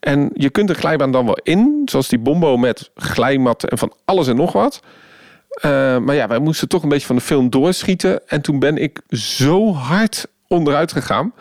En 0.00 0.30
je 0.34 0.50
kunt 0.50 0.68
de 0.68 0.74
glijbaan 0.74 1.12
dan 1.12 1.24
wel 1.24 1.38
in, 1.42 1.82
zoals 1.84 2.08
die 2.08 2.18
bombo 2.18 2.56
met 2.56 2.90
glijmatten 2.94 3.68
en 3.68 3.78
van 3.78 3.92
alles 4.04 4.28
en 4.28 4.36
nog 4.36 4.52
wat. 4.52 4.80
Uh, 5.64 5.98
maar 5.98 6.14
ja, 6.14 6.28
wij 6.28 6.38
moesten 6.38 6.68
toch 6.68 6.82
een 6.82 6.88
beetje 6.88 7.06
van 7.06 7.16
de 7.16 7.22
film 7.22 7.50
doorschieten. 7.50 8.28
En 8.28 8.40
toen 8.40 8.58
ben 8.58 8.76
ik 8.76 9.00
zo 9.08 9.72
hard 9.72 10.26
onderuit 10.48 10.92
gegaan. 10.92 11.34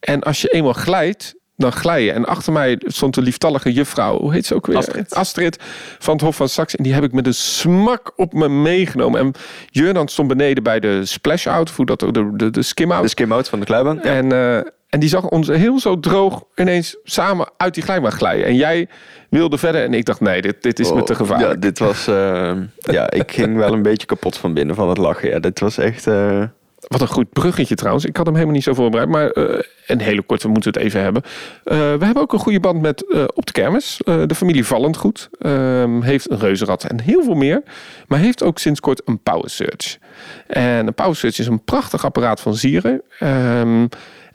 En 0.00 0.22
als 0.22 0.40
je 0.40 0.48
eenmaal 0.48 0.72
glijdt, 0.72 1.34
dan 1.56 1.72
glij 1.72 2.04
je. 2.04 2.12
En 2.12 2.24
achter 2.24 2.52
mij 2.52 2.80
stond 2.86 3.14
de 3.14 3.22
lieftallige 3.22 3.72
juffrouw, 3.72 4.18
hoe 4.18 4.32
heet 4.32 4.46
ze 4.46 4.54
ook 4.54 4.66
weer? 4.66 4.76
Astrid. 4.76 5.14
Astrid 5.14 5.58
van 5.98 6.14
het 6.14 6.22
Hof 6.22 6.36
van 6.36 6.48
Saxe. 6.48 6.76
En 6.76 6.82
die 6.82 6.94
heb 6.94 7.02
ik 7.02 7.12
met 7.12 7.26
een 7.26 7.34
smak 7.34 8.12
op 8.16 8.32
me 8.32 8.48
meegenomen. 8.48 9.20
En 9.20 9.32
Jurdan 9.70 10.08
stond 10.08 10.28
beneden 10.28 10.62
bij 10.62 10.80
de 10.80 11.04
splash-out, 11.04 11.70
hoe 11.70 11.86
dat, 11.86 12.00
de, 12.00 12.30
de, 12.32 12.50
de 12.50 12.62
skim-out. 12.62 13.02
De 13.02 13.08
skim-out 13.08 13.48
van 13.48 13.60
de. 13.60 13.66
Ja. 13.72 13.96
En, 14.02 14.32
uh, 14.32 14.60
en 14.88 15.00
die 15.00 15.08
zag 15.08 15.28
ons 15.28 15.48
heel 15.48 15.80
zo 15.80 16.00
droog 16.00 16.44
ineens 16.54 16.96
samen 17.04 17.48
uit 17.56 17.74
die 17.74 17.82
glijbaan 17.82 18.12
glijden. 18.12 18.46
En 18.46 18.56
jij 18.56 18.88
wilde 19.30 19.58
verder 19.58 19.84
en 19.84 19.94
ik 19.94 20.04
dacht, 20.04 20.20
nee, 20.20 20.42
dit, 20.42 20.62
dit 20.62 20.78
is 20.78 20.90
Oh, 20.90 20.96
me 20.96 21.02
te 21.02 21.14
gevaarlijk. 21.14 21.52
Ja, 21.52 21.56
dit 21.60 21.78
was... 21.78 22.08
Uh, 22.08 22.52
ja, 22.76 23.10
ik 23.10 23.32
ging 23.32 23.56
wel 23.56 23.72
een 23.72 23.82
beetje 23.82 24.06
kapot 24.06 24.36
van 24.36 24.54
binnen 24.54 24.74
van 24.74 24.88
het 24.88 24.98
lachen. 24.98 25.28
Ja, 25.28 25.38
dit 25.38 25.60
was 25.60 25.78
echt... 25.78 26.06
Uh... 26.06 26.42
Wat 26.76 27.00
een 27.00 27.08
goed 27.08 27.32
bruggetje 27.32 27.74
trouwens. 27.74 28.04
Ik 28.04 28.16
had 28.16 28.26
hem 28.26 28.34
helemaal 28.34 28.54
niet 28.56 28.64
zo 28.64 28.74
voorbereid. 28.74 29.08
Maar 29.08 29.36
uh, 29.36 29.58
een 29.86 30.00
hele 30.00 30.22
korte, 30.22 30.46
we 30.46 30.52
moeten 30.52 30.72
het 30.72 30.82
even 30.82 31.00
hebben. 31.00 31.22
Uh, 31.24 31.78
we 31.78 32.04
hebben 32.04 32.22
ook 32.22 32.32
een 32.32 32.38
goede 32.38 32.60
band 32.60 32.80
met 32.80 33.04
uh, 33.08 33.24
Op 33.34 33.46
de 33.46 33.52
Kermis. 33.52 34.00
de 34.04 34.34
familie 34.34 34.66
Vallend 34.66 34.96
Goed. 34.96 35.28
Ehm, 35.38 36.00
heeft 36.00 36.30
een 36.30 36.38
reuzenrad 36.38 36.84
en 36.84 37.00
heel 37.00 37.22
veel 37.22 37.34
meer. 37.34 37.62
Maar 38.06 38.18
heeft 38.18 38.42
ook 38.42 38.58
sinds 38.58 38.80
kort 38.80 39.02
een 39.04 39.22
Power 39.22 39.50
Search. 39.50 39.98
En 40.46 40.86
een 40.86 40.94
Power 40.94 41.16
Search 41.16 41.38
is 41.38 41.46
een 41.46 41.64
prachtig 41.64 42.04
apparaat 42.04 42.40
van 42.40 42.54
Zieren. 42.54 43.02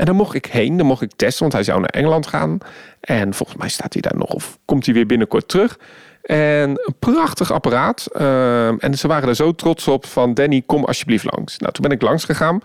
En 0.01 0.07
dan 0.07 0.15
mocht 0.15 0.35
ik 0.35 0.45
heen, 0.45 0.77
dan 0.77 0.85
mocht 0.85 1.01
ik 1.01 1.11
testen, 1.15 1.41
want 1.41 1.53
hij 1.53 1.63
zou 1.63 1.79
naar 1.79 1.89
Engeland 1.89 2.27
gaan. 2.27 2.57
En 2.99 3.33
volgens 3.33 3.57
mij 3.57 3.69
staat 3.69 3.93
hij 3.93 4.01
daar 4.01 4.17
nog 4.17 4.33
of 4.33 4.57
komt 4.65 4.85
hij 4.85 4.93
weer 4.93 5.05
binnenkort 5.05 5.47
terug. 5.47 5.79
En 6.21 6.69
een 6.69 6.95
prachtig 6.99 7.51
apparaat. 7.51 8.07
Uh, 8.15 8.83
en 8.83 8.97
ze 8.97 9.07
waren 9.07 9.29
er 9.29 9.35
zo 9.35 9.55
trots 9.55 9.87
op 9.87 10.05
van 10.05 10.33
Danny, 10.33 10.63
kom 10.65 10.85
alsjeblieft 10.85 11.35
langs. 11.35 11.57
Nou, 11.57 11.73
toen 11.73 11.83
ben 11.87 11.97
ik 11.97 12.01
langs 12.01 12.23
gegaan. 12.23 12.59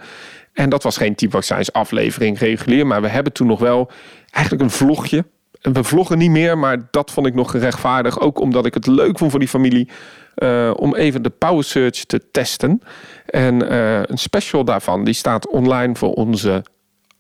En 0.53 0.69
dat 0.69 0.83
was 0.83 0.97
geen 0.97 1.15
Team 1.15 1.43
Science 1.43 1.73
aflevering 1.73 2.39
regulier. 2.39 2.87
Maar 2.87 3.03
we 3.03 3.09
hebben 3.09 3.33
toen 3.33 3.47
nog 3.47 3.61
wel 3.61 3.91
eigenlijk 4.31 4.65
een 4.65 4.71
vlogje. 4.71 5.25
we 5.61 5.85
vloggen 5.85 6.19
niet 6.19 6.31
meer, 6.31 6.59
maar 6.59 6.79
dat 6.91 7.11
vond 7.11 7.27
ik 7.27 7.35
nog 7.35 7.51
gerechtvaardig. 7.51 8.21
Ook 8.21 8.41
omdat 8.41 8.67
ik 8.67 8.75
het 8.75 8.87
leuk 8.87 9.19
vond 9.19 9.31
voor 9.31 9.41
die 9.41 9.49
familie. 9.49 9.89
eh, 10.35 10.71
om 10.77 10.95
even 10.95 11.23
de 11.23 11.31
Power 11.31 11.65
Search 11.65 12.05
te 12.05 12.31
testen. 12.31 12.83
En 13.27 13.69
eh, 13.69 14.01
een 14.03 14.19
special 14.19 14.65
daarvan, 14.65 15.05
die 15.05 15.15
staat 15.15 15.49
online 15.49 15.95
voor 15.95 16.13
onze 16.13 16.63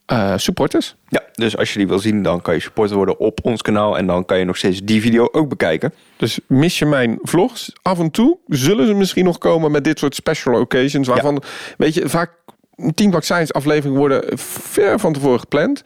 eh, 0.07 0.33
supporters. 0.37 0.97
Ja, 1.09 1.23
dus 1.33 1.57
als 1.57 1.73
je 1.73 1.79
die 1.79 1.88
wil 1.88 1.99
zien, 1.99 2.23
dan 2.23 2.42
kan 2.42 2.55
je 2.55 2.61
supporter 2.61 2.97
worden 2.97 3.19
op 3.19 3.38
ons 3.42 3.62
kanaal. 3.62 3.99
En 3.99 4.07
dan 4.07 4.25
kan 4.25 4.38
je 4.38 4.45
nog 4.45 4.57
steeds 4.57 4.81
die 4.83 5.01
video 5.01 5.29
ook 5.33 5.49
bekijken. 5.49 5.92
Dus 6.16 6.40
mis 6.47 6.79
je 6.79 6.87
mijn 6.87 7.19
vlogs? 7.23 7.73
Af 7.83 7.99
en 7.99 8.11
toe 8.11 8.38
zullen 8.47 8.87
ze 8.87 8.95
misschien 8.95 9.25
nog 9.25 9.38
komen 9.38 9.71
met 9.71 9.85
dit 9.85 9.99
soort 9.99 10.14
special 10.14 10.61
occasions. 10.61 11.09
Waarvan, 11.09 11.42
weet 11.77 11.95
je, 11.95 12.09
vaak 12.09 12.31
Team 12.95 13.12
Vaccins 13.12 13.53
afleveringen 13.53 13.99
worden 13.99 14.38
ver 14.38 14.99
van 14.99 15.12
tevoren 15.12 15.40
gepland. 15.40 15.83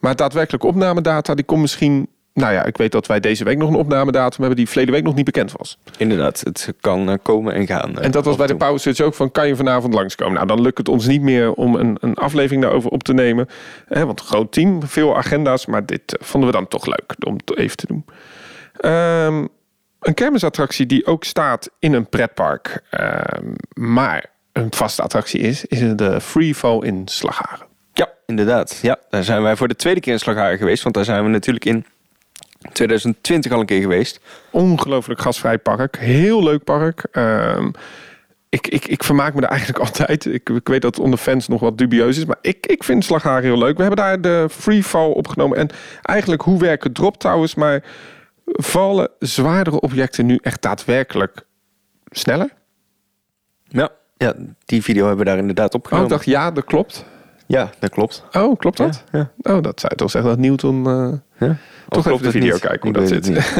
Maar 0.00 0.16
daadwerkelijk 0.16 0.64
opnamedata, 0.64 1.34
die 1.34 1.44
komt 1.44 1.60
misschien... 1.60 2.08
Nou 2.34 2.52
ja, 2.52 2.64
ik 2.64 2.76
weet 2.76 2.92
dat 2.92 3.06
wij 3.06 3.20
deze 3.20 3.44
week 3.44 3.58
nog 3.58 3.68
een 3.68 3.74
opnamedatum 3.74 4.38
hebben 4.38 4.56
die 4.56 4.68
verleden 4.68 4.94
week 4.94 5.02
nog 5.02 5.14
niet 5.14 5.24
bekend 5.24 5.52
was. 5.52 5.78
Inderdaad, 5.98 6.40
het 6.44 6.72
kan 6.80 7.08
eh, 7.10 7.14
komen 7.22 7.54
en 7.54 7.66
gaan. 7.66 7.98
eh, 7.98 8.04
En 8.04 8.10
dat 8.10 8.24
was 8.24 8.36
bij 8.36 8.46
de. 8.46 8.56
Power 8.56 8.80
Search 8.80 9.00
ook 9.00 9.14
van, 9.14 9.30
kan 9.30 9.46
je 9.46 9.56
vanavond 9.56 9.94
langskomen? 9.94 10.34
Nou, 10.34 10.46
dan 10.46 10.60
lukt 10.60 10.78
het 10.78 10.88
ons 10.88 11.06
niet 11.06 11.20
meer 11.22 11.52
om 11.52 11.74
een, 11.74 11.96
een 12.00 12.14
aflevering 12.14 12.62
daarover 12.62 12.90
op 12.90 13.02
te 13.02 13.12
nemen. 13.14 13.48
Hè, 13.88 14.06
want 14.06 14.20
groot 14.20 14.52
team, 14.52 14.82
veel 14.86 15.16
agenda's. 15.16 15.66
Maar 15.66 15.86
dit 15.86 16.16
eh, 16.18 16.26
vonden 16.26 16.50
we 16.50 16.56
dan 16.56 16.68
toch 16.68 16.86
leuk 16.86 17.14
om 17.26 17.34
het 17.44 17.56
even 17.56 17.76
te 17.76 17.86
doen. 17.86 18.04
Ehm, 18.80 19.46
een 20.00 20.14
kermisattractie 20.14 20.86
die 20.86 21.06
ook 21.06 21.24
staat 21.24 21.70
in 21.78 21.92
een 21.92 22.08
pretpark. 22.08 22.82
ehm, 22.90 23.52
maar 23.74 24.24
een 24.52 24.72
vaste 24.74 25.02
attractie 25.02 25.40
is, 25.40 25.64
is 25.64 25.80
de 25.96 26.20
Free 26.20 26.54
Fall 26.54 26.78
in 26.78 27.02
Slagharen. 27.04 27.66
Ja, 27.92 28.08
inderdaad. 28.26 28.78
Ja, 28.82 28.96
daar 29.10 29.24
zijn 29.24 29.42
wij 29.42 29.56
voor 29.56 29.68
de 29.68 29.76
tweede 29.76 30.00
keer 30.00 30.12
in 30.12 30.18
Slagharen 30.18 30.58
geweest. 30.58 30.82
Want 30.82 30.94
daar 30.94 31.04
zijn 31.04 31.22
we 31.24 31.28
natuurlijk 31.30 31.64
in 31.64 31.84
2020 32.72 33.52
al 33.52 33.60
een 33.60 33.66
keer 33.66 33.80
geweest. 33.80 34.20
Ongelooflijk 34.50 35.20
gasvrij 35.20 35.58
park. 35.58 35.96
Heel 35.98 36.42
leuk 36.42 36.64
park. 36.64 37.06
Ehm, 37.12 37.70
ik, 38.48 38.66
ik, 38.66 38.86
ik 38.86 39.04
vermaak 39.04 39.34
me 39.34 39.40
er 39.40 39.48
eigenlijk 39.48 39.78
altijd. 39.86 40.24
Ik, 40.24 40.48
ik 40.48 40.68
weet 40.68 40.82
dat 40.82 40.94
het 40.96 41.04
onder 41.04 41.18
fans 41.18 41.48
nog 41.48 41.60
wat 41.60 41.78
dubieus 41.78 42.16
is. 42.18 42.24
Maar 42.24 42.38
ik, 42.40 42.66
ik 42.66 42.84
vind 42.84 43.04
Slagharen 43.04 43.42
heel 43.42 43.58
leuk. 43.58 43.76
We 43.76 43.82
hebben 43.82 44.04
daar 44.04 44.20
de 44.20 44.46
freefall 44.50 45.10
opgenomen. 45.10 45.58
En 45.58 45.68
eigenlijk 46.02 46.42
hoe 46.42 46.58
werken 46.58 46.92
drop 46.92 47.16
towers. 47.18 47.54
Maar 47.54 47.82
vallen 48.44 49.08
zwaardere 49.18 49.80
objecten 49.80 50.26
nu 50.26 50.38
echt 50.42 50.62
daadwerkelijk 50.62 51.46
sneller? 52.10 52.50
Ja, 53.68 53.88
ja 54.16 54.34
die 54.64 54.82
video 54.82 55.06
hebben 55.06 55.24
we 55.24 55.30
daar 55.30 55.38
inderdaad 55.40 55.74
Oh, 55.74 55.80
opgenomen. 55.80 56.06
ik 56.06 56.12
dacht 56.12 56.24
ja, 56.24 56.50
dat 56.50 56.64
klopt. 56.64 57.04
Ja, 57.46 57.70
dat 57.78 57.90
klopt. 57.90 58.24
Oh, 58.32 58.58
klopt 58.58 58.76
dat? 58.76 59.04
Ja, 59.12 59.30
Oh, 59.42 59.62
dat 59.62 59.80
zou 59.80 59.92
je 59.92 59.96
toch 59.96 60.10
zeggen 60.10 60.30
dat 60.30 60.38
Newton... 60.38 60.86
eh, 60.86 61.48
ja. 61.48 61.56
Toch 61.88 61.98
even 61.98 62.10
klopt 62.10 62.22
de 62.22 62.30
video 62.30 62.52
niet? 62.52 62.60
kijken 62.60 62.82
hoe 62.82 62.92
dat 62.92 63.08
zit. 63.08 63.54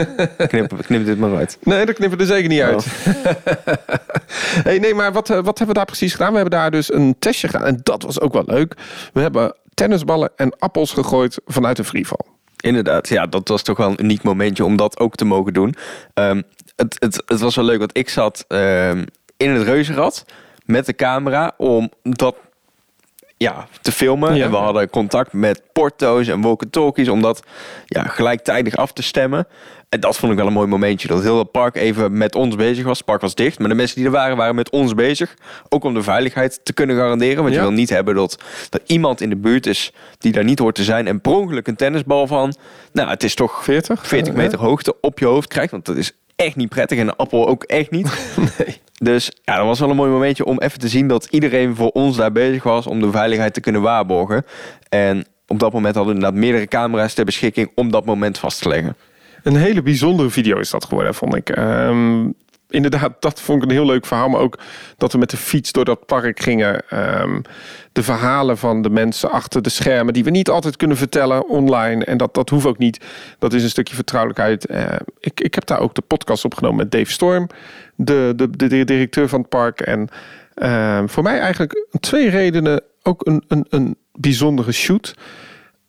knip, 0.49 0.73
knip 0.83 1.05
dit 1.05 1.19
maar 1.19 1.37
uit. 1.37 1.59
Nee, 1.63 1.87
dat 1.87 1.95
knippen 1.95 2.19
we 2.19 2.25
er 2.25 2.31
zeker 2.31 2.49
niet 2.49 2.61
uit. 2.61 2.87
Oh. 2.87 3.15
hey, 4.67 4.79
nee, 4.79 4.95
maar 4.95 5.13
wat, 5.13 5.31
eh, 5.31 5.37
wat 5.37 5.47
hebben 5.47 5.67
we 5.67 5.75
daar 5.75 5.85
precies 5.85 6.13
gedaan? 6.13 6.31
We 6.31 6.39
hebben 6.39 6.59
daar 6.59 6.71
dus 6.71 6.93
een 6.93 7.17
testje 7.19 7.49
gedaan. 7.49 7.67
En 7.67 7.81
dat 7.83 8.03
was 8.03 8.21
ook 8.21 8.33
wel 8.33 8.43
leuk. 8.47 8.75
We 9.13 9.21
hebben 9.21 9.55
tennisballen 9.75 10.31
en 10.37 10.59
appels 10.59 10.93
gegooid 10.93 11.41
vanuit 11.47 11.79
een 11.79 11.85
freefall. 11.85 12.27
Inderdaad, 12.61 13.09
ja, 13.09 13.27
dat 13.27 13.49
was 13.49 13.63
toch 13.63 13.77
wel 13.77 13.91
een 13.91 14.05
uniek 14.05 14.23
momentje 14.23 14.65
om 14.65 14.77
dat 14.77 14.99
ook 14.99 15.15
te 15.15 15.25
mogen 15.25 15.53
doen. 15.53 15.75
Ehm, 16.15 16.43
het, 16.77 16.97
het, 16.99 17.23
het 17.27 17.41
was 17.41 17.55
wel 17.55 17.65
leuk, 17.65 17.79
want 17.79 17.97
ik 17.97 18.09
zat 18.09 18.45
ehm, 18.49 19.05
in 19.37 19.51
het 19.51 19.63
reuzenrad 19.63 20.25
met 20.65 20.87
de 20.87 20.95
camera 20.95 21.53
om 21.57 21.91
dat 22.03 22.37
ja, 23.37 23.67
te 23.81 23.93
filmen. 23.93 24.35
Ja. 24.35 24.45
En 24.45 24.51
we 24.51 24.57
hadden 24.57 24.91
contact 24.91 25.33
met 25.33 25.63
porto's 25.73 26.27
en 26.29 26.41
walkie-talkies 26.41 27.09
om 27.09 27.23
dat 27.23 27.43
ja, 27.87 28.03
gelijktijdig 28.03 28.77
af 28.77 28.93
te 28.93 29.03
stemmen. 29.03 29.47
En 29.89 30.01
dat 30.01 30.17
vond 30.17 30.33
ik 30.33 30.39
wel 30.39 30.47
een 30.47 30.53
mooi 30.53 30.67
momentje. 30.69 31.09
Dat 31.09 31.23
heel 31.23 31.39
het 31.39 31.51
park 31.51 31.77
even 31.77 32.17
met 32.19 32.35
ons 32.35 32.55
bezig 32.57 32.85
was. 32.85 32.97
Het 32.97 33.07
park 33.07 33.21
was 33.21 33.35
dicht, 33.35 33.59
maar 33.59 33.69
de 33.69 33.75
mensen 33.75 33.97
die 33.97 34.05
er 34.05 34.11
waren, 34.11 34.37
waren 34.37 34.55
met 34.55 34.71
ons 34.71 34.95
bezig. 34.95 35.35
Ook 35.69 35.85
om 35.85 35.95
de 35.95 36.03
veiligheid 36.03 36.61
te 36.63 36.73
kunnen 36.73 36.97
garanderen. 36.97 37.37
Want 37.43 37.49
Ja. 37.49 37.55
je 37.55 37.61
wil 37.67 37.73
niet 37.77 37.89
hebben 37.91 38.15
dat, 38.15 38.43
dat 38.71 38.81
iemand 38.87 39.21
in 39.21 39.29
de 39.31 39.37
buurt 39.37 39.67
is 39.67 39.93
die 40.19 40.33
daar 40.33 40.45
niet 40.45 40.59
hoort 40.59 40.75
te 40.75 40.85
zijn. 40.85 41.07
En 41.07 41.21
per 41.21 41.33
ongeluk 41.33 41.67
een 41.67 41.77
tennisbal 41.77 42.27
van, 42.27 42.55
nou 42.93 43.09
het 43.09 43.23
is 43.23 43.35
toch 43.35 43.65
40? 43.65 44.07
40 44.07 44.33
Eh, 44.33 44.39
meter 44.39 44.59
hoogte 44.59 44.97
op 45.01 45.19
je 45.19 45.27
hoofd 45.27 45.49
krijgt. 45.49 45.71
Want 45.71 45.85
dat 45.85 45.97
is 45.97 46.13
echt 46.37 46.57
niet 46.57 46.69
prettig. 46.69 46.99
En 46.99 47.09
een 47.09 47.17
appel 47.17 47.49
ook 47.49 47.63
echt 47.65 47.91
niet. 47.91 48.09
Nee. 48.59 48.81
Dus 49.03 49.31
ja, 49.45 49.57
dat 49.57 49.67
was 49.67 49.81
wel 49.81 49.91
een 49.91 49.97
mooi 49.97 50.11
momentje 50.11 50.45
om 50.45 50.59
even 50.59 50.79
te 50.79 50.89
zien 50.89 51.09
dat 51.09 51.29
iedereen 51.31 51.77
voor 51.77 51.91
ons 51.91 52.17
daar 52.17 52.33
bezig 52.33 52.63
was 52.63 52.87
om 52.87 53.01
de 53.01 53.11
veiligheid 53.11 53.55
te 53.55 53.61
kunnen 53.61 53.83
waarborgen. 53.83 54.45
En 54.89 55.25
op 55.47 55.59
dat 55.59 55.73
moment 55.73 55.95
hadden 55.95 56.15
we 56.15 56.19
inderdaad 56.19 56.41
meerdere 56.45 56.67
camera's 56.67 57.15
ter 57.15 57.25
beschikking 57.25 57.71
om 57.75 57.91
dat 57.91 58.05
moment 58.05 58.39
vast 58.39 58.63
te 58.63 58.69
leggen. 58.69 58.97
Een 59.43 59.57
hele 59.57 59.83
bijzondere 59.83 60.31
video 60.31 60.59
is 60.59 60.71
dat 60.71 60.85
geworden, 60.85 61.15
vond 61.15 61.35
ik. 61.35 61.49
Ehm, 61.49 62.29
inderdaad, 62.75 63.13
dat 63.21 63.41
vond 63.41 63.63
ik 63.63 63.69
een 63.69 63.75
heel 63.75 63.87
leuk 63.87 64.07
verhaal. 64.07 64.29
Maar 64.29 64.41
ook 64.41 64.59
dat 64.97 65.13
we 65.13 65.19
met 65.19 65.31
de 65.31 65.37
fiets 65.37 65.73
door 65.73 65.85
dat 65.85 66.07
park 66.07 66.41
gingen. 66.41 66.89
Ehm, 66.89 67.41
de 67.93 68.03
verhalen 68.03 68.59
van 68.59 68.83
de 68.83 68.91
mensen 68.91 69.31
achter 69.31 69.63
de 69.63 69.69
schermen... 69.69 70.15
die 70.15 70.25
we 70.25 70.31
niet 70.31 70.51
altijd 70.51 70.77
kunnen 70.77 70.97
vertellen 70.97 71.49
online. 71.49 72.05
En 72.05 72.17
dat, 72.17 72.35
dat 72.35 72.49
hoeft 72.49 72.67
ook 72.67 72.79
niet. 72.79 73.05
Dat 73.39 73.53
is 73.53 73.63
een 73.63 73.69
stukje 73.69 73.95
vertrouwelijkheid. 73.95 74.67
Eh, 74.67 74.97
ik, 75.21 75.41
ik 75.41 75.55
heb 75.55 75.67
daar 75.67 75.81
ook 75.81 75.95
de 75.95 76.03
podcast 76.03 76.45
opgenomen 76.45 76.77
met 76.77 76.91
Dave 76.91 77.11
Storm... 77.11 77.47
de, 77.95 78.33
de, 78.37 78.51
de, 78.51 78.85
directeur 78.85 79.29
van 79.29 79.41
het 79.41 79.49
park. 79.49 79.81
En 79.81 80.09
ehm, 80.55 81.07
voor 81.07 81.23
mij 81.23 81.39
eigenlijk 81.39 81.87
twee 82.01 82.31
redenen 82.31 82.83
ook 83.03 83.27
een, 83.27 83.45
een, 83.49 83.67
een 83.69 83.97
bijzondere 84.13 84.73
shoot. 84.73 85.15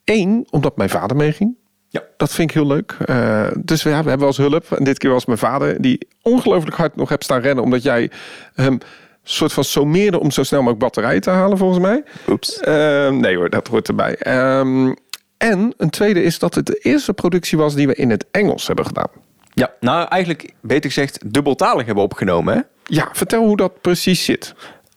Eén, 0.04 0.48
omdat 0.50 0.78
mijn 0.78 0.89
vader 0.89 1.17
meeging. 1.17 1.56
Ja. 1.95 2.03
Dat 2.17 2.34
vind 2.34 2.49
ik 2.49 2.55
heel 2.55 2.67
leuk. 2.67 2.95
Eh, 3.05 3.47
dus 3.60 3.84
ja, 3.84 3.89
we 3.89 3.95
hebben 3.95 4.17
wel 4.17 4.27
eens 4.27 4.38
hulp. 4.38 4.71
En 4.71 4.84
dit 4.84 4.97
keer 4.97 5.10
was 5.10 5.25
mijn 5.25 5.38
vader 5.38 5.81
die 5.81 6.08
ongelooflijk 6.21 6.75
hard 6.75 6.95
nog 6.95 7.10
hebt 7.10 7.23
staan 7.23 7.41
rennen. 7.41 7.63
Omdat 7.63 7.84
jij 7.84 8.12
hem 8.53 8.77
soort 9.23 9.53
van 9.53 9.63
sommeerde 9.63 10.19
om 10.19 10.31
zo 10.31 10.43
snel 10.43 10.60
mogelijk 10.60 10.84
batterijen 10.84 11.21
te 11.21 11.29
halen 11.29 11.58
volgens 11.58 11.79
mij. 11.79 12.03
Oeps. 12.29 12.60
Eh, 12.60 13.10
nee 13.10 13.36
hoor, 13.36 13.49
dat 13.49 13.67
hoort 13.67 13.88
erbij. 13.88 14.15
Ehm, 14.15 14.93
en 15.38 15.73
een 15.77 15.89
tweede 15.89 16.23
is 16.23 16.39
dat 16.39 16.55
het 16.55 16.65
de 16.65 16.79
eerste 16.81 17.13
productie 17.13 17.58
was 17.58 17.75
die 17.75 17.88
we 17.88 17.95
in 17.95 18.10
het 18.10 18.25
Engels 18.31 18.67
hebben 18.67 18.86
gedaan. 18.86 19.10
Ja, 19.53 19.73
nou 19.79 20.08
eigenlijk 20.08 20.53
beter 20.62 20.91
gezegd 20.91 21.34
dubbeltalig 21.34 21.86
hebben 21.86 22.03
opgenomen. 22.03 22.55
Hè? 22.55 22.62
Ja, 22.84 23.10
vertel 23.12 23.45
hoe 23.45 23.58
dat 23.58 23.81
precies 23.81 24.25
zit. 24.25 24.53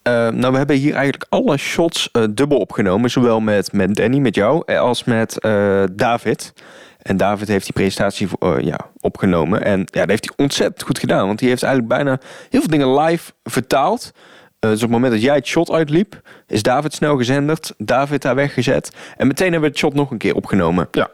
Eh, 0.08 0.28
nou, 0.28 0.52
we 0.52 0.58
hebben 0.58 0.76
hier 0.76 0.94
eigenlijk 0.94 1.26
alle 1.28 1.56
shots 1.56 2.08
eh, 2.12 2.22
dubbel 2.30 2.58
opgenomen. 2.58 3.10
Zowel 3.10 3.40
met, 3.40 3.72
met 3.72 3.94
Danny, 3.94 4.18
met 4.18 4.34
jou, 4.34 4.62
eh, 4.66 4.80
als 4.80 5.04
met 5.04 5.36
David. 5.92 6.52
En 7.08 7.16
David 7.16 7.48
heeft 7.48 7.64
die 7.64 7.72
presentatie 7.72 8.28
voor, 8.28 8.56
eh, 8.56 8.64
ja, 8.64 8.78
opgenomen. 9.00 9.64
En 9.64 9.78
ja, 9.78 10.00
dat 10.00 10.08
heeft 10.08 10.24
hij 10.24 10.44
ontzettend 10.44 10.82
goed 10.82 10.98
gedaan. 10.98 11.26
Want 11.26 11.40
hij 11.40 11.48
heeft 11.48 11.62
eigenlijk 11.62 11.94
bijna 11.94 12.20
heel 12.50 12.60
veel 12.60 12.70
dingen 12.70 13.00
live 13.00 13.32
vertaald. 13.44 14.12
Eh, 14.58 14.70
dus 14.70 14.78
op 14.78 14.80
het 14.80 14.90
moment 14.90 15.12
dat 15.12 15.22
jij 15.22 15.34
het 15.34 15.46
shot 15.46 15.70
uitliep, 15.70 16.20
is 16.46 16.62
David 16.62 16.94
snel 16.94 17.16
gezenderd. 17.16 17.74
David 17.78 18.22
daar 18.22 18.34
weggezet. 18.34 18.90
En 19.16 19.26
meteen 19.26 19.52
hebben 19.52 19.68
we 19.68 19.74
het 19.76 19.78
shot 19.78 19.94
nog 19.94 20.10
een 20.10 20.18
keer 20.18 20.34
opgenomen. 20.34 20.88
Ja. 20.90 21.10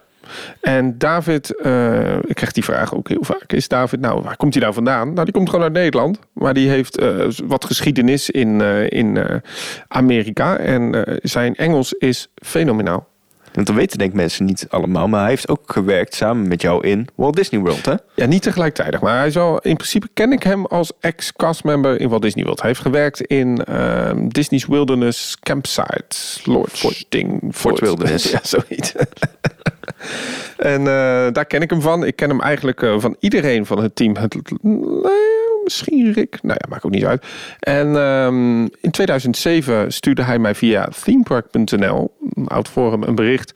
En 0.60 0.98
David, 0.98 1.60
eh, 1.60 2.16
ik 2.16 2.34
krijg 2.34 2.52
die 2.52 2.64
vraag 2.64 2.94
ook 2.94 3.08
heel 3.08 3.24
vaak. 3.24 3.52
Is 3.52 3.68
David, 3.68 4.00
nou, 4.00 4.22
waar 4.22 4.36
komt 4.36 4.54
hij 4.54 4.62
nou 4.62 4.74
vandaan? 4.74 5.12
Nou, 5.12 5.24
die 5.24 5.34
komt 5.34 5.48
gewoon 5.48 5.64
uit 5.64 5.72
Nederland. 5.72 6.18
Maar 6.32 6.54
die 6.54 6.68
heeft 6.68 7.02
wat 7.44 7.64
geschiedenis 7.64 8.30
in, 8.30 8.60
in 8.88 9.42
Amerika. 9.88 10.56
En 10.56 11.04
zijn 11.22 11.54
Engels 11.54 11.92
is 11.92 12.28
fenomenaal. 12.34 13.12
Want 13.54 13.66
dat 13.66 13.76
weten 13.76 13.98
denk 13.98 14.10
ik 14.10 14.16
mensen 14.16 14.44
niet 14.44 14.66
allemaal. 14.68 15.08
Maar 15.08 15.20
hij 15.20 15.28
heeft 15.28 15.48
ook 15.48 15.72
gewerkt 15.72 16.14
samen 16.14 16.48
met 16.48 16.62
jou 16.62 16.86
in 16.86 17.08
Walt 17.14 17.36
Disney 17.36 17.60
World, 17.60 17.84
hè? 17.84 17.94
Ja, 18.14 18.26
niet 18.26 18.42
tegelijkertijd. 18.42 19.00
Maar 19.00 19.18
hij 19.18 19.30
zal, 19.30 19.58
in 19.58 19.76
principe 19.76 20.08
ken 20.14 20.32
ik 20.32 20.42
hem 20.42 20.66
als 20.66 20.92
ex-castmember 21.00 22.00
in 22.00 22.08
Walt 22.08 22.22
Disney 22.22 22.44
World. 22.44 22.60
Hij 22.60 22.68
heeft 22.68 22.82
gewerkt 22.82 23.20
in 23.20 23.64
ehm, 23.64 24.28
Disney's 24.28 24.66
Wilderness 24.66 25.36
Campsite. 25.40 26.40
Lord 26.44 27.04
Ding. 27.08 27.42
Fort 27.52 27.80
Wilderness. 27.80 28.30
ja, 28.30 28.40
zoiets. 28.42 28.94
en 30.56 30.80
eh, 30.80 31.32
daar 31.32 31.46
ken 31.46 31.62
ik 31.62 31.70
hem 31.70 31.80
van. 31.80 32.04
Ik 32.04 32.16
ken 32.16 32.28
hem 32.28 32.40
eigenlijk 32.40 32.82
eh, 32.82 32.94
van 32.98 33.16
iedereen 33.20 33.66
van 33.66 33.82
het 33.82 33.96
team. 33.96 34.16
Het, 34.16 34.34
nee, 34.62 35.43
misschien 35.64 36.12
Rick. 36.12 36.38
Nou 36.42 36.58
ja, 36.60 36.68
maakt 36.68 36.84
ook 36.84 36.92
niet 36.92 37.04
uit. 37.04 37.26
En 37.60 37.96
ehm, 37.96 38.60
in 38.60 38.90
2007 38.90 39.92
stuurde 39.92 40.22
hij 40.22 40.38
mij 40.38 40.54
via 40.54 40.88
themepark.nl, 41.04 42.16
een 42.34 42.46
oud 42.48 42.68
forum, 42.68 43.02
een 43.02 43.14
bericht 43.14 43.54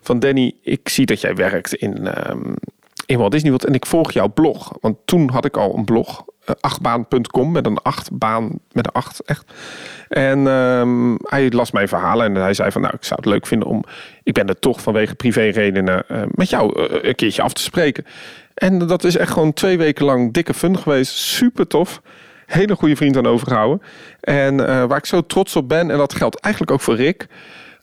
van 0.00 0.18
Danny. 0.18 0.54
Ik 0.62 0.88
zie 0.88 1.06
dat 1.06 1.20
jij 1.20 1.34
werkt 1.34 1.74
in, 1.74 2.06
ehm, 2.06 2.54
in 3.06 3.18
Walt 3.18 3.32
Disney 3.32 3.50
World 3.50 3.66
en 3.66 3.74
ik 3.74 3.86
volg 3.86 4.12
jouw 4.12 4.28
blog. 4.28 4.72
Want 4.80 4.96
toen 5.04 5.30
had 5.30 5.44
ik 5.44 5.56
al 5.56 5.76
een 5.76 5.84
blog, 5.84 6.24
eh, 6.44 6.54
achtbaan.com, 6.60 7.52
met 7.52 7.66
een 7.66 7.78
achtbaan, 7.78 8.58
met 8.72 8.86
een 8.86 8.92
acht, 8.92 9.20
echt. 9.20 9.52
En 10.08 10.46
ehm, 10.46 11.14
hij 11.22 11.50
las 11.50 11.70
mijn 11.70 11.88
verhalen 11.88 12.34
en 12.34 12.42
hij 12.42 12.54
zei 12.54 12.70
van, 12.70 12.80
nou, 12.80 12.94
ik 12.94 13.04
zou 13.04 13.20
het 13.22 13.30
leuk 13.30 13.46
vinden 13.46 13.68
om, 13.68 13.84
ik 14.22 14.34
ben 14.34 14.48
er 14.48 14.58
toch 14.58 14.80
vanwege 14.80 15.14
privéredenen, 15.14 16.08
eh 16.08 16.22
met 16.30 16.50
jou 16.50 16.88
eh, 16.88 17.08
een 17.08 17.14
keertje 17.14 17.42
af 17.42 17.52
te 17.52 17.62
spreken. 17.62 18.04
En 18.56 18.78
dat 18.78 19.04
is 19.04 19.16
echt 19.16 19.32
gewoon 19.32 19.52
twee 19.52 19.78
weken 19.78 20.04
lang 20.04 20.32
dikke 20.32 20.54
fun 20.54 20.78
geweest. 20.78 21.12
Super 21.16 21.66
tof. 21.66 22.02
Hele 22.46 22.74
goede 22.74 22.96
vriend 22.96 23.16
aan 23.16 23.26
overgehouden. 23.26 23.82
En 24.20 24.66
eh, 24.66 24.84
waar 24.84 24.98
ik 24.98 25.06
zo 25.06 25.26
trots 25.26 25.56
op 25.56 25.68
ben, 25.68 25.90
en 25.90 25.98
dat 25.98 26.14
geldt 26.14 26.40
eigenlijk 26.40 26.72
ook 26.72 26.80
voor 26.80 26.94
Rick. 26.94 27.26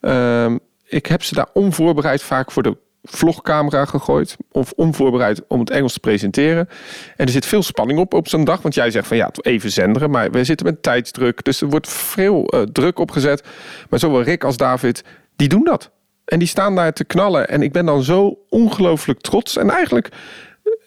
ehm, 0.01 0.57
ik 0.85 1.05
heb 1.05 1.23
ze 1.23 1.35
daar 1.35 1.47
onvoorbereid 1.53 2.23
vaak 2.23 2.51
voor 2.51 2.63
de 2.63 2.77
vlogcamera 3.03 3.85
gegooid. 3.85 4.37
Of 4.51 4.71
onvoorbereid 4.75 5.41
om 5.47 5.59
het 5.59 5.69
Engels 5.69 5.93
te 5.93 5.99
presenteren. 5.99 6.69
En 7.15 7.25
er 7.25 7.31
zit 7.31 7.45
veel 7.45 7.63
spanning 7.63 7.99
op 7.99 8.13
op 8.13 8.27
zo'n 8.27 8.43
dag. 8.43 8.61
Want 8.61 8.75
jij 8.75 8.91
zegt 8.91 9.07
van 9.07 9.17
ja, 9.17 9.31
even 9.41 9.71
zenderen. 9.71 10.09
Maar 10.09 10.31
we 10.31 10.43
zitten 10.43 10.65
met 10.65 10.83
tijdsdruk. 10.83 11.43
Dus 11.43 11.61
er 11.61 11.69
wordt 11.69 11.89
veel 11.89 12.55
uh, 12.55 12.61
druk 12.61 12.99
opgezet. 12.99 13.43
Maar 13.89 13.99
zowel 13.99 14.21
Rick 14.21 14.43
als 14.43 14.57
David, 14.57 15.03
die 15.35 15.47
doen 15.47 15.63
dat. 15.63 15.91
En 16.25 16.39
die 16.39 16.47
staan 16.47 16.75
daar 16.75 16.93
te 16.93 17.05
knallen. 17.05 17.49
En 17.49 17.61
ik 17.61 17.71
ben 17.71 17.85
dan 17.85 18.03
zo 18.03 18.39
ongelooflijk 18.49 19.21
trots. 19.21 19.57
En 19.57 19.69
eigenlijk 19.69 20.09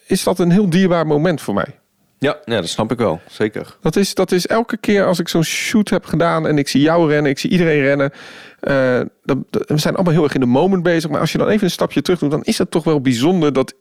is 0.07 0.23
dat 0.23 0.39
een 0.39 0.51
heel 0.51 0.71
dierbaar 0.71 1.07
moment 1.07 1.41
voor 1.41 1.55
mij. 1.55 1.79
Ja, 2.19 2.37
ja, 2.45 2.61
dat 2.61 2.69
snap 2.69 2.93
ik 2.93 2.99
wel. 2.99 3.21
Zeker. 3.29 3.77
Dat 3.81 3.97
is, 3.97 4.15
dat 4.15 4.33
is 4.33 4.47
elke 4.47 4.77
keer 4.77 5.07
als 5.07 5.19
ik 5.19 5.29
zo'n 5.29 5.45
shoot 5.45 5.89
heb 5.89 6.05
gedaan 6.05 6.47
en 6.47 6.59
ik 6.59 6.69
zie 6.69 6.81
jou 6.81 7.11
rennen, 7.11 7.31
ik 7.31 7.39
zie 7.39 7.51
iedereen 7.51 7.83
rennen. 7.83 8.13
Uh, 8.61 9.01
dat, 9.25 9.39
we 9.51 9.79
zijn 9.79 9.95
allemaal 9.95 10.13
heel 10.13 10.23
erg 10.23 10.35
in 10.35 10.41
de 10.41 10.47
moment 10.47 10.83
bezig. 10.83 11.11
Maar 11.11 11.21
als 11.21 11.33
je 11.33 11.39
dan 11.39 11.49
even 11.49 11.65
een 11.65 11.71
stapje 11.71 12.03
terug 12.03 12.19
doet, 12.19 12.31
dan 12.31 12.43
is 12.43 12.59
het 12.59 12.71
toch 12.71 12.85
wel 12.85 13.01
bijzonder 13.01 13.53
dat. 13.53 13.75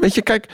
Weet 0.00 0.14
je, 0.14 0.22
kijk, 0.22 0.46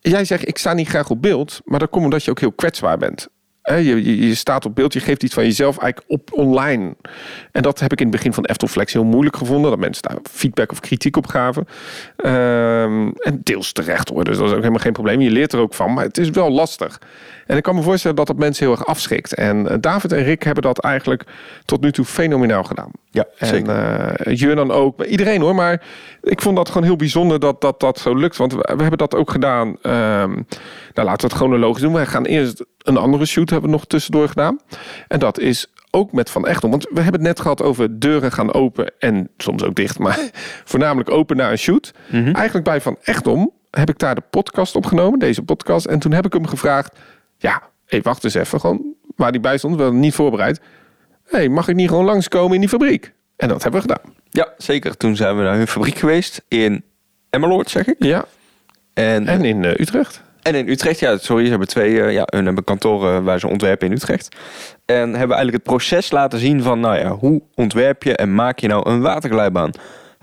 jij 0.00 0.24
zegt 0.24 0.48
ik 0.48 0.58
sta 0.58 0.72
niet 0.72 0.88
graag 0.88 1.10
op 1.10 1.22
beeld, 1.22 1.60
maar 1.64 1.78
dat 1.78 1.90
komt 1.90 2.04
omdat 2.04 2.24
je 2.24 2.30
ook 2.30 2.40
heel 2.40 2.52
kwetsbaar 2.52 2.98
bent. 2.98 3.28
Je, 3.74 4.26
je, 4.26 4.34
staat 4.34 4.64
op 4.64 4.74
beeld, 4.74 4.92
je 4.92 5.00
geeft 5.00 5.22
iets 5.22 5.34
van 5.34 5.44
jezelf 5.44 5.78
eigenlijk 5.78 6.10
op 6.10 6.32
online. 6.32 6.94
En 7.52 7.62
dat 7.62 7.80
heb 7.80 7.92
ik 7.92 8.00
in 8.00 8.06
het 8.06 8.16
begin 8.16 8.32
van 8.32 8.44
Eftelflex 8.44 8.92
heel 8.92 9.04
moeilijk 9.04 9.36
gevonden. 9.36 9.70
Dat 9.70 9.80
mensen 9.80 10.02
daar 10.02 10.16
feedback 10.30 10.72
of 10.72 10.80
kritiek 10.80 11.16
op 11.16 11.26
gaven. 11.26 11.66
Um, 12.16 13.12
en 13.12 13.40
deels 13.42 13.72
terecht 13.72 14.08
hoor, 14.08 14.24
dus 14.24 14.36
dat 14.36 14.46
is 14.46 14.52
ook 14.52 14.58
helemaal 14.58 14.80
geen 14.80 14.92
probleem. 14.92 15.20
Je 15.20 15.30
leert 15.30 15.52
er 15.52 15.58
ook 15.58 15.74
van, 15.74 15.92
maar 15.92 16.04
het 16.04 16.18
is 16.18 16.30
wel 16.30 16.50
lastig. 16.50 17.00
En 17.46 17.56
ik 17.56 17.62
kan 17.62 17.74
me 17.74 17.82
voorstellen 17.82 18.16
dat 18.16 18.26
dat 18.26 18.36
mensen 18.36 18.66
heel 18.66 18.74
erg 18.74 18.86
afschrikt. 18.86 19.34
En 19.34 19.68
eh, 19.68 19.76
David 19.80 20.12
en 20.12 20.22
Rick 20.22 20.42
hebben 20.42 20.62
dat 20.62 20.78
eigenlijk 20.78 21.24
tot 21.64 21.80
nu 21.80 21.92
toe 21.92 22.04
fenomenaal 22.04 22.64
gedaan. 22.64 22.90
Ja. 23.16 23.26
En 23.38 23.66
uh, 24.38 24.54
dan 24.54 24.70
ook. 24.70 25.04
Iedereen 25.04 25.40
hoor, 25.40 25.54
maar 25.54 25.82
ik 26.22 26.40
vond 26.40 26.56
dat 26.56 26.68
gewoon 26.68 26.82
heel 26.82 26.96
bijzonder 26.96 27.40
dat 27.40 27.60
dat, 27.60 27.80
dat 27.80 27.98
zo 27.98 28.14
lukt. 28.14 28.36
Want 28.36 28.52
we, 28.52 28.60
hebben 28.66 28.98
dat 28.98 29.14
ook 29.14 29.30
gedaan. 29.30 29.68
Um, 29.68 30.46
nou, 30.94 31.08
laten 31.08 31.20
we 31.20 31.26
het 31.26 31.32
chronologisch 31.32 31.82
doen. 31.82 31.92
We 31.92 32.06
gaan 32.06 32.24
eerst 32.24 32.64
een 32.78 32.96
andere 32.96 33.26
shoot 33.26 33.50
hebben 33.50 33.70
we 33.70 33.76
nog 33.76 33.86
tussendoor 33.86 34.28
gedaan. 34.28 34.58
En 35.08 35.18
dat 35.18 35.38
is 35.38 35.72
ook 35.90 36.12
met 36.12 36.30
Van 36.30 36.46
Echtel. 36.46 36.70
Want 36.70 36.82
we 36.82 37.00
hebben 37.00 37.12
het 37.12 37.28
net 37.28 37.40
gehad 37.40 37.62
over 37.62 38.00
deuren 38.00 38.32
gaan 38.32 38.52
open 38.52 38.92
en 38.98 39.28
soms 39.36 39.64
ook 39.64 39.74
dicht. 39.74 39.98
Maar 39.98 40.18
voornamelijk 40.72 41.10
open 41.10 41.36
naar 41.36 41.50
een 41.50 41.58
shoot. 41.58 41.92
Mhm. 42.10 42.32
Eigenlijk 42.32 42.64
bij 42.64 42.80
Van 42.80 42.96
Echtom 43.02 43.52
heb 43.70 43.88
ik 43.88 43.98
daar 43.98 44.14
de 44.14 44.22
podcast 44.30 44.76
opgenomen. 44.76 45.18
Deze 45.18 45.42
podcast. 45.42 45.86
En 45.86 45.98
toen 45.98 46.12
heb 46.12 46.26
ik 46.26 46.32
hem 46.32 46.46
gevraagd. 46.46 46.98
Ja, 47.38 47.62
hey, 47.86 48.02
wacht 48.02 48.24
eens 48.24 48.34
even. 48.34 48.60
Gewoon 48.60 48.94
waar 49.16 49.32
die 49.32 49.40
bij 49.40 49.58
stond. 49.58 49.76
Wel 49.76 49.92
niet 49.92 50.14
voorbereid. 50.14 50.60
Hey, 51.26 51.48
mag 51.48 51.68
ik 51.68 51.74
niet 51.74 51.88
gewoon 51.88 52.04
langskomen 52.04 52.54
in 52.54 52.60
die 52.60 52.68
fabriek? 52.68 53.12
En 53.36 53.48
dat 53.48 53.62
hebben 53.62 53.82
we 53.82 53.88
gedaan. 53.88 54.14
Ja, 54.30 54.48
zeker. 54.58 54.96
Toen 54.96 55.16
zijn 55.16 55.36
we 55.36 55.42
naar 55.42 55.56
hun 55.56 55.66
fabriek 55.66 55.98
geweest 55.98 56.42
in 56.48 56.84
Emmeloord, 57.30 57.70
zeg 57.70 57.86
ik. 57.86 57.96
Ja. 57.98 58.24
En, 58.94 59.26
en 59.26 59.44
in 59.44 59.62
uh, 59.62 59.70
Utrecht. 59.70 60.22
En 60.42 60.54
in 60.54 60.68
Utrecht, 60.68 60.98
ja, 60.98 61.18
sorry, 61.18 61.44
ze 61.44 61.50
hebben 61.50 61.68
twee, 61.68 61.90
uh, 61.90 62.12
ja, 62.12 62.22
hun 62.26 62.46
hebben 62.46 62.64
kantoren 62.64 63.24
waar 63.24 63.40
ze 63.40 63.48
ontwerpen 63.48 63.86
in 63.86 63.92
Utrecht. 63.92 64.36
En 64.84 64.98
hebben 64.98 65.36
eigenlijk 65.36 65.52
het 65.52 65.62
proces 65.62 66.10
laten 66.10 66.38
zien 66.38 66.62
van, 66.62 66.80
nou 66.80 66.98
ja, 66.98 67.10
hoe 67.10 67.42
ontwerp 67.54 68.02
je 68.02 68.16
en 68.16 68.34
maak 68.34 68.58
je 68.58 68.68
nou 68.68 68.90
een 68.90 69.00
waterglijbaan? 69.00 69.70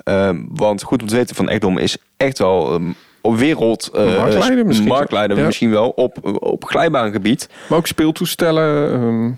Uh, 0.09 0.29
want 0.49 0.83
goed 0.83 1.01
om 1.01 1.07
te 1.07 1.15
weten 1.15 1.35
van 1.35 1.49
Ekdom 1.49 1.77
is 1.77 1.97
echt 2.17 2.37
wel 2.37 2.73
um, 2.73 2.95
op 3.21 3.37
wereld 3.37 3.89
uh, 3.95 4.17
marktleider, 4.17 4.65
misschien, 4.65 4.87
marktleider 4.87 5.37
ja. 5.37 5.45
misschien 5.45 5.69
wel 5.69 5.89
op, 5.89 6.37
op 6.43 6.65
glijbaangebied. 6.65 7.49
Maar 7.69 7.77
ook 7.77 7.87
speeltoestellen. 7.87 8.93
Um, 8.93 9.37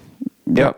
ja. 0.54 0.64
ja. 0.64 0.76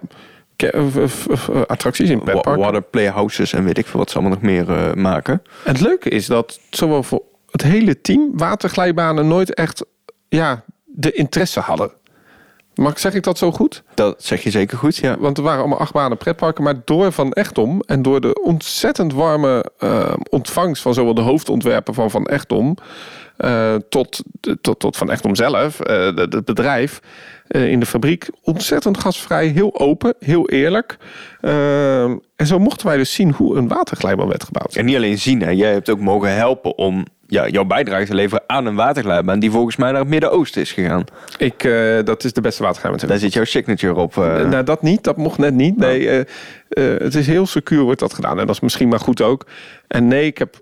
Attracties 1.67 2.09
in 2.09 2.23
petparken. 2.23 2.63
Water 2.63 2.81
playhouses 2.81 3.53
en 3.53 3.63
weet 3.63 3.77
ik 3.77 3.87
veel 3.87 3.99
wat 3.99 4.09
ze 4.09 4.17
allemaal 4.17 4.33
nog 4.33 4.43
meer 4.43 4.69
uh, 4.69 4.93
maken. 4.93 5.41
Het 5.63 5.81
leuke 5.81 6.09
is 6.09 6.25
dat 6.25 6.59
zowel 6.69 7.03
voor 7.03 7.21
het 7.51 7.61
hele 7.61 8.01
team 8.01 8.31
waterglijbanen 8.33 9.27
nooit 9.27 9.53
echt 9.53 9.85
ja, 10.29 10.63
de 10.85 11.11
interesse 11.11 11.59
hadden. 11.59 11.91
Mag, 12.75 12.99
zeg 12.99 13.13
ik 13.13 13.23
dat 13.23 13.37
zo 13.37 13.51
goed? 13.51 13.83
Dat 13.93 14.23
zeg 14.23 14.43
je 14.43 14.49
zeker 14.49 14.77
goed, 14.77 14.95
ja. 14.95 15.17
Want 15.19 15.37
er 15.37 15.43
waren 15.43 15.59
allemaal 15.59 15.79
acht 15.79 15.93
banen 15.93 16.17
pretparken. 16.17 16.63
Maar 16.63 16.81
door 16.85 17.11
Van 17.11 17.31
Echtom 17.31 17.81
en 17.85 18.01
door 18.01 18.21
de 18.21 18.41
ontzettend 18.41 19.13
warme 19.13 19.65
uh, 19.79 20.13
ontvangst... 20.29 20.81
van 20.81 20.93
zowel 20.93 21.13
de 21.13 21.21
hoofdontwerper 21.21 21.93
van 21.93 22.11
Van 22.11 22.25
Echtom... 22.25 22.77
Uh, 23.37 23.75
tot, 23.89 24.23
tot, 24.61 24.79
tot 24.79 24.97
Van 24.97 25.11
Echtom 25.11 25.35
zelf, 25.35 25.89
uh, 25.89 26.15
het 26.15 26.45
bedrijf 26.45 27.01
in 27.47 27.79
de 27.79 27.85
fabriek... 27.85 28.29
ontzettend 28.41 28.97
gasvrij, 28.97 29.47
heel 29.47 29.79
open, 29.79 30.13
heel 30.19 30.49
eerlijk. 30.49 30.97
en 32.35 32.47
zo 32.47 32.59
mochten 32.59 32.87
wij 32.87 32.97
dus 32.97 33.13
zien 33.13 33.31
hoe 33.31 33.57
een 33.57 33.67
waterglijbaan 33.67 34.27
werd 34.27 34.43
gebouwd. 34.43 34.75
En 34.75 34.85
niet 34.85 34.95
alleen 34.95 35.17
zien, 35.17 35.41
hè. 35.41 35.49
jij 35.49 35.71
hebt 35.71 35.89
ook 35.89 35.99
mogen 35.99 36.35
helpen 36.35 36.77
om 36.77 37.05
ja, 37.27 37.47
jouw 37.47 37.65
bijdrage 37.65 38.05
te 38.05 38.13
leveren 38.13 38.43
aan 38.47 38.65
een 38.65 38.75
waterglijbaan 38.75 39.39
die 39.39 39.51
volgens 39.51 39.75
mij 39.75 39.91
naar 39.91 39.99
het 39.99 40.09
Midden-Oosten 40.09 40.61
is 40.61 40.71
gegaan. 40.71 41.03
Ik, 41.37 41.63
uh, 41.63 42.03
dat 42.03 42.23
is 42.23 42.33
de 42.33 42.41
beste 42.41 42.63
waterglijbaan. 42.63 43.07
Daar 43.07 43.17
zit 43.17 43.33
jouw 43.33 43.43
signature 43.43 43.95
op. 43.95 44.15
Uh... 44.15 44.49
Nou, 44.49 44.63
dat 44.63 44.81
niet. 44.81 45.03
Dat 45.03 45.17
mocht 45.17 45.37
net 45.37 45.53
niet. 45.53 45.77
Nee, 45.77 46.01
uh, 46.07 46.23
het 46.97 47.15
is 47.15 47.27
heel 47.27 47.45
secuur 47.45 47.81
wordt 47.81 47.99
dat 47.99 48.13
gedaan. 48.13 48.39
En 48.39 48.45
dat 48.45 48.55
is 48.55 48.61
misschien 48.61 48.87
maar 48.87 48.99
goed 48.99 49.21
ook. 49.21 49.45
En 49.87 50.07
nee, 50.07 50.25
ik 50.25 50.37
heb... 50.37 50.61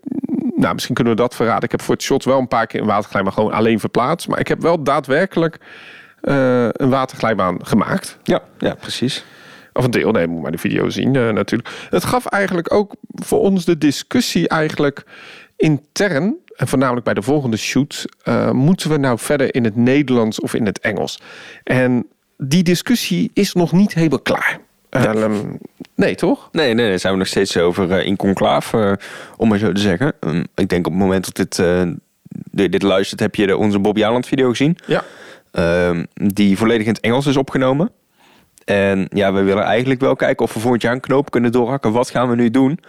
Nou, 0.56 0.74
misschien 0.74 0.96
kunnen 0.96 1.16
we 1.16 1.22
dat 1.22 1.36
verraden. 1.36 1.64
Ik 1.64 1.72
heb 1.72 1.82
voor 1.82 1.94
het 1.94 2.04
shot 2.04 2.26
wel 2.26 2.40
een 2.40 2.48
paar 2.48 2.68
keer 2.68 2.82
een 2.82 2.88
waterglijbaan 2.88 3.34
gewoon 3.34 3.52
alleen 3.52 3.80
verplaatst. 3.80 4.28
Maar 4.28 4.40
ik 4.40 4.48
heb 4.48 4.62
wel 4.62 4.84
daadwerkelijk 4.84 5.60
een 6.28 6.90
waterglijbaan 6.90 7.66
gemaakt. 7.66 8.18
Ja, 8.24 8.42
ja 8.58 8.74
precies. 8.74 9.26
Of 9.74 9.84
een 9.84 9.92
deel, 9.92 10.12
nee, 10.12 10.28
moet 10.28 10.42
maar 10.42 10.52
de 10.52 10.58
video 10.58 10.90
zien 10.90 11.12
natuurlijk. 11.12 11.70
Het 11.90 12.06
gaf 12.06 12.26
eigenlijk 12.26 12.74
ook 12.74 12.96
voor 13.14 13.40
ons 13.40 13.66
de 13.66 13.78
discussie 13.78 14.48
eigenlijk 14.48 15.04
intern 15.58 16.36
en 16.56 16.68
voornamelijk 16.68 17.06
bij 17.06 17.14
de 17.14 17.22
volgende 17.22 17.58
shoot, 17.58 18.06
uh, 18.24 18.52
moeten 18.52 18.90
we 18.90 18.98
nou 18.98 19.20
verder 19.20 19.56
in 19.56 19.64
het 19.64 19.76
Nederlands 19.76 20.40
of 20.40 20.54
in 20.54 20.66
het 20.66 20.80
Engels? 20.80 21.20
En 21.64 22.08
die 22.38 22.64
discussie 22.64 23.32
is 23.34 23.54
nog 23.54 23.72
niet 23.72 23.94
helemaal 23.94 24.20
klaar. 24.20 24.60
Um, 24.90 25.58
nee, 25.96 26.16
toch? 26.16 26.50
Nee, 26.52 26.74
nee, 26.74 26.90
daar 26.90 27.00
zijn 27.00 27.14
we 27.14 27.20
nog 27.20 27.28
steeds 27.28 27.58
over 27.58 27.90
uh, 27.90 28.06
in 28.06 28.16
conclave, 28.16 28.78
uh, 28.78 28.94
om 29.38 29.48
maar 29.50 29.58
zo 29.58 29.72
te 29.72 29.82
zeggen. 29.82 30.14
Um, 30.20 30.46
ik 30.56 30.70
denk 30.70 30.86
op 30.86 30.92
het 30.92 31.02
moment 31.02 31.26
dat 31.26 31.36
dit, 31.36 31.66
dit, 32.52 32.72
dit 32.72 32.82
luistert, 32.82 33.20
heb 33.20 33.36
je 33.36 33.48
de, 33.48 33.58
onze 33.58 33.80
Bobby 33.80 34.04
Aland 34.04 34.28
video 34.28 34.50
gezien. 34.50 34.78
Ja. 34.86 35.04
Um, 35.60 36.06
die 36.14 36.58
volledig 36.58 36.88
in 36.88 36.94
het 36.94 37.02
Engels 37.02 37.26
is 37.26 37.38
opgenomen. 37.38 37.92
En 38.66 39.08
ja, 39.10 39.34
we 39.34 39.42
willen 39.42 39.64
eigenlijk 39.64 40.00
wel 40.00 40.16
kijken 40.16 40.46
of 40.46 40.54
we 40.54 40.60
volgend 40.60 40.82
jaar 40.82 40.94
een 40.94 41.00
knoop 41.00 41.32
kunnen 41.32 41.52
doorhakken. 41.52 41.92
Wat 41.92 42.10
gaan 42.10 42.30
we 42.30 42.36
nu 42.36 42.50
doen? 42.50 42.80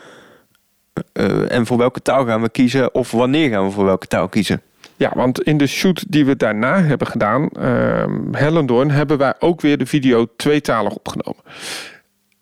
Uh, 1.13 1.53
en 1.53 1.67
voor 1.67 1.77
welke 1.77 2.03
taal 2.03 2.25
gaan 2.25 2.43
we 2.43 2.49
kiezen 2.49 2.95
of 2.95 3.11
wanneer 3.11 3.51
gaan 3.51 3.65
we 3.65 3.71
voor 3.71 3.85
welke 3.85 4.07
taal 4.07 4.29
kiezen? 4.29 4.63
Ja, 4.97 5.13
want 5.15 5.43
in 5.43 5.57
de 5.57 5.67
shoot 5.67 6.05
die 6.09 6.27
we 6.27 6.37
daarna 6.37 6.83
hebben 6.83 7.07
gedaan, 7.07 7.49
uh, 7.59 8.05
Hellendoorn, 8.33 8.91
hebben 8.91 9.19
wij 9.19 9.35
ook 9.39 9.61
weer 9.61 9.79
de 9.79 9.87
video 9.87 10.27
tweetalig 10.37 10.95
opgenomen. 10.95 11.43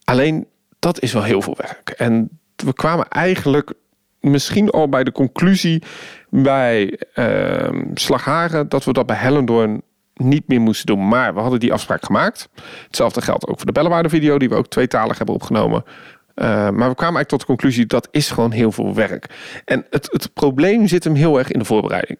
Alleen 0.04 0.46
dat 0.78 1.00
is 1.00 1.12
wel 1.12 1.22
heel 1.22 1.42
veel 1.42 1.56
werk. 1.56 1.90
En 1.90 2.28
we 2.56 2.72
kwamen 2.72 3.08
eigenlijk 3.08 3.72
misschien 4.20 4.70
al 4.70 4.88
bij 4.88 5.04
de 5.04 5.12
conclusie 5.12 5.82
bij 6.28 7.00
uh, 7.14 7.82
Slagharen 7.94 8.68
dat 8.68 8.84
we 8.84 8.92
dat 8.92 9.06
bij 9.06 9.16
Hellendoorn 9.16 9.82
niet 10.14 10.48
meer 10.48 10.60
moesten 10.60 10.86
doen. 10.86 11.08
Maar 11.08 11.34
we 11.34 11.40
hadden 11.40 11.60
die 11.60 11.72
afspraak 11.72 12.04
gemaakt. 12.04 12.48
Hetzelfde 12.86 13.22
geldt 13.22 13.46
ook 13.46 13.56
voor 13.56 13.66
de 13.66 13.72
Bellewaarde 13.72 14.08
video 14.08 14.38
die 14.38 14.48
we 14.48 14.54
ook 14.54 14.68
tweetalig 14.68 15.16
hebben 15.16 15.34
opgenomen. 15.34 15.84
Uh, 16.34 16.46
maar 16.46 16.88
we 16.88 16.94
kwamen 16.94 16.98
eigenlijk 16.98 17.28
tot 17.28 17.40
de 17.40 17.46
conclusie 17.46 17.86
dat 17.86 18.08
is 18.10 18.30
gewoon 18.30 18.50
heel 18.50 18.72
veel 18.72 18.94
werk. 18.94 19.26
En 19.64 19.86
het, 19.90 20.08
het 20.12 20.32
probleem 20.32 20.86
zit 20.86 21.04
hem 21.04 21.14
heel 21.14 21.38
erg 21.38 21.50
in 21.50 21.58
de 21.58 21.64
voorbereiding. 21.64 22.18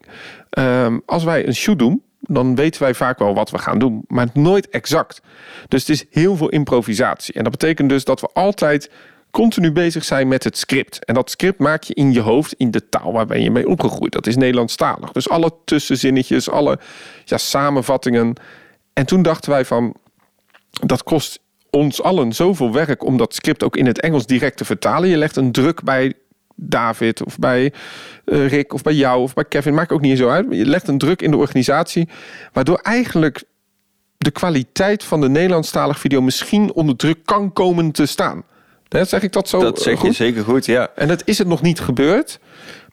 Uh, 0.57 0.87
als 1.05 1.23
wij 1.23 1.47
een 1.47 1.55
shoot 1.55 1.79
doen, 1.79 2.03
dan 2.19 2.55
weten 2.55 2.81
wij 2.81 2.93
vaak 2.93 3.19
wel 3.19 3.33
wat 3.33 3.51
we 3.51 3.57
gaan 3.57 3.79
doen, 3.79 4.03
maar 4.07 4.27
nooit 4.33 4.69
exact. 4.69 5.21
Dus 5.67 5.79
het 5.79 5.89
is 5.89 6.05
heel 6.09 6.35
veel 6.35 6.49
improvisatie. 6.49 7.33
En 7.33 7.43
dat 7.43 7.51
betekent 7.51 7.89
dus 7.89 8.03
dat 8.03 8.21
we 8.21 8.29
altijd 8.33 8.91
continu 9.35 9.71
bezig 9.71 10.03
zijn 10.03 10.27
met 10.27 10.43
het 10.43 10.57
script. 10.57 11.05
En 11.05 11.13
dat 11.13 11.29
script 11.29 11.59
maak 11.59 11.83
je 11.83 11.93
in 11.93 12.13
je 12.13 12.19
hoofd 12.19 12.53
in 12.53 12.71
de 12.71 12.89
taal 12.89 13.11
waar 13.11 13.25
ben 13.25 13.41
je 13.41 13.51
mee 13.51 13.67
opgegroeid. 13.67 14.11
Dat 14.11 14.27
is 14.27 14.35
Nederlandstalig. 14.35 15.11
Dus 15.11 15.29
alle 15.29 15.51
tussenzinnetjes, 15.65 16.49
alle 16.49 16.79
ja, 17.25 17.37
samenvattingen. 17.37 18.33
En 18.93 19.05
toen 19.05 19.21
dachten 19.21 19.51
wij 19.51 19.65
van, 19.65 19.95
dat 20.69 21.03
kost 21.03 21.39
ons 21.69 22.01
allen 22.01 22.33
zoveel 22.33 22.71
werk 22.71 23.03
om 23.03 23.17
dat 23.17 23.35
script 23.35 23.63
ook 23.63 23.75
in 23.75 23.85
het 23.85 24.01
Engels 24.01 24.25
direct 24.25 24.57
te 24.57 24.65
vertalen. 24.65 25.09
Je 25.09 25.17
legt 25.17 25.35
een 25.35 25.51
druk 25.51 25.83
bij 25.83 26.13
David 26.55 27.23
of 27.23 27.39
bij 27.39 27.73
uh, 28.25 28.47
Rick 28.47 28.73
of 28.73 28.81
bij 28.81 28.93
jou 28.93 29.21
of 29.21 29.33
bij 29.33 29.45
Kevin, 29.45 29.73
maakt 29.73 29.91
ook 29.91 30.01
niet 30.01 30.17
zo 30.17 30.29
uit. 30.29 30.45
Je 30.49 30.65
legt 30.65 30.87
een 30.87 30.97
druk 30.97 31.21
in 31.21 31.31
de 31.31 31.37
organisatie, 31.37 32.09
waardoor 32.53 32.77
eigenlijk 32.77 33.43
de 34.17 34.31
kwaliteit 34.31 35.03
van 35.03 35.21
de 35.21 35.29
Nederlandstalige 35.29 35.99
video 35.99 36.21
misschien 36.21 36.73
onder 36.73 36.95
druk 36.95 37.17
kan 37.25 37.53
komen 37.53 37.91
te 37.91 38.05
staan. 38.05 38.43
Zeg 38.89 39.21
ik 39.21 39.31
dat 39.31 39.49
zo? 39.49 39.59
Dat 39.59 39.81
zeg 39.81 40.01
je 40.01 40.11
zeker 40.11 40.43
goed, 40.43 40.65
ja. 40.65 40.89
En 40.95 41.07
dat 41.07 41.21
is 41.25 41.37
het 41.37 41.47
nog 41.47 41.61
niet 41.61 41.79
gebeurd. 41.79 42.39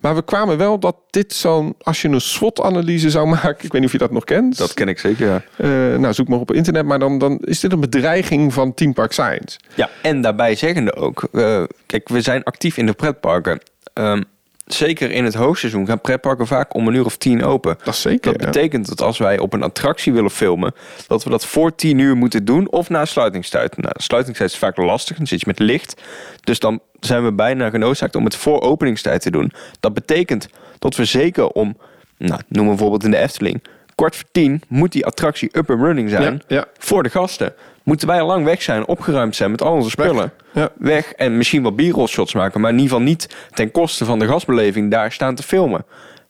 Maar 0.01 0.15
we 0.15 0.25
kwamen 0.25 0.59
wel 0.59 0.79
dat 0.79 0.97
dit 1.11 1.33
zo'n, 1.33 1.75
als 1.83 2.03
je 2.03 2.09
een 2.09 2.21
SWOT-analyse 2.21 3.11
zou 3.11 3.29
maken, 3.37 3.65
ik 3.65 3.73
weet 3.73 3.73
niet 3.73 3.85
of 3.85 3.93
je 3.93 3.99
dat 3.99 4.11
nog 4.11 4.25
kent. 4.25 4.59
Dat 4.59 4.75
ken 4.75 4.89
ik 4.89 4.99
zeker, 4.99 5.27
ja. 5.27 5.43
Uh, 5.57 5.99
nou, 5.99 6.15
zoek 6.15 6.29
maar 6.29 6.39
op 6.39 6.53
internet, 6.53 6.85
maar 6.85 6.99
dan, 6.99 7.19
dan 7.19 7.39
is 7.39 7.61
dit 7.61 7.73
een 7.73 7.81
bedreiging 7.81 8.53
van 8.53 8.75
Team 8.75 8.93
Park 8.93 9.13
Science. 9.13 9.59
Ja, 9.75 9.91
en 10.03 10.21
daarbij 10.21 10.55
zeggende 10.55 10.95
ook, 10.95 11.29
uh, 11.33 11.63
kijk, 11.87 12.09
we 12.09 12.21
zijn 12.21 12.43
actief 12.43 12.77
in 12.77 12.87
de 12.87 12.93
pretparken. 12.93 13.61
Um, 13.95 14.25
zeker 14.67 15.11
in 15.11 15.25
het 15.25 15.35
hoogseizoen 15.35 15.87
gaan 15.87 16.01
pretparken 16.01 16.47
vaak 16.47 16.75
om 16.75 16.89
een 16.89 16.95
uur 16.95 17.05
of 17.05 17.17
tien 17.17 17.45
open. 17.45 17.79
Dat 17.85 17.97
zeker. 17.97 18.33
Dat 18.33 18.47
betekent 18.47 18.89
dat 18.89 19.01
als 19.01 19.19
wij 19.19 19.39
op 19.39 19.53
een 19.53 19.63
attractie 19.63 20.13
willen 20.13 20.31
filmen, 20.31 20.75
dat 21.07 21.25
we 21.25 21.31
dat 21.31 21.47
voor 21.47 21.75
tien 21.75 21.99
uur 21.99 22.17
moeten 22.17 22.45
doen 22.45 22.71
of 22.71 22.89
na 22.89 23.05
sluitingstijd. 23.05 23.77
Nou, 23.77 23.95
sluitingstijd 23.97 24.51
is 24.51 24.59
vaak 24.59 24.77
lastig, 24.77 25.17
dan 25.17 25.27
zit 25.27 25.41
je 25.41 25.47
met 25.47 25.59
licht. 25.59 26.03
Dus 26.41 26.59
dan 26.59 26.81
zijn 27.01 27.25
we 27.25 27.33
bijna 27.33 27.71
genoodzaakt 27.71 28.17
om 28.17 28.25
het 28.25 28.37
voor 28.37 28.61
openingstijd 28.61 29.23
te 29.23 29.31
doen. 29.31 29.53
Dat 29.81 29.95
betekent 29.95 30.49
dat 30.79 30.97
we 30.97 31.05
zeker 31.05 31.47
om, 31.49 31.77
nou, 32.19 32.41
noem 32.49 32.67
bijvoorbeeld 32.67 33.05
in 33.05 33.11
de 33.11 33.17
Efteling, 33.17 33.63
kwart 33.95 34.17
voor 34.17 34.29
tien 34.33 34.63
moet 34.69 34.93
die 34.93 35.07
attractie 35.07 35.49
up 35.53 35.71
and 35.71 35.81
running 35.81 36.11
zijn 36.11 36.43
Ja, 36.47 36.57
ja. 36.57 36.67
voor 36.79 37.03
de 37.03 37.11
gasten. 37.11 37.55
Moeten 37.83 38.09
wij 38.09 38.21
al 38.21 38.27
lang 38.27 38.45
weg 38.45 38.63
zijn, 38.63 38.87
opgeruimd 38.87 39.37
zijn 39.37 39.51
met 39.51 39.63
al 39.63 39.73
onze 39.73 39.91
spullen. 39.91 40.33
Ja. 40.53 40.71
Weg 40.79 41.13
en 41.13 41.37
misschien 41.37 41.63
wat 41.63 41.77
b 41.77 42.09
shots 42.09 42.35
maken, 42.35 42.61
maar 42.61 42.71
in 42.71 42.79
ieder 42.79 42.91
geval 42.93 43.07
niet 43.07 43.37
ten 43.51 43.71
koste 43.71 44.05
van 44.05 44.19
de 44.19 44.27
gastbeleving 44.27 44.91
daar 44.91 45.13
staan 45.13 45.35
te 45.35 45.43
filmen. 45.43 45.85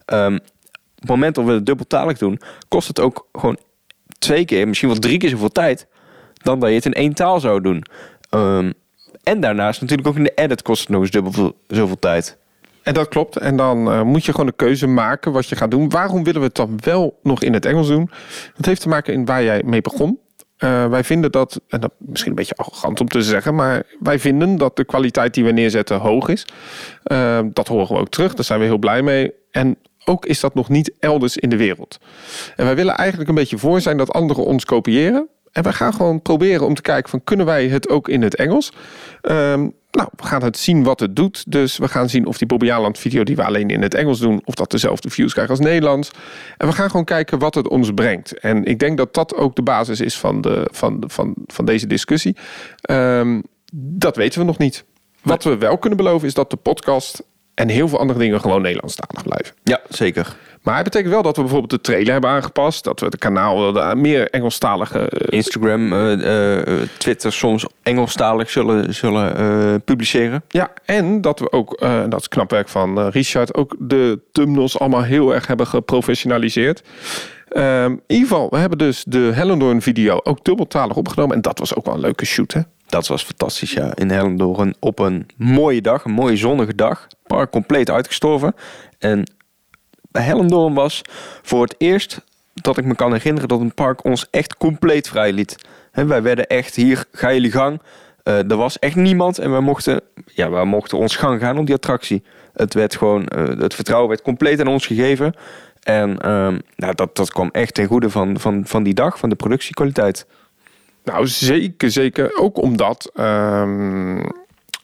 Ehm, 0.05 0.35
op 0.35 1.01
het 1.01 1.09
moment 1.09 1.35
dat 1.35 1.45
we 1.45 1.53
het 1.53 1.67
dubbeltalig 1.67 2.19
doen, 2.19 2.41
kost 2.69 2.89
het 2.89 3.01
ook 3.01 3.29
gewoon 3.33 3.59
twee 4.19 4.45
keer, 4.45 4.69
misschien 4.69 4.89
wel 4.89 4.99
drie 4.99 5.19
keer 5.19 5.29
zoveel 5.29 5.53
tijd 5.53 5.87
dan 6.43 6.61
dat 6.61 6.69
je 6.69 6.75
het 6.75 6.85
in 6.85 6.93
één 6.93 7.15
taal 7.15 7.41
zou 7.41 7.61
doen. 7.61 7.85
Ehm, 8.31 8.73
en 9.23 9.41
daarnaast 9.41 9.81
natuurlijk 9.81 10.09
ook 10.09 10.17
in 10.17 10.25
de 10.25 10.35
edit 10.35 10.63
kost 10.63 10.81
het 10.81 10.89
nog 10.89 11.01
eens 11.01 11.11
dubbel 11.11 11.33
veel- 11.33 11.57
zoveel 11.67 11.99
tijd. 11.99 12.37
En 12.83 12.95
dat 12.95 13.09
klopt. 13.09 13.37
En 13.37 13.57
dan 13.57 13.91
eh, 13.91 14.03
moet 14.03 14.25
je 14.25 14.31
gewoon 14.31 14.47
de 14.47 14.53
keuze 14.57 14.87
maken 14.87 15.33
wat 15.33 15.49
je 15.49 15.57
gaat 15.57 15.71
doen. 15.71 15.89
Waarom 15.91 16.25
willen 16.25 16.41
we 16.41 16.47
het 16.47 16.57
dan 16.57 16.79
wel 16.81 17.19
nog 17.23 17.43
in 17.43 17.53
het 17.53 17.65
Engels 17.65 17.89
doen? 17.89 18.11
Dat 18.57 18.67
heeft 18.67 18.81
te 18.81 18.89
maken 18.89 19.13
in 19.15 19.25
waar 19.25 19.43
jij 19.43 19.63
mee 19.65 19.81
begon. 19.81 20.19
Eh, 20.63 20.87
wij 20.87 21.05
vinden 21.05 21.33
dat, 21.33 21.61
en 21.69 21.81
dat 21.81 21.91
is 22.01 22.07
misschien 22.09 22.31
een 22.31 22.37
beetje 22.37 22.55
arrogant 22.57 23.01
om 23.01 23.09
te 23.09 23.23
zeggen, 23.23 23.55
maar 23.55 23.83
wij 24.01 24.19
vinden 24.19 24.57
dat 24.57 24.77
de 24.77 24.85
kwaliteit 24.85 25.35
die 25.35 25.45
we 25.45 25.51
neerzetten 25.51 25.99
hoog 25.99 26.29
is. 26.29 26.47
Eh, 27.03 27.41
dat 27.53 27.69
horen 27.69 27.95
we 27.95 28.01
ook 28.01 28.09
terug, 28.09 28.35
daar 28.35 28.45
zijn 28.45 28.61
we 28.61 28.65
heel 28.65 28.79
blij 28.79 29.03
mee. 29.03 29.33
En 29.51 29.77
ook 30.05 30.27
is 30.27 30.41
dat 30.41 30.55
nog 30.55 30.69
niet 30.69 30.93
elders 30.99 31.37
in 31.37 31.49
de 31.49 31.57
wereld. 31.57 31.99
En 32.57 32.65
wij 32.65 32.75
willen 32.75 32.97
eigenlijk 32.97 33.29
een 33.29 33.35
beetje 33.35 33.59
voor 33.59 33.81
zijn 33.81 33.97
dat 33.97 34.13
anderen 34.13 34.45
ons 34.45 34.65
kopiëren. 34.65 35.29
En 35.53 35.63
wij 35.63 35.73
gaan 35.73 35.95
gewoon 35.95 36.23
proberen 36.23 36.67
om 36.67 36.75
te 36.75 36.83
kijken 36.83 37.11
van 37.11 37.25
kunnen 37.25 37.47
wij 37.47 37.69
het 37.69 37.89
ook 37.89 38.09
in 38.09 38.23
het 38.23 38.37
Engels? 38.37 38.73
Ehm, 39.21 39.69
nou, 39.91 40.09
we 40.17 40.27
gaan 40.27 40.43
het 40.43 40.59
zien 40.59 40.83
wat 40.83 41.01
het 41.01 41.17
doet. 41.17 41.45
Dus 41.49 41.79
we 41.79 41.89
gaan 41.89 42.09
zien 42.09 42.27
of 42.27 42.39
die 42.39 42.47
Bobby 42.47 42.71
Aland 42.71 42.99
video 42.99 43.25
die 43.25 43.37
we 43.37 43.45
alleen 43.45 43.69
in 43.69 43.83
het 43.83 43.95
Engels 43.95 44.19
doen, 44.19 44.43
of 44.45 44.55
dat 44.55 44.71
dezelfde 44.71 45.11
views 45.11 45.33
krijgt 45.33 45.51
als 45.51 45.61
Nederlands. 45.61 46.11
En 46.57 46.67
we 46.67 46.73
gaan 46.73 46.91
gewoon 46.91 47.05
kijken 47.05 47.39
wat 47.39 47.55
het 47.55 47.69
ons 47.69 47.91
brengt. 47.95 48.39
En 48.39 48.65
ik 48.65 48.79
denk 48.79 48.97
dat 48.97 49.15
dat 49.15 49.35
ook 49.35 49.57
de 49.57 49.63
basis 49.63 50.01
is 50.01 50.19
van, 50.19 50.41
de, 50.41 50.69
van, 50.73 51.05
van, 51.07 51.35
van 51.47 51.65
deze 51.65 51.87
discussie. 51.87 52.37
Ehm, 52.81 53.41
dat 53.75 54.17
weten 54.17 54.41
we 54.41 54.47
nog 54.47 54.59
niet. 54.59 54.85
Wat 55.23 55.45
we 55.45 55.59
wel 55.59 55.79
kunnen 55.79 55.99
beloven 55.99 56.29
is 56.29 56.35
dat 56.35 56.51
de 56.51 56.57
podcast 56.57 57.23
en 57.55 57.69
heel 57.69 57.89
veel 57.89 57.99
andere 57.99 58.19
dingen 58.19 58.41
gewoon 58.41 58.63
Nederlandstalig 58.63 59.23
blijven. 59.23 59.55
Ja, 59.63 59.81
zeker. 59.89 60.37
Maar 60.63 60.75
het 60.75 60.85
betekent 60.85 61.13
wel 61.13 61.23
dat 61.23 61.37
we 61.37 61.43
bijvoorbeeld 61.43 61.71
de 61.71 61.81
trailer 61.81 62.13
hebben 62.13 62.31
aangepast. 62.31 62.85
Dat 62.85 63.01
we 63.01 63.07
het 63.07 63.19
kanaal 63.19 63.73
de 63.73 63.93
meer 63.97 64.31
Engelstalige 64.31 64.99
eh, 64.99 65.39
Instagram, 65.39 65.93
eh, 65.93 66.59
eh, 66.61 66.89
Twitter 66.99 67.33
soms 67.33 67.67
Engelstalig 67.83 68.51
zullen, 68.51 68.95
zullen 68.95 69.83
publiceren. 69.83 70.45
Ja, 70.49 70.73
en 70.85 71.21
dat 71.21 71.39
we 71.39 71.53
ook, 71.53 71.81
dat 72.09 72.21
is 72.21 72.29
knap 72.29 72.51
werk 72.51 72.69
van 72.69 73.09
Richard, 73.09 73.55
ook 73.55 73.77
de 73.79 74.21
thumbnails 74.33 74.79
allemaal 74.79 75.03
heel 75.03 75.35
erg 75.35 75.47
hebben 75.47 75.67
geprofessionaliseerd. 75.67 76.83
Ehm, 77.49 77.91
in 77.91 78.03
ieder 78.07 78.29
geval, 78.29 78.51
we 78.51 78.57
hebben 78.57 78.79
dus 78.79 79.05
de 79.07 79.31
Hellendoorn 79.35 79.83
video 79.83 80.21
ook 80.23 80.45
dubbeltalig 80.45 80.97
opgenomen. 80.97 81.37
En 81.37 81.43
dat 81.43 81.59
was 81.59 81.75
ook 81.75 81.85
wel 81.85 81.95
een 81.95 82.01
leuke 82.01 82.25
shoot, 82.25 82.53
hè? 82.53 82.61
Dat 82.93 83.07
was 83.07 83.23
fantastisch, 83.23 83.73
ja. 83.73 83.95
In 83.95 84.11
Hellendoorn 84.11 84.75
op 84.79 84.99
een 84.99 85.27
mooie 85.37 85.81
dag, 85.81 86.05
een 86.05 86.13
mooie 86.13 86.37
zonnige 86.37 86.75
dag. 86.75 87.07
Park 87.27 87.51
compleet 87.51 87.91
uitgestorven. 87.91 88.55
En 88.99 89.31
Hellendoorn 90.11 90.75
was 90.75 91.03
voor 91.43 91.63
het 91.63 91.75
eerst 91.79 92.21
dat 92.55 92.79
ik 92.79 92.85
me 92.85 92.95
kan 92.95 93.13
herinneren 93.13 93.49
dat 93.49 93.61
een 93.61 93.75
park 93.75 94.05
ons 94.05 94.27
echt 94.31 94.57
compleet 94.57 95.09
vrij 95.09 95.33
liet. 95.33 95.57
Wij 95.93 96.23
werden 96.23 96.47
echt, 96.47 96.75
hier, 96.75 97.05
ga 97.13 97.33
jullie 97.33 97.51
gang. 97.51 97.81
Eh, 98.23 98.51
er 98.51 98.57
was 98.57 98.79
echt 98.79 98.97
niemand 98.97 99.39
en 99.39 99.51
wij 99.51 99.61
mochten, 99.61 100.01
ja, 100.27 100.51
wij 100.51 100.65
mochten 100.65 100.99
ons 100.99 101.17
gang 101.17 101.41
gaan 101.41 101.59
op 101.59 101.67
die 101.67 101.75
attractie. 101.75 102.23
Het 102.53 102.75
werd 102.75 102.97
gewoon, 102.97 103.27
eh, 103.27 103.59
het 103.59 103.75
vertrouwen 103.75 104.09
werd 104.09 104.23
compleet 104.23 104.61
aan 104.61 104.69
ons 104.69 104.87
gegeven. 104.87 105.35
En 105.83 106.19
ehm, 106.19 106.59
nou, 106.77 106.95
dat, 106.95 107.17
dat 107.17 107.33
kwam 107.33 107.49
echt 107.53 107.75
ten 107.75 107.87
goede 107.87 108.11
van, 108.11 108.41
van, 108.41 108.63
van 108.67 108.83
die 108.83 108.95
dag, 108.95 109.19
van 109.19 109.29
de 109.29 109.37
productiekwaliteit. 109.37 110.27
Nou, 111.05 111.27
zeker, 111.27 111.91
zeker. 111.91 112.39
Ook 112.39 112.59
omdat 112.59 113.11
eh, 113.15 113.63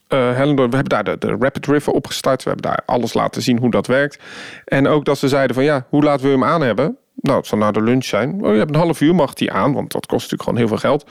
Hellendoorn, 0.09 0.71
we 0.71 0.77
hebben 0.77 1.05
daar 1.05 1.05
de, 1.05 1.19
de 1.19 1.37
Rapid 1.41 1.67
River 1.67 1.93
opgestart. 1.93 2.43
We 2.43 2.51
hebben 2.51 2.71
daar 2.71 2.83
alles 2.87 3.15
laten 3.15 3.43
zien 3.43 3.59
hoe 3.59 3.71
dat 3.71 3.87
werkt. 3.87 4.19
En 4.65 4.87
ook 4.87 5.05
dat 5.05 5.19
ze 5.19 5.29
zeiden 5.29 5.55
van 5.55 5.65
ja, 5.65 5.87
hoe 5.89 6.03
laten 6.03 6.27
we 6.27 6.33
hem 6.33 6.45
aan 6.45 6.61
hebben? 6.63 6.97
Nou, 7.15 7.37
het 7.39 7.47
zal 7.47 7.59
na 7.59 7.71
de 7.71 7.83
lunch 7.83 8.05
zijn. 8.05 8.45
Oh, 8.45 8.53
je 8.53 8.59
hebt 8.59 8.71
een 8.71 8.81
half 8.81 9.01
uur, 9.01 9.15
mag 9.15 9.33
die 9.35 9.53
aan, 9.53 9.73
want 9.73 9.93
dat 9.93 10.07
kost 10.07 10.31
natuurlijk 10.31 10.43
gewoon 10.43 10.59
heel 10.59 10.69
veel 10.69 10.77
geld. 10.91 11.11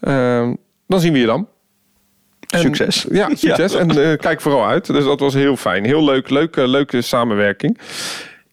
Ehm, 0.00 0.54
dan 0.86 1.00
zien 1.00 1.12
we 1.12 1.18
je 1.18 1.26
dan. 1.26 1.48
En- 2.48 2.60
Succes. 2.60 3.06
Ja, 3.10 3.28
succes. 3.34 3.74
En 3.74 3.90
eh, 3.90 4.18
kijk 4.18 4.40
vooral 4.40 4.66
uit. 4.66 4.86
Dus 4.86 5.04
dat 5.04 5.20
was 5.20 5.34
heel 5.34 5.56
fijn. 5.56 5.84
Heel 5.84 6.04
leuk, 6.04 6.30
leuke, 6.30 6.68
leuke 6.68 7.02
samenwerking. 7.02 7.78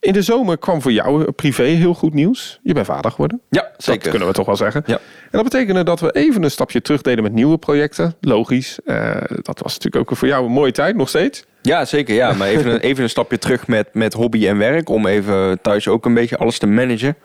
In 0.06 0.14
de 0.14 0.22
zomer 0.22 0.58
kwam 0.58 0.82
voor 0.82 0.92
jou 0.92 1.22
eh, 1.22 1.28
privé 1.36 1.64
heel 1.64 1.94
goed 1.94 2.14
nieuws. 2.14 2.60
Je 2.64 2.74
bent 2.74 2.86
vader 2.86 3.12
geworden. 3.12 3.42
Ja, 3.50 3.72
Dat 3.86 3.98
kunnen 3.98 4.28
we 4.28 4.34
toch 4.34 4.46
wel 4.46 4.56
zeggen. 4.56 4.84
Ja. 4.86 4.94
En 4.96 5.30
dat 5.32 5.44
betekende 5.44 5.84
dat 5.84 6.00
we 6.00 6.12
even 6.12 6.44
een 6.44 6.52
stapje 6.52 6.82
terug 6.82 7.02
deden 7.02 7.24
met 7.24 7.34
nieuwe 7.34 7.58
projecten. 7.58 8.16
Logisch. 8.22 8.80
Eh, 8.86 9.16
dat 9.42 9.60
was 9.60 9.74
natuurlijk 9.74 10.12
ook 10.12 10.18
voor 10.18 10.28
jou 10.28 10.46
een 10.46 10.52
mooie 10.52 10.72
tijd, 10.72 10.96
nog 10.96 11.10
steeds. 11.10 11.46
Ja, 11.62 11.86
zeker. 11.86 12.16
Ja. 12.16 12.34
Maar 12.34 12.48
even 12.48 12.72
een, 12.74 12.80
even 12.90 13.04
een 13.04 13.10
stapje 13.10 13.38
terug 13.38 13.68
met, 13.68 13.88
met 13.94 14.14
hobby 14.14 14.48
en 14.48 14.58
werk. 14.58 14.90
Om 14.90 15.08
even 15.08 15.62
thuis 15.62 15.88
ook 15.88 16.06
een 16.06 16.14
beetje 16.14 16.38
alles 16.38 16.58
te 16.58 16.68
managen. 16.68 17.16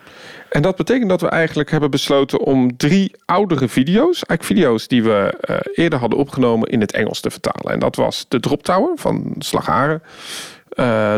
En 0.50 0.62
dat 0.62 0.76
betekent 0.76 1.08
dat 1.08 1.20
we 1.20 1.28
eigenlijk 1.28 1.70
hebben 1.70 1.90
besloten 1.90 2.40
om 2.40 2.76
drie 2.76 3.14
oudere 3.24 3.68
video's, 3.68 4.24
eigenlijk 4.24 4.44
video's 4.44 4.88
die 4.88 5.02
we 5.02 5.34
eh, 5.40 5.56
eerder 5.74 5.98
hadden 5.98 6.18
opgenomen, 6.18 6.68
in 6.68 6.80
het 6.80 6.92
Engels 6.92 7.20
te 7.20 7.30
vertalen. 7.30 7.72
En 7.72 7.78
dat 7.78 7.96
was 7.96 8.26
de 8.28 8.40
Drop 8.40 8.62
Tower 8.62 8.92
van 8.96 9.34
Slagharen, 9.38 10.02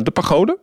de 0.02 0.10
Pagode. 0.12 0.58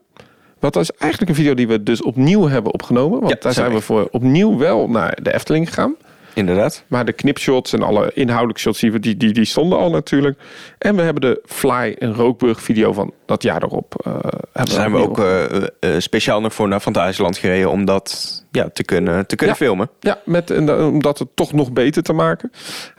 Wat 0.60 0.76
is 0.76 0.91
eigenlijk 0.91 1.32
een 1.32 1.38
video 1.38 1.53
die 1.53 1.68
we 1.68 1.84
dus 1.84 2.01
opnieuw 2.03 2.47
hebben 2.47 2.74
opgenomen. 2.74 3.20
Want 3.20 3.32
Ja, 3.32 3.38
daar 3.39 3.53
zijn 3.53 3.74
we 3.74 3.82
voor 3.82 4.07
opnieuw 4.12 4.57
wel 4.57 4.88
naar 4.89 5.18
de 5.22 5.34
Efteling 5.34 5.68
gegaan. 5.68 5.95
Inderdaad. 6.34 6.84
Maar 6.88 7.05
de 7.05 7.14
knipshots 7.14 7.74
en 7.74 7.84
alle 7.84 8.12
inhoudelijke 8.14 8.62
shots 8.62 8.80
die, 8.80 8.91
we, 8.91 8.99
die, 8.99 9.18
die, 9.18 9.32
die 9.34 9.45
stonden 9.45 9.78
al 9.78 9.89
natuurlijk. 9.89 10.39
En 10.78 10.95
we 10.95 11.01
hebben 11.01 11.22
de 11.22 11.41
Fly 11.45 11.95
en 11.99 12.14
Rookburg 12.14 12.62
video 12.62 12.93
van 12.93 13.14
dat 13.26 13.43
jaar 13.43 13.64
erop. 13.64 14.01
eh 14.05 14.14
hebben 14.14 14.41
Daar 14.53 14.68
zijn 14.68 14.91
we 14.91 14.97
ook 14.97 15.20
eh, 15.20 15.55
eh, 15.55 15.68
speciaal 15.97 16.41
nog 16.41 16.53
voor 16.53 16.68
naar 16.68 16.80
Fantasieland 16.80 17.38
gereden. 17.38 17.72
Om 17.72 17.86
dat 17.86 18.43
ja, 18.51 18.70
te 18.74 18.84
kunnen, 18.84 19.28
te 19.28 19.36
kunnen 19.36 19.55
Ja. 19.60 19.66
filmen. 19.66 19.89
Ja, 19.99 20.20
met, 20.26 20.51
en, 20.51 20.82
om 20.84 21.01
dat 21.01 21.20
het 21.20 21.28
toch 21.36 21.53
nog 21.53 21.72
beter 21.72 22.03
te 22.03 22.14
maken. 22.14 22.51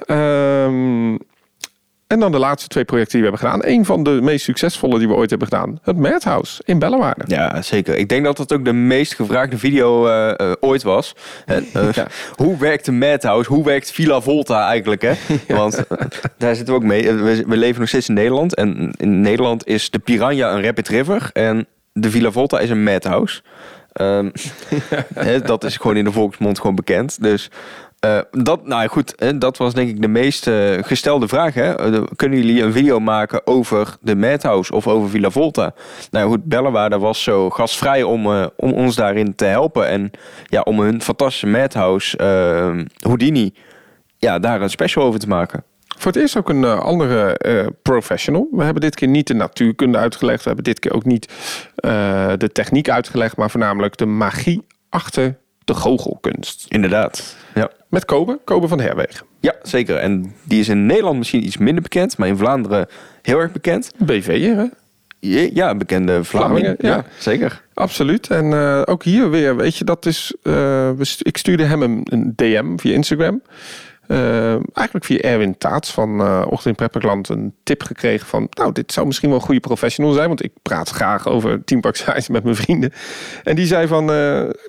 Ehm, 0.06 1.16
en 2.10 2.20
dan 2.20 2.32
de 2.32 2.38
laatste 2.38 2.68
twee 2.68 2.84
projecten 2.84 3.20
die 3.20 3.30
we 3.30 3.36
hebben 3.36 3.50
gedaan. 3.50 3.74
Een 3.76 3.84
van 3.84 4.02
de 4.02 4.10
meest 4.10 4.44
succesvolle 4.44 4.98
die 4.98 5.08
we 5.08 5.14
ooit 5.14 5.30
hebben 5.30 5.48
gedaan. 5.48 5.78
Het 5.82 5.96
Madhouse 5.96 6.62
in 6.64 6.78
Bellewaarde. 6.78 7.24
Ja, 7.26 7.62
zeker. 7.62 7.96
Ik 7.96 8.08
denk 8.08 8.24
dat 8.24 8.36
dat 8.36 8.52
ook 8.52 8.64
de 8.64 8.72
meest 8.72 9.14
gevraagde 9.14 9.58
video 9.58 10.06
eh, 10.06 10.30
eh, 10.30 10.56
ooit 10.60 10.82
was. 10.82 11.14
En, 11.46 11.66
eh, 11.72 11.92
Ja. 12.00 12.06
Hoe 12.34 12.58
werkt 12.58 12.84
de 12.84 12.92
Madhouse? 12.92 13.52
Hoe 13.52 13.64
werkt 13.64 13.92
Villa 13.92 14.20
Volta 14.20 14.68
eigenlijk? 14.68 15.02
Hè? 15.02 15.12
Want 15.56 15.84
daar 16.36 16.56
zitten 16.56 16.74
we 16.74 16.80
ook 16.80 16.86
mee. 16.86 17.12
We, 17.12 17.44
we 17.46 17.56
leven 17.56 17.80
nog 17.80 17.88
steeds 17.88 18.08
in 18.08 18.14
Nederland. 18.14 18.54
En 18.54 18.92
in 18.96 19.20
Nederland 19.20 19.66
is 19.66 19.90
de 19.90 19.98
Piranha 19.98 20.52
een 20.52 20.64
Rapid 20.64 20.88
River. 20.88 21.30
En 21.32 21.66
de 21.92 22.10
Villa 22.10 22.30
Volta 22.30 22.60
is 22.60 22.70
een 22.70 22.82
Madhouse. 22.82 23.42
Ehm, 23.92 24.30
hè, 25.14 25.40
dat 25.40 25.64
is 25.64 25.76
gewoon 25.76 25.96
in 25.96 26.04
de 26.04 26.12
volksmond 26.12 26.58
gewoon 26.58 26.76
bekend. 26.76 27.22
Dus 27.22 27.50
eh, 28.00 28.18
dat, 28.30 28.66
nou 28.66 28.88
goed, 28.88 29.40
dat 29.40 29.56
was 29.56 29.74
denk 29.74 29.88
ik 29.88 30.02
de 30.02 30.08
meest 30.08 30.46
eh, 30.46 30.78
gestelde 30.80 31.28
vraag. 31.28 31.54
Hè? 31.54 31.76
Eh, 31.76 32.02
Kunnen 32.16 32.38
jullie 32.38 32.62
een 32.62 32.72
video 32.72 33.00
maken 33.00 33.46
over 33.46 33.96
de 34.00 34.16
Madhouse 34.16 34.72
of 34.74 34.86
over 34.86 35.10
Villa 35.10 35.30
Volta? 35.30 35.74
Nou 36.10 36.28
goed, 36.28 36.44
Bellewaarde 36.44 36.98
was 36.98 37.22
zo 37.22 37.50
gastvrij 37.50 38.02
om, 38.02 38.26
om 38.56 38.72
ons 38.72 38.94
daarin 38.94 39.34
te 39.34 39.44
helpen. 39.44 39.88
En 39.88 40.10
ja, 40.44 40.60
om 40.60 40.80
hun 40.80 41.02
fantastische 41.02 41.46
Madhouse, 41.46 42.16
Houdini, 42.98 43.54
ja, 44.16 44.38
daar 44.38 44.62
een 44.62 44.70
special 44.70 45.04
over 45.04 45.20
te 45.20 45.28
maken. 45.28 45.64
Voor 45.98 46.12
het 46.12 46.20
eerst 46.20 46.36
ook 46.36 46.48
een 46.48 46.64
andere 46.64 47.38
professional. 47.82 48.48
We 48.52 48.64
hebben 48.64 48.82
dit 48.82 48.94
keer 48.94 49.08
niet 49.08 49.26
de 49.26 49.34
natuurkunde 49.34 49.98
uitgelegd. 49.98 50.42
We 50.42 50.46
hebben 50.46 50.64
dit 50.64 50.78
keer 50.78 50.92
ook 50.92 51.04
niet 51.04 51.32
de 52.36 52.50
techniek 52.52 52.88
uitgelegd. 52.88 53.36
Maar 53.36 53.50
voornamelijk 53.50 53.96
de 53.96 54.06
magie 54.06 54.66
achter 54.88 55.38
de 55.64 55.74
goochelkunst. 55.74 56.66
Inderdaad. 56.68 57.36
Ja. 57.54 57.70
Met 57.88 58.04
Kobe, 58.04 58.38
Kobe 58.44 58.68
van 58.68 58.80
Herwegen. 58.80 59.26
ja, 59.40 59.54
zeker. 59.62 59.96
En 59.96 60.34
die 60.44 60.60
is 60.60 60.68
in 60.68 60.86
Nederland 60.86 61.18
misschien 61.18 61.44
iets 61.44 61.56
minder 61.56 61.82
bekend, 61.82 62.16
maar 62.16 62.28
in 62.28 62.36
Vlaanderen 62.36 62.86
heel 63.22 63.38
erg 63.38 63.52
bekend. 63.52 63.90
BV'er, 63.98 64.56
hè? 64.56 64.64
Ja, 65.52 65.70
een 65.70 65.78
bekende 65.78 66.24
Vlaming. 66.24 66.26
Vlamingen, 66.58 66.76
ja. 66.78 66.88
ja, 66.96 67.04
zeker. 67.18 67.62
Absoluut. 67.74 68.30
En 68.30 68.52
eh, 68.52 68.82
ook 68.84 69.02
hier 69.04 69.30
weer, 69.30 69.56
weet 69.56 69.76
je, 69.76 69.84
dat 69.84 70.06
is. 70.06 70.34
eh, 70.42 70.90
ik 71.18 71.36
stuurde 71.36 71.64
hem 71.64 71.82
een, 71.82 72.06
een 72.10 72.32
DM 72.36 72.76
via 72.76 72.92
Instagram. 72.94 73.42
Eh, 74.10 74.52
eigenlijk 74.52 75.04
via 75.04 75.18
Erwin 75.18 75.58
Taats 75.58 75.90
van 75.90 76.20
uh, 76.20 76.46
Ochtend 76.48 76.76
Prepperland 76.76 77.28
een 77.28 77.54
tip 77.62 77.82
gekregen 77.82 78.26
van... 78.26 78.46
nou, 78.50 78.72
dit 78.72 78.92
zou 78.92 79.06
misschien 79.06 79.28
wel 79.28 79.38
een 79.38 79.44
goede 79.44 79.60
professional 79.60 80.12
zijn... 80.12 80.28
want 80.28 80.44
ik 80.44 80.52
praat 80.62 80.88
graag 80.88 81.28
over 81.28 81.62
size 81.92 82.32
met 82.32 82.44
mijn 82.44 82.56
vrienden. 82.56 82.92
En 83.44 83.56
die 83.56 83.66
zei 83.66 83.86
van, 83.86 84.06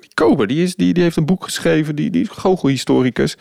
die 0.00 0.14
Kober, 0.14 0.46
die, 0.46 0.62
is, 0.62 0.74
die, 0.74 0.92
die 0.92 1.02
heeft 1.02 1.16
een 1.16 1.26
boek 1.26 1.44
geschreven, 1.44 1.96
die, 1.96 2.10
die 2.10 2.22
is 2.22 2.28
goochelhistoricus. 2.28 3.36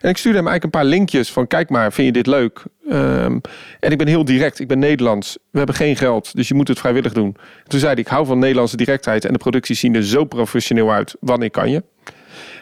En 0.00 0.10
ik 0.10 0.16
stuurde 0.16 0.38
hem 0.38 0.46
eigenlijk 0.46 0.64
een 0.64 0.80
paar 0.80 0.90
linkjes 0.98 1.32
van... 1.32 1.46
kijk 1.46 1.70
maar, 1.70 1.92
vind 1.92 2.06
je 2.06 2.12
dit 2.12 2.26
leuk? 2.26 2.62
Um, 2.90 3.40
en 3.80 3.90
ik 3.90 3.98
ben 3.98 4.06
heel 4.06 4.24
direct, 4.24 4.60
ik 4.60 4.68
ben 4.68 4.78
Nederlands. 4.78 5.38
We 5.50 5.58
hebben 5.58 5.76
geen 5.76 5.96
geld, 5.96 6.36
dus 6.36 6.48
je 6.48 6.54
moet 6.54 6.68
het 6.68 6.78
vrijwillig 6.78 7.12
doen. 7.12 7.36
Toen 7.66 7.80
zei 7.80 7.92
hij, 7.92 8.02
ik 8.02 8.08
hou 8.08 8.26
van 8.26 8.38
Nederlandse 8.38 8.76
directheid... 8.76 9.24
en 9.24 9.32
de 9.32 9.38
producties 9.38 9.80
zien 9.80 9.94
er 9.94 10.04
zo 10.04 10.24
professioneel 10.24 10.92
uit, 10.92 11.16
wanneer 11.20 11.50
kan 11.50 11.70
je? 11.70 11.82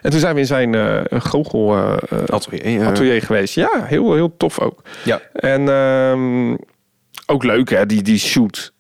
En 0.05 0.11
toen 0.11 0.21
zijn 0.21 0.35
we 0.35 0.41
in 0.41 0.47
zijn 0.47 0.75
uh, 0.75 1.01
goochel 1.09 1.77
uh, 1.77 1.97
atelier, 2.27 2.87
atelier, 2.87 3.23
geweest. 3.23 3.55
Ja, 3.55 3.85
heel, 3.85 4.15
heel 4.15 4.37
tof 4.37 4.59
ook. 4.61 4.83
Ja. 5.05 5.21
En 5.33 5.69
um, 5.69 6.59
ook 7.27 7.45
leuk 7.45 7.71
hè, 7.71 7.87
die, 7.87 8.03
die 8.03 8.19
shoot. 8.19 8.73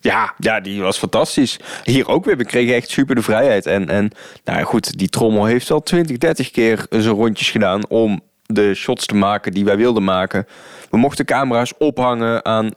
Ja, 0.00 0.34
ja, 0.38 0.60
die 0.60 0.82
was 0.82 0.98
fantastisch. 0.98 1.58
Hier 1.84 2.08
ook 2.08 2.24
weer, 2.24 2.36
we 2.36 2.44
kregen 2.44 2.74
echt 2.74 2.90
super 2.90 3.14
de 3.14 3.22
vrijheid. 3.22 3.66
En, 3.66 3.88
en 3.88 4.10
nou 4.44 4.62
goed, 4.62 4.98
die 4.98 5.08
trommel 5.08 5.44
heeft 5.44 5.70
al 5.70 5.82
20, 5.82 6.18
30 6.18 6.50
keer 6.50 6.86
zijn 6.90 7.14
rondjes 7.14 7.50
gedaan 7.50 7.88
om 7.88 8.20
de 8.46 8.74
shots 8.74 9.06
te 9.06 9.14
maken 9.14 9.52
die 9.52 9.64
wij 9.64 9.76
wilden 9.76 10.04
maken. 10.04 10.46
We 10.90 10.96
mochten 10.96 11.24
camera's 11.24 11.72
ophangen 11.78 12.44
aan 12.44 12.70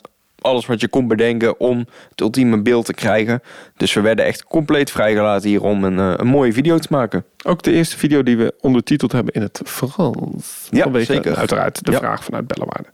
alles 0.44 0.66
wat 0.66 0.82
je 0.82 0.88
kon 0.88 1.08
bedenken 1.08 1.60
om 1.60 1.86
het 2.10 2.22
ultieme 2.22 2.62
beeld 2.62 2.86
te 2.86 2.94
krijgen. 2.94 3.42
Dus 3.78 3.94
we 3.94 4.02
werden 4.02 4.26
echt 4.26 4.44
compleet 4.44 4.92
vrijgelaten 4.92 5.50
hier 5.50 5.64
om 5.64 5.84
een, 5.84 6.00
eh, 6.00 6.14
een 6.16 6.28
mooie 6.28 6.54
video 6.54 6.78
te 6.78 6.88
maken. 6.90 7.26
Ook 7.44 7.62
de 7.62 7.72
eerste 7.72 7.98
video 7.98 8.24
die 8.24 8.38
we 8.38 8.54
ondertiteld 8.60 9.12
hebben 9.12 9.34
in 9.34 9.42
het 9.42 9.62
Frans. 9.66 10.68
Ja, 10.70 10.84
Vanwege, 10.84 11.14
zeker. 11.14 11.36
Uiteraard 11.36 11.86
de 11.86 11.92
vraag 11.92 12.24
vanuit 12.24 12.48
Bellewaarde. 12.48 12.90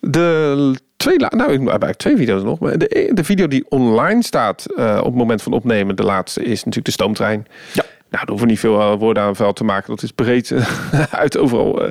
De 0.00 0.74
twee, 0.96 1.16
nou, 1.18 1.52
ik 1.52 1.82
heb 1.82 1.92
twee 1.92 2.16
video's 2.16 2.42
nog. 2.42 2.58
Maar 2.58 2.78
de, 2.78 3.10
de 3.14 3.24
video 3.24 3.48
die 3.48 3.64
online 3.68 4.22
staat 4.22 4.66
uh, 4.76 4.96
op 4.98 5.04
het 5.04 5.14
moment 5.14 5.42
van 5.42 5.52
opnemen, 5.52 5.96
de 5.96 6.02
laatste, 6.02 6.40
is 6.40 6.58
natuurlijk 6.58 6.84
de 6.84 6.90
stoomtrein. 6.90 7.46
Ja. 7.72 7.84
Nou, 8.12 8.24
daar 8.24 8.34
hoeven 8.34 8.48
niet 8.48 8.58
veel 8.58 8.80
uh, 8.80 8.98
woorden 8.98 9.22
aan 9.22 9.36
vuil 9.36 9.52
te 9.52 9.64
maken. 9.64 9.90
Dat 9.90 10.02
is 10.02 10.10
breed 10.10 10.50
uh, 10.50 10.66
uit 11.10 11.38
overal 11.38 11.82
uh, 11.82 11.88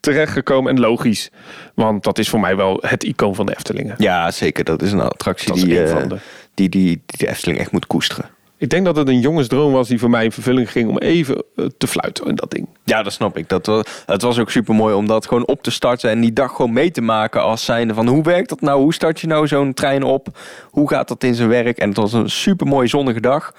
terechtgekomen 0.00 0.72
en 0.72 0.80
logisch. 0.80 1.30
Want 1.74 2.04
dat 2.04 2.18
is 2.18 2.28
voor 2.28 2.40
mij 2.40 2.56
wel 2.56 2.78
het 2.80 3.04
icoon 3.04 3.34
van 3.34 3.46
de 3.46 3.52
Eftelingen. 3.52 3.94
Ja, 3.98 4.30
zeker. 4.30 4.64
Dat 4.64 4.82
is 4.82 4.92
een 4.92 5.00
attractie 5.00 5.52
die, 5.52 5.66
de... 5.66 6.06
die, 6.54 6.68
die, 6.68 6.68
die 6.68 7.02
de 7.06 7.28
Efteling 7.28 7.58
echt 7.58 7.72
moet 7.72 7.86
koesteren. 7.86 8.30
Ik 8.56 8.70
denk 8.70 8.84
dat 8.84 8.96
het 8.96 9.08
een 9.08 9.20
jongensdroom 9.20 9.72
was 9.72 9.88
die 9.88 9.98
voor 9.98 10.10
mij 10.10 10.24
in 10.24 10.32
vervulling 10.32 10.70
ging 10.70 10.88
om 10.88 10.98
even 10.98 11.44
te 11.78 11.86
fluiten 11.86 12.26
in 12.26 12.34
dat 12.34 12.50
ding. 12.50 12.68
Ja, 12.84 13.02
dat 13.02 13.12
snap 13.12 13.36
ik. 13.36 13.48
Dat 13.48 13.66
was, 13.66 13.84
het 14.06 14.22
was 14.22 14.38
ook 14.38 14.50
super 14.50 14.74
mooi 14.74 14.94
om 14.94 15.06
dat 15.06 15.26
gewoon 15.26 15.46
op 15.46 15.62
te 15.62 15.70
starten 15.70 16.10
en 16.10 16.20
die 16.20 16.32
dag 16.32 16.56
gewoon 16.56 16.72
mee 16.72 16.90
te 16.90 17.00
maken 17.00 17.42
als 17.42 17.64
zijnde 17.64 17.94
van 17.94 18.06
hoe 18.06 18.22
werkt 18.22 18.48
dat 18.48 18.60
nou? 18.60 18.80
Hoe 18.80 18.94
start 18.94 19.20
je 19.20 19.26
nou 19.26 19.46
zo'n 19.46 19.74
trein 19.74 20.02
op? 20.02 20.38
Hoe 20.70 20.88
gaat 20.88 21.08
dat 21.08 21.24
in 21.24 21.34
zijn 21.34 21.48
werk? 21.48 21.78
En 21.78 21.88
het 21.88 21.96
was 21.96 22.12
een 22.12 22.30
super 22.30 22.66
mooie 22.66 22.88
zonnige 22.88 23.20
dag 23.20 23.52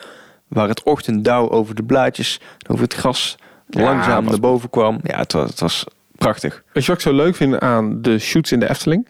waar 0.56 0.68
het 0.68 0.84
ochtenddauw 0.84 1.50
over 1.50 1.76
de 1.76 1.84
blaadjes, 1.84 2.40
over 2.68 2.84
het 2.84 2.94
gras 2.94 3.38
langzaam 3.68 4.26
naar 4.26 4.40
boven 4.40 4.70
kwam. 4.70 5.00
Ja, 5.04 5.18
het 5.18 5.32
was, 5.32 5.50
het 5.50 5.60
was 5.60 5.86
prachtig. 6.16 6.64
Weet 6.74 6.86
je 6.86 6.92
wat 6.92 7.02
ik 7.02 7.08
zo 7.08 7.14
leuk 7.14 7.36
vind 7.36 7.60
aan 7.60 8.02
de 8.02 8.20
shoots 8.20 8.52
in 8.52 8.60
de 8.60 8.70
Efteling? 8.70 9.08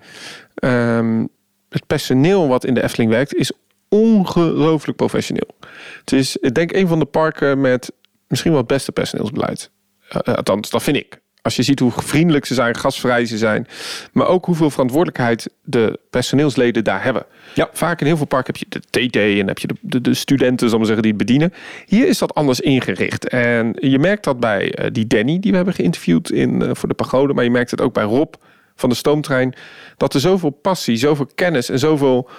Um, 0.64 1.30
het 1.70 1.88
personeel 1.88 2.48
wat 2.48 2.66
in 2.66 2.74
de 2.74 2.84
Efteling 2.84 3.12
werkt 3.12 3.36
is 3.36 3.52
ongelooflijk 3.90 4.98
professioneel. 4.98 5.56
Het 6.00 6.12
is, 6.12 6.38
ik 6.38 6.54
denk, 6.54 6.74
een 6.74 6.88
van 6.88 7.00
de 7.00 7.06
parken 7.06 7.62
met 7.62 7.92
misschien 8.28 8.52
wel 8.52 8.60
het 8.60 8.70
beste 8.70 8.92
personeelsbeleid. 8.92 9.72
Uh, 10.12 10.36
althans, 10.36 10.70
dat 10.70 10.84
vind 10.84 10.98
ik. 10.98 11.20
Als 11.46 11.56
je 11.56 11.64
ziet 11.64 11.80
hoe 11.80 11.92
vriendelijk 11.92 12.46
ze 12.46 12.54
zijn, 12.54 12.78
gastvrij 12.78 13.26
ze 13.26 13.38
zijn. 13.38 13.68
Maar 14.12 14.28
ook 14.28 14.46
hoeveel 14.46 14.70
verantwoordelijkheid 14.70 15.50
de 15.64 16.00
personeelsleden 16.10 16.84
daar 16.84 17.04
hebben. 17.04 17.26
Ja. 17.54 17.70
Vaak 17.74 18.00
in 18.00 18.06
heel 18.06 18.18
veel 18.18 18.26
parken 18.26 18.54
heb 18.54 18.70
je 18.70 18.80
de 18.80 19.08
TT 19.08 19.16
en 19.16 19.48
heb 19.48 19.58
je 19.58 19.68
de, 19.68 19.76
de, 19.82 20.02
de 20.02 20.14
studenten, 20.14 20.70
zal 20.70 20.78
maar 20.78 20.88
zeggen, 20.88 21.04
die 21.04 21.14
het 21.14 21.26
bedienen. 21.26 21.54
Hier 21.86 22.08
is 22.08 22.18
dat 22.18 22.34
anders 22.34 22.60
ingericht. 22.60 23.28
En 23.28 23.76
je 23.80 24.00
merkt 24.00 24.24
dat 24.24 24.40
bij 24.40 24.80
uh, 24.80 24.86
die 24.92 25.08
Danny, 25.08 25.40
die 25.40 25.52
we 25.52 25.58
hebben 25.58 25.74
geïnterviewd 25.74 26.32
in, 26.32 26.62
uh, 26.62 26.70
voor 26.74 26.90
de 26.90 26.96
pagode. 26.96 27.34
Maar 27.34 27.44
je 27.44 27.52
merkt 27.52 27.72
het 27.72 27.82
ook 27.82 27.94
bij 27.94 28.04
Rob 28.04 28.34
van 28.76 28.90
de 28.90 28.96
stoomtrein. 28.96 29.54
Dat 29.98 30.14
er 30.14 30.20
zoveel 30.20 30.50
passie, 30.50 30.96
zoveel 30.96 31.28
kennis 31.36 31.70
en 31.70 31.80
zoveel... 31.80 32.30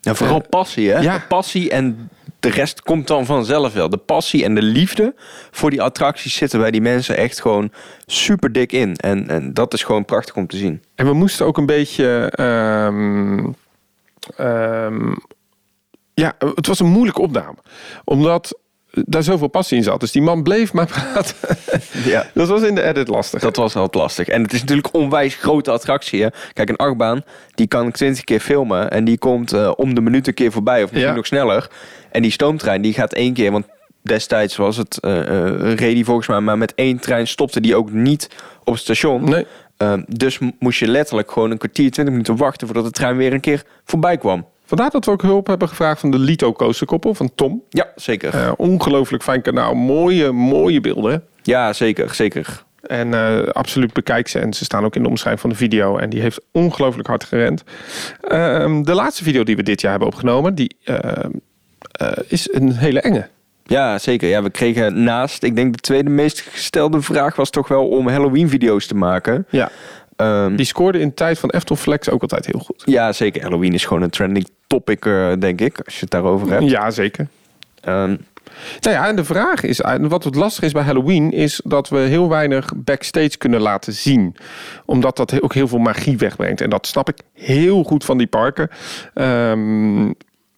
Ja, 0.00 0.14
vooral 0.14 0.40
uh, 0.42 0.48
passie, 0.48 0.90
hè? 0.90 0.98
Ja. 0.98 1.24
Passie 1.28 1.70
en 1.70 2.08
de 2.44 2.50
rest 2.50 2.82
komt 2.82 3.06
dan 3.06 3.26
vanzelf 3.26 3.72
wel. 3.72 3.88
De 3.88 3.96
passie 3.96 4.44
en 4.44 4.54
de 4.54 4.62
liefde 4.62 5.14
voor 5.50 5.70
die 5.70 5.82
attracties 5.82 6.34
zitten 6.34 6.60
bij 6.60 6.70
die 6.70 6.80
mensen 6.80 7.16
echt 7.16 7.40
gewoon 7.40 7.72
super 8.06 8.52
dik 8.52 8.72
in. 8.72 8.96
En, 8.96 9.28
en 9.28 9.54
dat 9.54 9.72
is 9.72 9.82
gewoon 9.82 10.04
prachtig 10.04 10.36
om 10.36 10.46
te 10.46 10.56
zien. 10.56 10.82
En 10.94 11.06
we 11.06 11.12
moesten 11.12 11.46
ook 11.46 11.56
een 11.56 11.66
beetje. 11.66 12.32
Um, 12.40 13.56
um, 14.38 15.16
ja, 16.14 16.32
het 16.38 16.66
was 16.66 16.80
een 16.80 16.86
moeilijke 16.86 17.20
opname. 17.20 17.56
Omdat 18.04 18.58
daar 18.94 19.22
zoveel 19.22 19.48
passie 19.48 19.76
in 19.76 19.82
zat. 19.82 20.00
Dus 20.00 20.12
die 20.12 20.22
man 20.22 20.42
bleef 20.42 20.72
maar 20.72 20.86
praten. 21.12 21.36
Ja. 22.04 22.26
Dat 22.34 22.48
was 22.48 22.62
in 22.62 22.74
de 22.74 22.82
edit 22.82 23.08
lastig. 23.08 23.40
Dat 23.40 23.56
was 23.56 23.74
wel 23.74 23.88
lastig. 23.90 24.28
En 24.28 24.42
het 24.42 24.52
is 24.52 24.60
natuurlijk 24.60 24.94
onwijs 24.94 25.34
grote 25.34 25.70
attractie. 25.70 26.22
Hè? 26.22 26.28
Kijk, 26.52 26.68
een 26.68 26.76
achtbaan, 26.76 27.22
die 27.54 27.66
kan 27.66 27.86
ik 27.86 27.94
twintig 27.94 28.24
keer 28.24 28.40
filmen. 28.40 28.90
En 28.90 29.04
die 29.04 29.18
komt 29.18 29.54
uh, 29.54 29.72
om 29.76 29.94
de 29.94 30.00
minuut 30.00 30.26
een 30.26 30.34
keer 30.34 30.52
voorbij. 30.52 30.82
Of 30.82 30.90
misschien 30.90 31.10
ja. 31.10 31.16
nog 31.16 31.26
sneller. 31.26 31.70
En 32.10 32.22
die 32.22 32.30
stoomtrein, 32.30 32.82
die 32.82 32.92
gaat 32.92 33.12
één 33.12 33.32
keer... 33.32 33.52
Want 33.52 33.66
destijds 34.02 34.56
was 34.56 34.76
het... 34.76 34.98
Uh, 35.00 35.16
uh, 35.16 35.74
reed 35.74 35.94
die 35.94 36.04
volgens 36.04 36.26
mij 36.26 36.40
maar 36.40 36.58
met 36.58 36.74
één 36.74 36.98
trein 36.98 37.26
stopte 37.26 37.60
die 37.60 37.76
ook 37.76 37.92
niet 37.92 38.30
op 38.64 38.72
het 38.72 38.82
station. 38.82 39.24
Nee. 39.24 39.46
Uh, 39.78 39.92
dus 40.08 40.38
moest 40.58 40.78
je 40.78 40.88
letterlijk 40.88 41.30
gewoon 41.30 41.50
een 41.50 41.58
kwartier, 41.58 41.90
twintig 41.90 42.14
minuten 42.14 42.36
wachten... 42.36 42.66
voordat 42.66 42.84
de 42.84 42.90
trein 42.90 43.16
weer 43.16 43.32
een 43.32 43.40
keer 43.40 43.62
voorbij 43.84 44.18
kwam. 44.18 44.46
Vandaar 44.64 44.90
dat 44.90 45.04
we 45.04 45.10
ook 45.10 45.22
hulp 45.22 45.46
hebben 45.46 45.68
gevraagd 45.68 46.00
van 46.00 46.10
de 46.10 46.18
Lito 46.18 46.52
Coasterkoppel 46.52 47.14
van 47.14 47.30
Tom. 47.34 47.62
Ja, 47.68 47.92
zeker. 47.96 48.34
Uh, 48.34 48.52
ongelooflijk 48.56 49.22
fijn 49.22 49.42
kanaal. 49.42 49.74
Mooie, 49.74 50.32
mooie 50.32 50.80
beelden. 50.80 51.24
Ja, 51.42 51.72
zeker, 51.72 52.14
zeker. 52.14 52.64
En 52.80 53.08
uh, 53.08 53.46
absoluut 53.46 53.92
bekijk 53.92 54.28
ze. 54.28 54.38
En 54.38 54.52
ze 54.52 54.64
staan 54.64 54.84
ook 54.84 54.96
in 54.96 55.02
de 55.02 55.08
omschrijving 55.08 55.40
van 55.40 55.50
de 55.50 55.56
video. 55.56 55.96
En 55.96 56.10
die 56.10 56.20
heeft 56.20 56.40
ongelooflijk 56.52 57.08
hard 57.08 57.24
gerend. 57.24 57.64
Uh, 58.22 58.82
de 58.82 58.94
laatste 58.94 59.24
video 59.24 59.42
die 59.42 59.56
we 59.56 59.62
dit 59.62 59.80
jaar 59.80 59.90
hebben 59.90 60.08
opgenomen, 60.08 60.54
die 60.54 60.76
ehm, 60.84 61.30
is 62.28 62.52
een 62.52 62.72
hele 62.72 63.00
enge. 63.00 63.28
Ja, 63.66 63.98
zeker. 63.98 64.28
Ja, 64.28 64.42
we 64.42 64.50
kregen 64.50 65.02
naast, 65.02 65.42
ik 65.42 65.56
denk 65.56 65.72
de 65.72 65.80
tweede 65.80 66.10
meest 66.10 66.40
gestelde 66.40 67.02
vraag 67.02 67.36
was 67.36 67.50
toch 67.50 67.68
wel 67.68 67.88
om 67.88 68.08
Halloween 68.08 68.48
video's 68.48 68.86
te 68.86 68.94
maken. 68.94 69.46
Ja. 69.50 69.70
Um, 70.16 70.56
die 70.56 70.66
scoorde 70.66 70.98
in 70.98 71.08
de 71.08 71.14
tijd 71.14 71.38
van 71.38 71.50
Eftel 71.50 71.76
Flex 71.76 72.10
ook 72.10 72.22
altijd 72.22 72.46
heel 72.46 72.60
goed. 72.60 72.82
Ja, 72.84 73.12
zeker. 73.12 73.42
Halloween 73.42 73.72
is 73.72 73.84
gewoon 73.84 74.02
een 74.02 74.10
trending 74.10 74.48
topic, 74.66 75.04
uh, 75.04 75.32
denk 75.38 75.60
ik, 75.60 75.80
als 75.84 75.94
je 75.94 76.00
het 76.00 76.10
daarover 76.10 76.50
hebt. 76.50 76.70
Ja, 76.70 76.90
zeker. 76.90 77.26
Um, 77.88 78.18
nou 78.80 78.96
ja, 78.96 79.08
en 79.08 79.16
de 79.16 79.24
vraag 79.24 79.62
is, 79.62 79.80
wat 80.00 80.24
het 80.24 80.34
lastig 80.34 80.64
is 80.64 80.72
bij 80.72 80.82
Halloween, 80.82 81.32
is 81.32 81.60
dat 81.64 81.88
we 81.88 81.98
heel 81.98 82.28
weinig 82.28 82.72
backstage 82.76 83.38
kunnen 83.38 83.60
laten 83.60 83.92
zien. 83.92 84.36
Omdat 84.84 85.16
dat 85.16 85.42
ook 85.42 85.54
heel 85.54 85.68
veel 85.68 85.78
magie 85.78 86.16
wegbrengt. 86.16 86.60
En 86.60 86.70
dat 86.70 86.86
snap 86.86 87.08
ik 87.08 87.18
heel 87.32 87.82
goed 87.82 88.04
van 88.04 88.18
die 88.18 88.26
parken. 88.26 88.70
Um, 89.14 90.14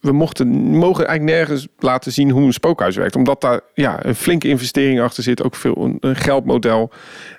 we 0.07 0.13
mochten, 0.13 0.49
mogen 0.77 1.07
eigenlijk 1.07 1.39
nergens 1.39 1.67
laten 1.79 2.13
zien 2.13 2.31
hoe 2.31 2.43
een 2.43 2.53
spookhuis 2.53 2.97
werkt. 2.97 3.17
Omdat 3.17 3.41
daar 3.41 3.61
ja, 3.75 4.05
een 4.05 4.15
flinke 4.15 4.49
investering 4.49 5.01
achter 5.01 5.23
zit. 5.23 5.43
Ook 5.43 5.57
veel 5.57 5.97
een, 6.01 6.17
geldmodel. 6.17 6.91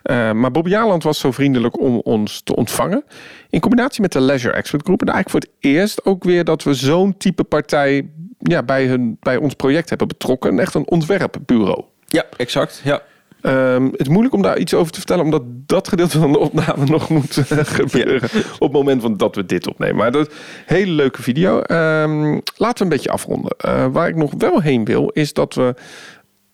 Uh, 0.03 0.31
maar 0.31 0.51
Bob 0.51 0.67
Jaland 0.67 1.03
was 1.03 1.19
zo 1.19 1.31
vriendelijk 1.31 1.79
om 1.79 1.99
ons 1.99 2.41
te 2.41 2.55
ontvangen. 2.55 3.03
In 3.49 3.59
combinatie 3.59 4.01
met 4.01 4.11
de 4.11 4.21
Leisure 4.21 4.53
Expert 4.53 4.83
Group. 4.83 5.01
En 5.01 5.07
eigenlijk 5.07 5.43
voor 5.43 5.53
het 5.53 5.71
eerst 5.71 6.05
ook 6.05 6.23
weer 6.23 6.43
dat 6.43 6.63
we 6.63 6.73
zo'n 6.73 7.17
type 7.17 7.43
partij 7.43 8.09
ja, 8.37 8.63
bij, 8.63 8.85
hun, 8.85 9.17
bij 9.19 9.37
ons 9.37 9.53
project 9.53 9.89
hebben 9.89 10.07
betrokken. 10.07 10.59
Echt 10.59 10.73
een 10.73 10.87
ontwerpbureau. 10.87 11.83
Ja, 12.05 12.25
exact. 12.37 12.81
Ja. 12.83 13.01
Um, 13.47 13.85
het 13.85 13.99
is 13.99 14.07
moeilijk 14.07 14.33
om 14.33 14.41
daar 14.41 14.57
iets 14.57 14.73
over 14.73 14.91
te 14.91 14.97
vertellen, 14.97 15.23
omdat 15.23 15.43
dat 15.45 15.87
gedeelte 15.87 16.19
van 16.19 16.31
de 16.31 16.39
opname 16.39 16.85
nog 16.85 17.09
moet 17.09 17.37
uh, 17.37 17.59
gebeuren 17.63 18.29
ja. 18.33 18.39
op 18.39 18.59
het 18.59 18.71
moment 18.71 19.01
van 19.01 19.17
dat 19.17 19.35
we 19.35 19.45
dit 19.45 19.67
opnemen. 19.67 19.95
Maar 19.95 20.11
dat 20.11 20.33
hele 20.65 20.91
leuke 20.91 21.21
video. 21.21 21.57
Um, 21.57 22.41
laten 22.55 22.77
we 22.77 22.83
een 22.83 22.89
beetje 22.89 23.11
afronden. 23.11 23.55
Uh, 23.65 23.85
waar 23.91 24.07
ik 24.07 24.15
nog 24.15 24.33
wel 24.37 24.61
heen 24.61 24.85
wil, 24.85 25.09
is 25.09 25.33
dat 25.33 25.53
we 25.53 25.75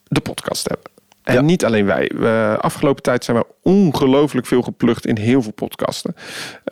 de 0.04 0.22
podcast 0.22 0.70
hebben. 0.70 0.92
En 1.24 1.34
ja. 1.34 1.42
niet 1.42 1.66
alleen 1.66 1.86
wij. 1.86 2.12
We, 2.16 2.58
afgelopen 2.62 3.04
tijd 3.04 3.24
zijn 3.24 3.38
we 3.38 3.46
ongelooflijk 3.62 4.48
veel 4.48 4.62
geplukt 4.62 5.06
in 5.06 5.18
heel 5.18 5.42
veel 5.42 5.52
podcasten. 5.52 6.16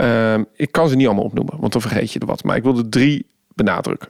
Um, 0.01 0.45
ik 0.55 0.71
kan 0.71 0.89
ze 0.89 0.95
niet 0.95 1.05
allemaal 1.05 1.25
opnoemen, 1.25 1.59
want 1.59 1.71
dan 1.71 1.81
vergeet 1.81 2.11
je 2.11 2.19
er 2.19 2.25
wat. 2.25 2.43
Maar 2.43 2.55
ik 2.55 2.63
wil 2.63 2.77
er 2.77 2.89
drie 2.89 3.25
benadrukken. 3.53 4.09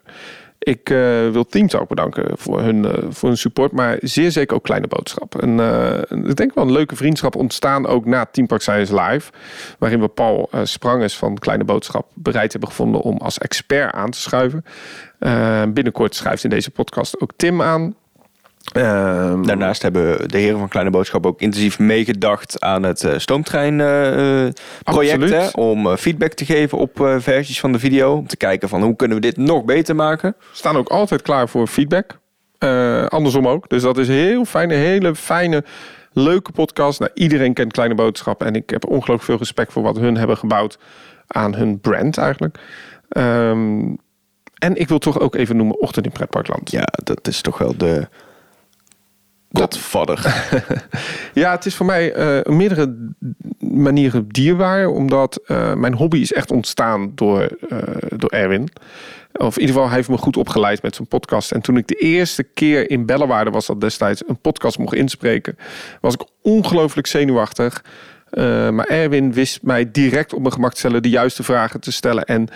Ik 0.63 0.89
uh, 0.89 0.97
wil 1.29 1.45
Teamtalk 1.45 1.87
bedanken 1.87 2.37
voor 2.37 2.61
hun, 2.61 2.83
uh, 2.83 2.93
voor 3.09 3.29
hun 3.29 3.37
support, 3.37 3.71
maar 3.71 3.97
zeer 3.99 4.31
zeker 4.31 4.55
ook 4.55 4.63
Kleine 4.63 4.87
Boodschap. 4.87 5.41
En 5.41 5.57
uh, 5.57 5.97
ik 6.29 6.35
denk 6.35 6.53
wel 6.53 6.63
een 6.63 6.71
leuke 6.71 6.95
vriendschap 6.95 7.35
ontstaan 7.35 7.87
ook 7.87 8.05
na 8.05 8.25
Teampark 8.25 8.61
Science 8.61 9.01
Live, 9.01 9.31
waarin 9.77 9.99
we 9.99 10.07
Paul 10.07 10.49
Sprangers 10.63 11.17
van 11.17 11.37
Kleine 11.37 11.63
Boodschap 11.63 12.07
bereid 12.13 12.51
hebben 12.51 12.69
gevonden 12.69 13.01
om 13.01 13.17
als 13.17 13.37
expert 13.37 13.93
aan 13.93 14.11
te 14.11 14.19
schuiven. 14.19 14.65
binnenkort 15.73 16.15
schrijft 16.15 16.43
in 16.43 16.49
deze 16.49 16.71
podcast 16.71 17.21
ook 17.21 17.31
Tim 17.35 17.61
aan. 17.61 17.95
Ehm, 18.71 19.43
Daarnaast 19.43 19.81
hebben 19.81 20.29
de 20.29 20.37
heren 20.37 20.59
van 20.59 20.67
Kleine 20.67 20.91
Boodschap 20.91 21.25
ook 21.25 21.41
intensief 21.41 21.79
meegedacht 21.79 22.61
aan 22.61 22.83
het 22.83 23.03
uh, 23.03 23.17
stoomtrein-project. 23.17 25.55
Om 25.55 25.87
eh, 25.87 25.95
feedback 25.95 26.33
te 26.33 26.45
geven 26.45 26.77
op 26.77 27.01
eh, 27.01 27.15
versies 27.19 27.59
van 27.59 27.71
de 27.71 27.79
video. 27.79 28.15
Om 28.15 28.27
te 28.27 28.37
kijken 28.37 28.69
van 28.69 28.83
hoe 28.83 28.95
kunnen 28.95 29.17
we 29.17 29.23
dit 29.23 29.37
nog 29.37 29.65
beter 29.65 29.95
maken. 29.95 30.35
staan 30.51 30.77
ook 30.77 30.89
altijd 30.89 31.21
klaar 31.21 31.49
voor 31.49 31.67
feedback. 31.67 32.19
Eh, 32.57 33.05
andersom 33.05 33.47
ook. 33.47 33.69
Dus 33.69 33.81
dat 33.81 33.97
is 33.97 34.07
heel 34.07 34.45
fijn. 34.45 34.71
Een 34.71 34.77
hele 34.77 35.15
fijne, 35.15 35.63
leuke 36.13 36.51
podcast. 36.51 36.99
Nou, 36.99 37.11
iedereen 37.13 37.53
kent 37.53 37.73
Kleine 37.73 37.95
Boodschap. 37.95 38.43
En 38.43 38.55
ik 38.55 38.69
heb 38.69 38.85
ongelooflijk 38.85 39.23
veel 39.23 39.37
respect 39.37 39.71
voor 39.71 39.83
wat 39.83 39.97
hun 39.97 40.17
hebben 40.17 40.37
gebouwd 40.37 40.79
aan 41.27 41.55
hun 41.55 41.79
brand 41.79 42.17
eigenlijk. 42.17 42.57
Ehm, 43.09 43.95
en 44.57 44.75
ik 44.75 44.87
wil 44.87 44.99
toch 44.99 45.19
ook 45.19 45.35
even 45.35 45.57
noemen 45.57 45.81
Ochtend 45.81 46.05
in 46.05 46.11
Pretparkland. 46.11 46.71
Ja, 46.71 46.87
dat 47.03 47.27
is 47.27 47.41
toch 47.41 47.57
wel 47.57 47.77
de 47.77 48.07
godvader. 49.53 50.19
Ja, 51.33 51.51
het 51.51 51.65
is 51.65 51.75
voor 51.75 51.85
mij 51.85 52.15
op 52.43 52.53
meerdere 52.53 53.13
manieren 53.59 54.27
dierbaar. 54.27 54.87
Omdat 54.87 55.39
eh, 55.45 55.73
mijn 55.73 55.93
hobby 55.93 56.17
is 56.17 56.33
echt 56.33 56.51
ontstaan 56.51 57.11
door, 57.15 57.41
eh, 57.69 57.77
door 58.15 58.29
Erwin. 58.29 58.69
Of 59.33 59.55
in 59.55 59.61
ieder 59.61 59.75
geval, 59.75 59.87
hij 59.87 59.95
heeft 59.95 60.09
me 60.09 60.17
goed 60.17 60.37
opgeleid 60.37 60.81
met 60.81 60.95
zijn 60.95 61.07
podcast. 61.07 61.51
En 61.51 61.61
toen 61.61 61.77
ik 61.77 61.87
de 61.87 61.95
eerste 61.95 62.43
keer 62.43 62.89
in 62.89 63.05
Bellewaarde 63.05 63.51
was 63.51 63.65
dat 63.65 63.81
destijds 63.81 64.23
een 64.27 64.39
podcast 64.39 64.77
mocht 64.77 64.93
inspreken, 64.93 65.57
was 66.01 66.13
ik 66.13 66.25
ongelooflijk 66.41 67.07
zenuwachtig. 67.07 67.83
Maar 68.71 68.85
Erwin 68.85 69.33
wist 69.33 69.63
mij 69.63 69.91
direct 69.91 70.33
op 70.33 70.39
mijn 70.39 70.53
gemak 70.53 70.71
te 70.71 70.77
stellen, 70.77 71.01
de 71.01 71.09
juiste 71.09 71.43
vragen 71.43 71.79
te 71.79 71.91
stellen. 71.91 72.25
En 72.25 72.47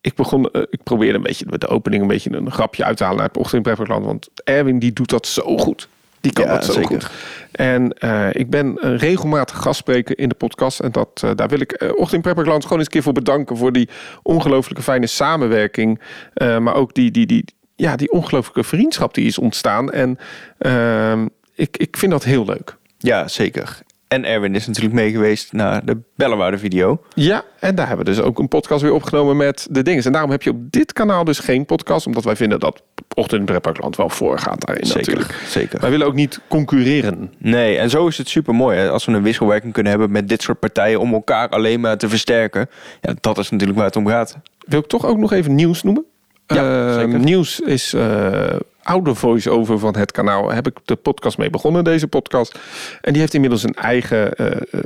ik 0.00 0.14
begon, 0.14 0.48
ik 0.52 0.82
probeerde 0.82 1.16
een 1.16 1.22
beetje 1.22 1.46
met 1.48 1.60
de 1.60 1.68
opening 1.68 2.02
een 2.02 2.08
beetje 2.08 2.32
een 2.32 2.50
grapje 2.50 2.84
uit 2.84 2.96
te 2.96 3.04
halen 3.04 3.18
naar 3.18 3.30
het 3.32 3.62
Pretparkland. 3.62 4.04
Want 4.04 4.28
Erwin 4.44 4.78
die 4.78 4.92
doet 4.92 5.10
dat 5.10 5.26
zo 5.26 5.58
goed. 5.58 5.88
Die 6.20 6.32
kan 6.32 6.44
Ja, 6.44 6.52
dat 6.54 6.64
zo 6.64 6.72
zeker. 6.72 6.88
goed. 6.88 7.10
En 7.52 7.92
eh, 7.92 8.28
ik 8.32 8.50
ben 8.50 8.76
een 8.80 8.96
regelmatig 8.96 9.56
gastspreker 9.56 10.18
in 10.18 10.28
de 10.28 10.34
podcast. 10.34 10.80
En 10.80 10.92
dat, 10.92 11.20
eh, 11.24 11.30
daar 11.34 11.48
wil 11.48 11.60
ik 11.60 11.72
eh, 11.72 11.88
Ochtend 11.96 12.26
gewoon 12.26 12.52
eens 12.58 12.66
een 12.68 12.86
keer 12.86 13.02
voor 13.02 13.12
bedanken. 13.12 13.56
Voor 13.56 13.72
die 13.72 13.88
ongelooflijke 14.22 14.82
fijne 14.82 15.06
samenwerking. 15.06 16.00
Maar 16.34 16.74
ook 16.74 16.94
die, 16.94 17.10
die, 17.10 17.26
die, 17.26 17.44
ja, 17.76 17.96
die 17.96 18.12
ongelooflijke 18.12 18.64
vriendschap 18.64 19.14
die 19.14 19.26
is 19.26 19.38
ontstaan. 19.38 19.90
En 19.90 20.18
ehm, 20.58 21.26
ik, 21.54 21.76
ik 21.76 21.96
vind 21.96 22.12
dat 22.12 22.24
heel 22.24 22.44
leuk. 22.44 22.76
ja, 22.98 23.28
zeker. 23.28 23.78
En 24.08 24.24
Erwin 24.24 24.54
is 24.54 24.66
natuurlijk 24.66 24.94
mee 24.94 25.10
geweest 25.10 25.52
naar 25.52 25.84
de 25.84 25.98
Bellewaarde 26.16 26.58
video. 26.58 27.00
Ja, 27.14 27.42
en 27.60 27.74
daar 27.74 27.88
hebben 27.88 28.06
we 28.06 28.12
dus 28.12 28.20
ook 28.20 28.38
een 28.38 28.48
podcast 28.48 28.82
weer 28.82 28.92
opgenomen 28.92 29.36
met 29.36 29.66
de 29.70 29.82
dingen. 29.82 30.04
En 30.04 30.12
daarom 30.12 30.30
heb 30.30 30.42
je 30.42 30.50
op 30.50 30.56
dit 30.70 30.92
kanaal 30.92 31.24
dus 31.24 31.38
geen 31.38 31.64
podcast. 31.64 32.06
Omdat 32.06 32.24
wij 32.24 32.36
vinden 32.36 32.60
dat 32.60 32.82
Ochtend 33.14 33.40
in 33.40 33.46
Pretparkland 33.46 33.96
wel 33.96 34.08
voorgaat 34.08 34.66
daarin 34.66 34.86
Zeker, 34.86 35.00
natuurlijk. 35.12 35.40
zeker. 35.48 35.80
Wij 35.80 35.90
willen 35.90 36.06
ook 36.06 36.14
niet 36.14 36.40
concurreren. 36.48 37.32
Nee, 37.38 37.76
en 37.78 37.90
zo 37.90 38.06
is 38.06 38.18
het 38.18 38.28
super 38.28 38.54
mooi 38.54 38.88
als 38.88 39.04
we 39.04 39.12
een 39.12 39.22
wisselwerking 39.22 39.72
kunnen 39.72 39.92
hebben 39.92 40.10
met 40.10 40.28
dit 40.28 40.42
soort 40.42 40.58
partijen 40.58 41.00
om 41.00 41.12
elkaar 41.12 41.48
alleen 41.48 41.80
maar 41.80 41.98
te 41.98 42.08
versterken. 42.08 42.68
Ja, 43.00 43.14
dat 43.20 43.38
is 43.38 43.50
natuurlijk 43.50 43.78
waar 43.78 43.86
het 43.88 43.96
om 43.96 44.06
gaat. 44.06 44.36
Wil 44.66 44.78
ik 44.80 44.86
toch 44.86 45.06
ook 45.06 45.18
nog 45.18 45.32
even 45.32 45.54
nieuws 45.54 45.82
noemen? 45.82 46.04
Ja, 46.46 46.88
Eh, 46.88 46.94
zeker. 46.94 47.18
Nieuws 47.18 47.60
is 47.60 47.92
eh 47.94 48.54
oude 48.88 49.14
voice-over 49.14 49.78
van 49.78 49.96
het 49.96 50.12
kanaal. 50.12 50.50
Heb 50.52 50.66
ik 50.66 50.76
de 50.84 50.96
podcast 50.96 51.38
mee 51.38 51.50
begonnen, 51.50 51.84
deze 51.84 52.06
podcast. 52.08 52.58
En 53.00 53.12
die 53.12 53.20
heeft 53.20 53.34
inmiddels 53.34 53.62
een 53.62 53.74
eigen 53.74 54.32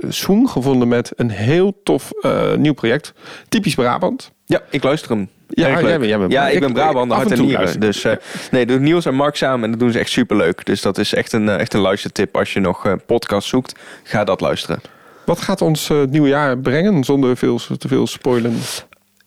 swing 0.09 0.50
gevonden 0.50 0.88
met 0.88 1.12
een 1.16 1.30
heel 1.30 1.80
tof 1.84 2.11
eh, 2.20 2.55
nieuw 2.55 2.72
project. 2.72 3.12
Typisch 3.48 3.74
Brabant. 3.74 4.32
Ja, 4.46 4.61
ik 4.70 4.82
luister 4.82 5.11
hem. 5.11 5.28
Ja, 5.48 5.80
jij 5.80 5.98
ja, 6.28 6.48
ik 6.48 6.55
ik- 6.55 6.61
ben 6.61 6.72
Brabant, 6.72 7.12
hart 7.12 7.30
en 7.30 7.40
nieren. 7.40 7.80
Dus 7.80 8.05
eh, 8.05 8.12
nee, 8.50 8.66
doen 8.66 8.82
Niels 8.82 9.07
en 9.07 9.14
Mark 9.14 9.36
samen 9.36 9.64
en 9.64 9.70
dat 9.70 9.80
doen 9.80 9.92
ze 9.92 9.98
echt 9.98 10.11
super 10.11 10.36
leuk. 10.36 10.64
Dus 10.64 10.82
dat 10.82 10.98
is 10.98 11.14
echt 11.14 11.32
een, 11.32 11.48
echt 11.48 11.74
een 11.74 11.80
luistertip. 11.80 12.36
Als 12.36 12.53
je 12.53 12.61
nog 12.61 12.96
podcast 13.07 13.48
zoekt, 13.48 13.74
ga 14.03 14.24
dat 14.24 14.40
luisteren. 14.40 14.80
Wat 15.24 15.40
gaat 15.40 15.61
ons 15.62 15.88
het 15.88 16.11
nieuwe 16.11 16.28
jaar 16.28 16.59
brengen, 16.59 17.05
zonder 17.05 17.36
veel, 17.36 17.61
te 17.78 17.88
veel 17.88 18.07
spoilen? 18.07 18.59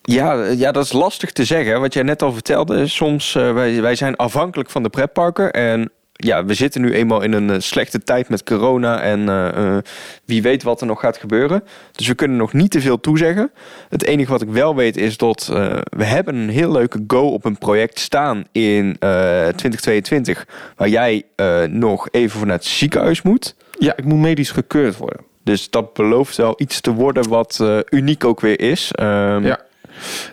Ja, 0.05 0.43
eh, 0.43 0.59
ja, 0.59 0.71
dat 0.71 0.85
is 0.85 0.91
lastig 0.91 1.31
te 1.31 1.45
zeggen. 1.45 1.81
Wat 1.81 1.93
jij 1.93 2.03
net 2.03 2.21
al 2.21 2.33
vertelde, 2.33 2.87
soms 2.87 3.35
uh, 3.35 3.53
wij, 3.53 3.81
wij 3.81 3.95
zijn 3.95 4.15
afhankelijk 4.15 4.69
van 4.69 4.83
de 4.83 4.89
pretparker. 4.89 5.51
En 5.51 5.91
ja, 6.11 6.45
we 6.45 6.53
zitten 6.53 6.81
nu 6.81 6.93
eenmaal 6.93 7.21
in 7.21 7.33
een 7.33 7.49
uh, 7.49 7.55
slechte 7.59 8.03
tijd 8.03 8.29
met 8.29 8.43
corona. 8.43 9.01
En 9.01 9.19
uh, 9.19 9.77
wie 10.25 10.41
weet 10.41 10.63
wat 10.63 10.81
er 10.81 10.87
nog 10.87 10.99
gaat 10.99 11.17
gebeuren. 11.17 11.63
Dus 11.91 12.07
we 12.07 12.15
kunnen 12.15 12.37
nog 12.37 12.53
niet 12.53 12.71
te 12.71 12.81
veel 12.81 12.99
toezeggen. 12.99 13.51
Het 13.89 14.03
enige 14.03 14.31
wat 14.31 14.41
ik 14.41 14.49
wel 14.49 14.75
weet 14.75 14.97
is 14.97 15.17
dat 15.17 15.49
uh, 15.51 15.77
we 15.89 16.03
hebben 16.03 16.35
een 16.35 16.49
heel 16.49 16.71
leuke 16.71 17.03
go 17.07 17.27
op 17.27 17.45
een 17.45 17.57
project 17.57 17.99
staan 17.99 18.43
in 18.51 18.85
uh, 18.85 19.47
2022. 19.47 20.47
Waar 20.75 20.89
jij 20.89 21.23
nog 21.69 22.07
even 22.11 22.39
vanuit 22.39 22.63
het 22.63 22.73
ziekenhuis 22.73 23.21
moet. 23.21 23.55
Ja, 23.79 23.95
ik 23.95 24.05
moet 24.05 24.19
medisch 24.19 24.51
gekeurd 24.51 24.97
worden. 24.97 25.21
Dus 25.43 25.69
dat 25.69 25.93
belooft 25.93 26.37
wel 26.37 26.53
iets 26.57 26.81
te 26.81 26.93
worden 26.93 27.29
wat 27.29 27.63
uniek 27.89 28.25
ook 28.25 28.41
weer 28.41 28.59
is. 28.59 28.91
Um, 28.99 29.45
ja. 29.45 29.59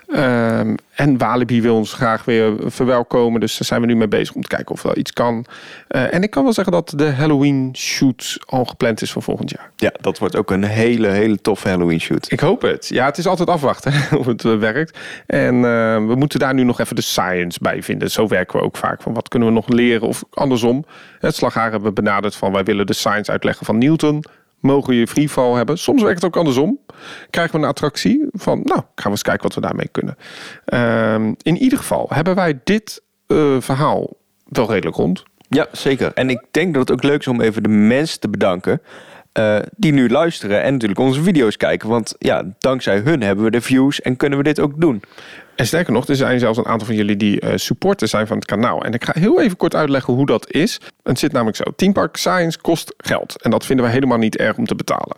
Um, 0.08 0.76
en 0.94 1.18
Walibi 1.18 1.62
wil 1.62 1.76
ons 1.76 1.92
graag 1.92 2.24
weer 2.24 2.54
verwelkomen. 2.64 3.40
Dus 3.40 3.58
daar 3.58 3.66
zijn 3.66 3.80
we 3.80 3.86
nu 3.86 3.96
mee 3.96 4.08
bezig 4.08 4.34
om 4.34 4.42
te 4.42 4.48
kijken 4.48 4.74
of 4.74 4.84
er 4.84 4.96
iets 4.96 5.12
kan. 5.12 5.44
Uh, 5.88 6.14
en 6.14 6.22
ik 6.22 6.30
kan 6.30 6.42
wel 6.42 6.52
zeggen 6.52 6.72
dat 6.72 6.92
de 6.96 7.10
Halloween 7.10 7.70
shoot 7.76 8.38
al 8.46 8.64
gepland 8.64 9.02
is 9.02 9.12
voor 9.12 9.22
volgend 9.22 9.50
jaar. 9.50 9.70
Ja, 9.76 9.92
dat 10.00 10.18
wordt 10.18 10.36
ook 10.36 10.50
een 10.50 10.64
hele, 10.64 11.08
hele 11.08 11.40
toffe 11.40 11.68
Halloween 11.68 12.00
shoot. 12.00 12.30
Ik 12.30 12.40
hoop 12.40 12.62
het. 12.62 12.88
Ja, 12.88 13.04
het 13.04 13.18
is 13.18 13.26
altijd 13.26 13.48
afwachten 13.48 13.92
of 14.18 14.26
het 14.26 14.44
uh, 14.44 14.58
werkt. 14.58 14.98
En 15.26 15.54
uh, 15.54 15.62
we 15.96 16.14
moeten 16.14 16.38
daar 16.38 16.54
nu 16.54 16.64
nog 16.64 16.80
even 16.80 16.96
de 16.96 17.02
science 17.02 17.58
bij 17.62 17.82
vinden. 17.82 18.10
Zo 18.10 18.26
werken 18.26 18.58
we 18.58 18.64
ook 18.64 18.76
vaak. 18.76 19.02
Van 19.02 19.14
wat 19.14 19.28
kunnen 19.28 19.48
we 19.48 19.54
nog 19.54 19.68
leren? 19.68 20.08
Of 20.08 20.24
andersom. 20.30 20.84
Het 21.18 21.34
slaghaar 21.34 21.70
hebben 21.70 21.88
we 21.88 22.02
benaderd 22.02 22.36
van 22.36 22.52
wij 22.52 22.64
willen 22.64 22.86
de 22.86 22.92
science 22.92 23.30
uitleggen 23.30 23.66
van 23.66 23.78
Newton 23.78 24.24
mogen 24.62 24.94
je 24.94 25.06
freefall 25.06 25.52
hebben. 25.52 25.78
Soms 25.78 26.02
werkt 26.02 26.22
het 26.22 26.24
ook 26.24 26.36
andersom. 26.36 26.78
Krijgen 27.30 27.54
we 27.54 27.62
een 27.62 27.70
attractie 27.70 28.26
van, 28.32 28.60
nou, 28.64 28.80
gaan 28.80 28.86
we 29.04 29.10
eens 29.10 29.22
kijken 29.22 29.42
wat 29.42 29.54
we 29.54 29.60
daarmee 29.60 29.88
kunnen. 29.88 30.16
Um, 31.14 31.36
in 31.42 31.56
ieder 31.56 31.78
geval 31.78 32.06
hebben 32.08 32.34
wij 32.34 32.60
dit 32.64 33.02
uh, 33.26 33.56
verhaal 33.60 34.16
wel 34.44 34.70
redelijk 34.70 34.96
rond. 34.96 35.22
Ja, 35.48 35.66
zeker. 35.72 36.12
En 36.14 36.30
ik 36.30 36.42
denk 36.50 36.74
dat 36.74 36.88
het 36.88 36.96
ook 36.98 37.02
leuk 37.02 37.20
is 37.20 37.28
om 37.28 37.40
even 37.40 37.62
de 37.62 37.68
mensen 37.68 38.20
te 38.20 38.28
bedanken. 38.28 38.82
Uh, 39.38 39.58
die 39.76 39.92
nu 39.92 40.08
luisteren 40.08 40.62
en 40.62 40.72
natuurlijk 40.72 41.00
onze 41.00 41.22
video's 41.22 41.56
kijken. 41.56 41.88
Want 41.88 42.14
ja, 42.18 42.44
dankzij 42.58 42.98
hun 42.98 43.22
hebben 43.22 43.44
we 43.44 43.50
de 43.50 43.60
views 43.60 44.00
en 44.00 44.16
kunnen 44.16 44.38
we 44.38 44.44
dit 44.44 44.60
ook 44.60 44.80
doen. 44.80 45.02
En 45.54 45.66
sterker 45.66 45.92
nog, 45.92 46.06
er 46.06 46.16
zijn 46.16 46.38
zelfs 46.38 46.58
een 46.58 46.66
aantal 46.66 46.86
van 46.86 46.96
jullie 46.96 47.16
die 47.16 47.44
uh, 47.44 47.52
supporters 47.54 48.10
zijn 48.10 48.26
van 48.26 48.36
het 48.36 48.46
kanaal. 48.46 48.84
En 48.84 48.92
ik 48.92 49.04
ga 49.04 49.12
heel 49.14 49.40
even 49.40 49.56
kort 49.56 49.74
uitleggen 49.74 50.14
hoe 50.14 50.26
dat 50.26 50.50
is. 50.50 50.80
Het 51.02 51.18
zit 51.18 51.32
namelijk 51.32 51.56
zo. 51.56 51.64
Team 51.76 51.92
Park 51.92 52.16
Science 52.16 52.60
kost 52.60 52.94
geld. 52.96 53.42
En 53.42 53.50
dat 53.50 53.66
vinden 53.66 53.84
we 53.86 53.92
helemaal 53.92 54.18
niet 54.18 54.36
erg 54.36 54.56
om 54.56 54.66
te 54.66 54.74
betalen. 54.74 55.16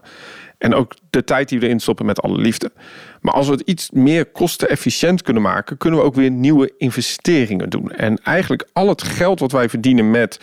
En 0.59 0.75
ook 0.75 0.95
de 1.11 1.25
tijd 1.25 1.49
die 1.49 1.59
we 1.59 1.67
erin 1.67 1.81
stoppen 1.81 2.07
met 2.07 2.21
alle 2.21 2.39
liefde. 2.39 2.73
Maar 3.21 3.35
als 3.35 3.47
we 3.47 3.53
het 3.53 3.69
iets 3.69 3.91
meer 3.91 4.27
kostenefficiënt 4.27 5.23
kunnen 5.23 5.43
maken, 5.43 5.77
kunnen 5.77 6.01
we 6.01 6.07
ook 6.07 6.15
weer 6.15 6.31
nieuwe 6.31 6.73
investeringen 6.79 7.71
doen. 7.71 7.91
En 7.91 8.19
eigenlijk 8.23 8.69
al 8.73 8.89
het 8.89 9.03
geld 9.03 9.41
wat 9.41 9.53
wij 9.53 9.69
verdienen 9.69 10.11
met 10.11 10.41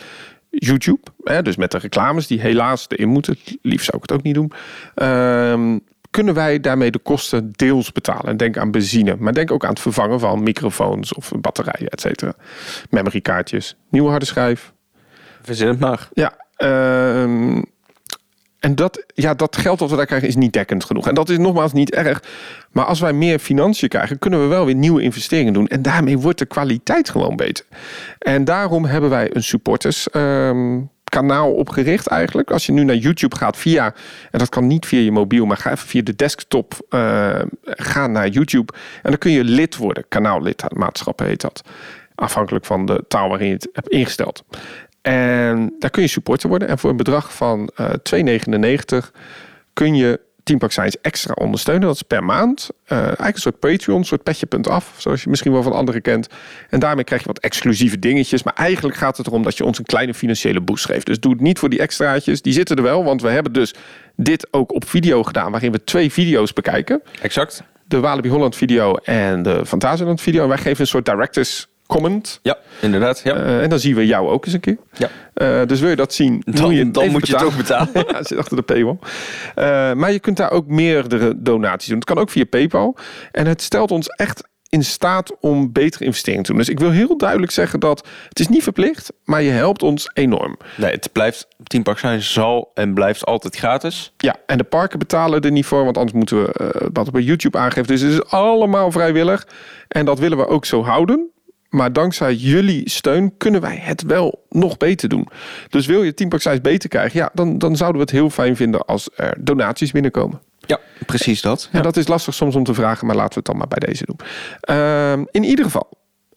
YouTube, 0.50 1.00
hè, 1.24 1.42
dus 1.42 1.56
met 1.56 1.70
de 1.70 1.78
reclames 1.78 2.26
die 2.26 2.40
helaas 2.40 2.86
erin 2.88 3.08
moeten, 3.08 3.36
liefst 3.62 3.84
zou 3.86 3.96
ik 3.96 4.02
het 4.02 4.12
ook 4.12 4.22
niet 4.22 4.34
doen, 4.34 4.52
um, 4.94 5.80
kunnen 6.12 6.34
wij 6.34 6.60
daarmee 6.60 6.90
de 6.90 6.98
kosten 6.98 7.52
deels 7.52 7.92
betalen. 7.92 8.24
En 8.24 8.36
denk 8.36 8.56
aan 8.56 8.70
benzine, 8.70 9.16
maar 9.18 9.32
denk 9.32 9.50
ook 9.50 9.64
aan 9.64 9.70
het 9.70 9.80
vervangen 9.80 10.20
van 10.20 10.42
microfoons 10.42 11.14
of 11.14 11.32
batterijen, 11.40 11.88
et 11.88 12.00
cetera. 12.00 12.34
Memorykaartjes, 12.90 13.76
nieuwe 13.90 14.10
harde 14.10 14.24
schijf. 14.24 14.72
Verzin 15.42 15.68
het 15.68 15.80
maar. 15.80 16.08
Ja, 16.12 16.32
um, 17.22 17.64
en 18.58 18.74
dat, 18.74 19.04
ja, 19.14 19.34
dat 19.34 19.56
geld 19.56 19.78
dat 19.78 19.90
we 19.90 19.96
daar 19.96 20.06
krijgen 20.06 20.28
is 20.28 20.36
niet 20.36 20.52
dekkend 20.52 20.84
genoeg. 20.84 21.08
En 21.08 21.14
dat 21.14 21.28
is 21.28 21.38
nogmaals 21.38 21.72
niet 21.72 21.94
erg. 21.94 22.22
Maar 22.70 22.84
als 22.84 23.00
wij 23.00 23.12
meer 23.12 23.38
financiën 23.38 23.88
krijgen, 23.88 24.18
kunnen 24.18 24.40
we 24.40 24.46
wel 24.46 24.64
weer 24.64 24.74
nieuwe 24.74 25.02
investeringen 25.02 25.52
doen. 25.52 25.66
En 25.66 25.82
daarmee 25.82 26.18
wordt 26.18 26.38
de 26.38 26.46
kwaliteit 26.46 27.10
gewoon 27.10 27.36
beter. 27.36 27.64
En 28.18 28.44
daarom 28.44 28.84
hebben 28.84 29.10
wij 29.10 29.36
een 29.36 29.42
supporters 29.42 30.08
um, 30.12 30.90
kanaal 31.12 31.52
opgericht 31.52 32.06
eigenlijk. 32.06 32.50
Als 32.50 32.66
je 32.66 32.72
nu 32.72 32.84
naar 32.84 32.96
YouTube 32.96 33.36
gaat 33.36 33.56
via, 33.56 33.94
en 34.30 34.38
dat 34.38 34.48
kan 34.48 34.66
niet 34.66 34.86
via 34.86 35.00
je 35.00 35.12
mobiel, 35.12 35.46
maar 35.46 35.56
ga 35.56 35.70
even 35.70 35.88
via 35.88 36.02
de 36.02 36.16
desktop 36.16 36.86
uh, 36.90 37.40
ga 37.64 38.06
naar 38.06 38.28
YouTube. 38.28 38.72
En 39.02 39.10
dan 39.10 39.18
kun 39.18 39.30
je 39.30 39.44
lid 39.44 39.76
worden. 39.76 40.04
Kanaallidmaatschap 40.08 41.18
heet 41.18 41.40
dat. 41.40 41.62
Afhankelijk 42.14 42.64
van 42.64 42.86
de 42.86 43.04
taal 43.08 43.28
waarin 43.28 43.46
je 43.46 43.54
het 43.54 43.68
hebt 43.72 43.88
ingesteld. 43.88 44.44
En 45.02 45.74
daar 45.78 45.90
kun 45.90 46.02
je 46.02 46.08
supporter 46.08 46.48
worden. 46.48 46.68
En 46.68 46.78
voor 46.78 46.90
een 46.90 46.96
bedrag 46.96 47.34
van 47.34 47.70
uh, 47.80 47.90
2,99 49.04 49.10
kun 49.72 49.94
je 49.94 50.20
Team 50.42 50.58
Park 50.58 50.72
Science 50.72 50.98
extra 51.02 51.34
ondersteunen. 51.34 51.86
Dat 51.86 51.94
is 51.94 52.02
per 52.02 52.24
maand. 52.24 52.70
Uh, 52.86 52.98
eigenlijk 52.98 53.34
een 53.34 53.40
soort 53.40 53.58
Patreon, 53.58 53.98
een 53.98 54.04
soort 54.04 54.22
petje.af. 54.22 54.94
Zoals 54.96 55.22
je 55.22 55.30
misschien 55.30 55.52
wel 55.52 55.62
van 55.62 55.72
anderen 55.72 56.02
kent. 56.02 56.26
En 56.68 56.80
daarmee 56.80 57.04
krijg 57.04 57.20
je 57.20 57.26
wat 57.26 57.38
exclusieve 57.38 57.98
dingetjes. 57.98 58.42
Maar 58.42 58.54
eigenlijk 58.54 58.96
gaat 58.96 59.16
het 59.16 59.26
erom 59.26 59.42
dat 59.42 59.56
je 59.56 59.64
ons 59.64 59.78
een 59.78 59.84
kleine 59.84 60.14
financiële 60.14 60.60
boost 60.60 60.84
geeft. 60.84 61.06
Dus 61.06 61.20
doe 61.20 61.32
het 61.32 61.40
niet 61.40 61.58
voor 61.58 61.68
die 61.68 61.80
extraatjes. 61.80 62.42
Die 62.42 62.52
zitten 62.52 62.76
er 62.76 62.82
wel, 62.82 63.04
want 63.04 63.22
we 63.22 63.28
hebben 63.28 63.52
dus 63.52 63.74
dit 64.16 64.48
ook 64.50 64.74
op 64.74 64.88
video 64.88 65.22
gedaan. 65.22 65.50
Waarin 65.50 65.72
we 65.72 65.84
twee 65.84 66.12
video's 66.12 66.52
bekijken. 66.52 67.02
Exact. 67.22 67.62
De 67.84 68.00
Walibi 68.00 68.28
Holland 68.28 68.56
video 68.56 68.94
en 68.94 69.42
de 69.42 69.66
Fantasieland 69.66 70.20
video. 70.20 70.42
En 70.42 70.48
wij 70.48 70.58
geven 70.58 70.80
een 70.80 70.86
soort 70.86 71.04
directors 71.04 71.66
comment. 71.86 72.38
Ja, 72.42 72.58
inderdaad. 72.80 73.20
Ja. 73.24 73.34
Eh, 73.34 73.62
en 73.62 73.68
dan 73.68 73.78
zien 73.78 73.94
we 73.94 74.06
jou 74.06 74.28
ook 74.28 74.44
eens 74.44 74.54
een 74.54 74.60
keer. 74.60 74.76
Ja. 74.92 75.08
Eh, 75.34 75.66
dus 75.66 75.80
wil 75.80 75.90
je 75.90 75.96
dat 75.96 76.14
zien, 76.14 76.42
Dan, 76.44 76.64
moet 76.64 76.74
je, 76.74 76.90
dan 76.90 77.02
even 77.02 77.12
moet 77.12 77.26
je 77.26 77.34
het 77.34 77.44
ook 77.44 77.56
betalen. 77.56 77.88
ja, 78.10 78.22
zit 78.22 78.38
achter 78.38 78.56
de 78.56 78.62
paywall. 78.62 78.98
Eh, 79.54 79.92
maar 79.92 80.12
je 80.12 80.20
kunt 80.20 80.36
daar 80.36 80.50
ook 80.50 80.66
meerdere 80.66 81.42
donaties 81.42 81.88
doen. 81.88 81.96
Het 81.96 82.04
kan 82.04 82.18
ook 82.18 82.30
via 82.30 82.44
PayPal. 82.44 82.96
En 83.32 83.46
het 83.46 83.62
stelt 83.62 83.90
ons 83.90 84.08
echt 84.08 84.50
in 84.68 84.84
staat 84.84 85.36
om 85.40 85.72
betere 85.72 86.04
investeringen 86.04 86.44
te 86.44 86.50
doen. 86.50 86.60
Dus 86.60 86.68
ik 86.68 86.78
wil 86.78 86.90
heel 86.90 87.16
duidelijk 87.16 87.52
zeggen 87.52 87.80
dat 87.80 88.08
het 88.28 88.40
is 88.40 88.48
niet 88.48 88.62
verplicht, 88.62 89.12
maar 89.24 89.42
je 89.42 89.50
helpt 89.50 89.82
ons 89.82 90.10
enorm. 90.14 90.58
Nee, 90.76 90.90
het 90.90 91.12
blijft, 91.12 91.48
Team 91.62 91.82
Park 91.82 91.98
zijn 91.98 92.22
zal 92.22 92.70
en 92.74 92.94
blijft 92.94 93.24
altijd 93.24 93.56
gratis. 93.56 94.12
Ja, 94.16 94.36
en 94.46 94.58
de 94.58 94.64
parken 94.64 94.98
betalen 94.98 95.40
er 95.40 95.50
niet 95.50 95.66
voor, 95.66 95.84
want 95.84 95.96
anders 95.96 96.16
moeten 96.16 96.36
we 96.36 96.90
wat 96.92 97.08
op 97.08 97.18
YouTube 97.18 97.58
aangeven. 97.58 97.86
Dus 97.86 98.00
het 98.00 98.12
is 98.12 98.24
allemaal 98.24 98.90
vrijwillig. 98.90 99.46
En 99.88 100.04
dat 100.04 100.18
willen 100.18 100.38
we 100.38 100.46
ook 100.46 100.64
zo 100.64 100.84
houden. 100.84 101.32
Maar 101.72 101.92
dankzij 101.92 102.34
jullie 102.34 102.90
steun 102.90 103.36
kunnen 103.36 103.60
wij 103.60 103.78
het 103.80 104.02
wel 104.02 104.44
nog 104.48 104.76
beter 104.76 105.08
doen. 105.08 105.28
Dus 105.68 105.86
wil 105.86 106.02
je 106.02 106.14
Team 106.14 106.28
Park 106.28 106.42
Size 106.42 106.60
beter 106.60 106.88
krijgen, 106.88 107.20
ja, 107.20 107.30
dan, 107.34 107.58
dan 107.58 107.76
zouden 107.76 108.00
we 108.00 108.06
het 108.06 108.16
heel 108.16 108.30
fijn 108.30 108.56
vinden 108.56 108.84
als 108.86 109.08
er 109.16 109.36
donaties 109.40 109.90
binnenkomen. 109.90 110.40
Ja, 110.58 110.80
precies 111.06 111.40
dat. 111.40 111.68
Ja, 111.72 111.80
dat 111.80 111.96
is 111.96 112.08
lastig 112.08 112.34
soms 112.34 112.54
om 112.54 112.64
te 112.64 112.74
vragen, 112.74 113.06
maar 113.06 113.16
laten 113.16 113.32
we 113.32 113.38
het 113.38 113.46
dan 113.46 113.56
maar 113.56 113.68
bij 113.68 113.88
deze 113.88 114.04
doen. 114.06 114.18
Ehm, 114.60 115.24
in 115.30 115.44
ieder 115.44 115.64
geval, 115.64 115.88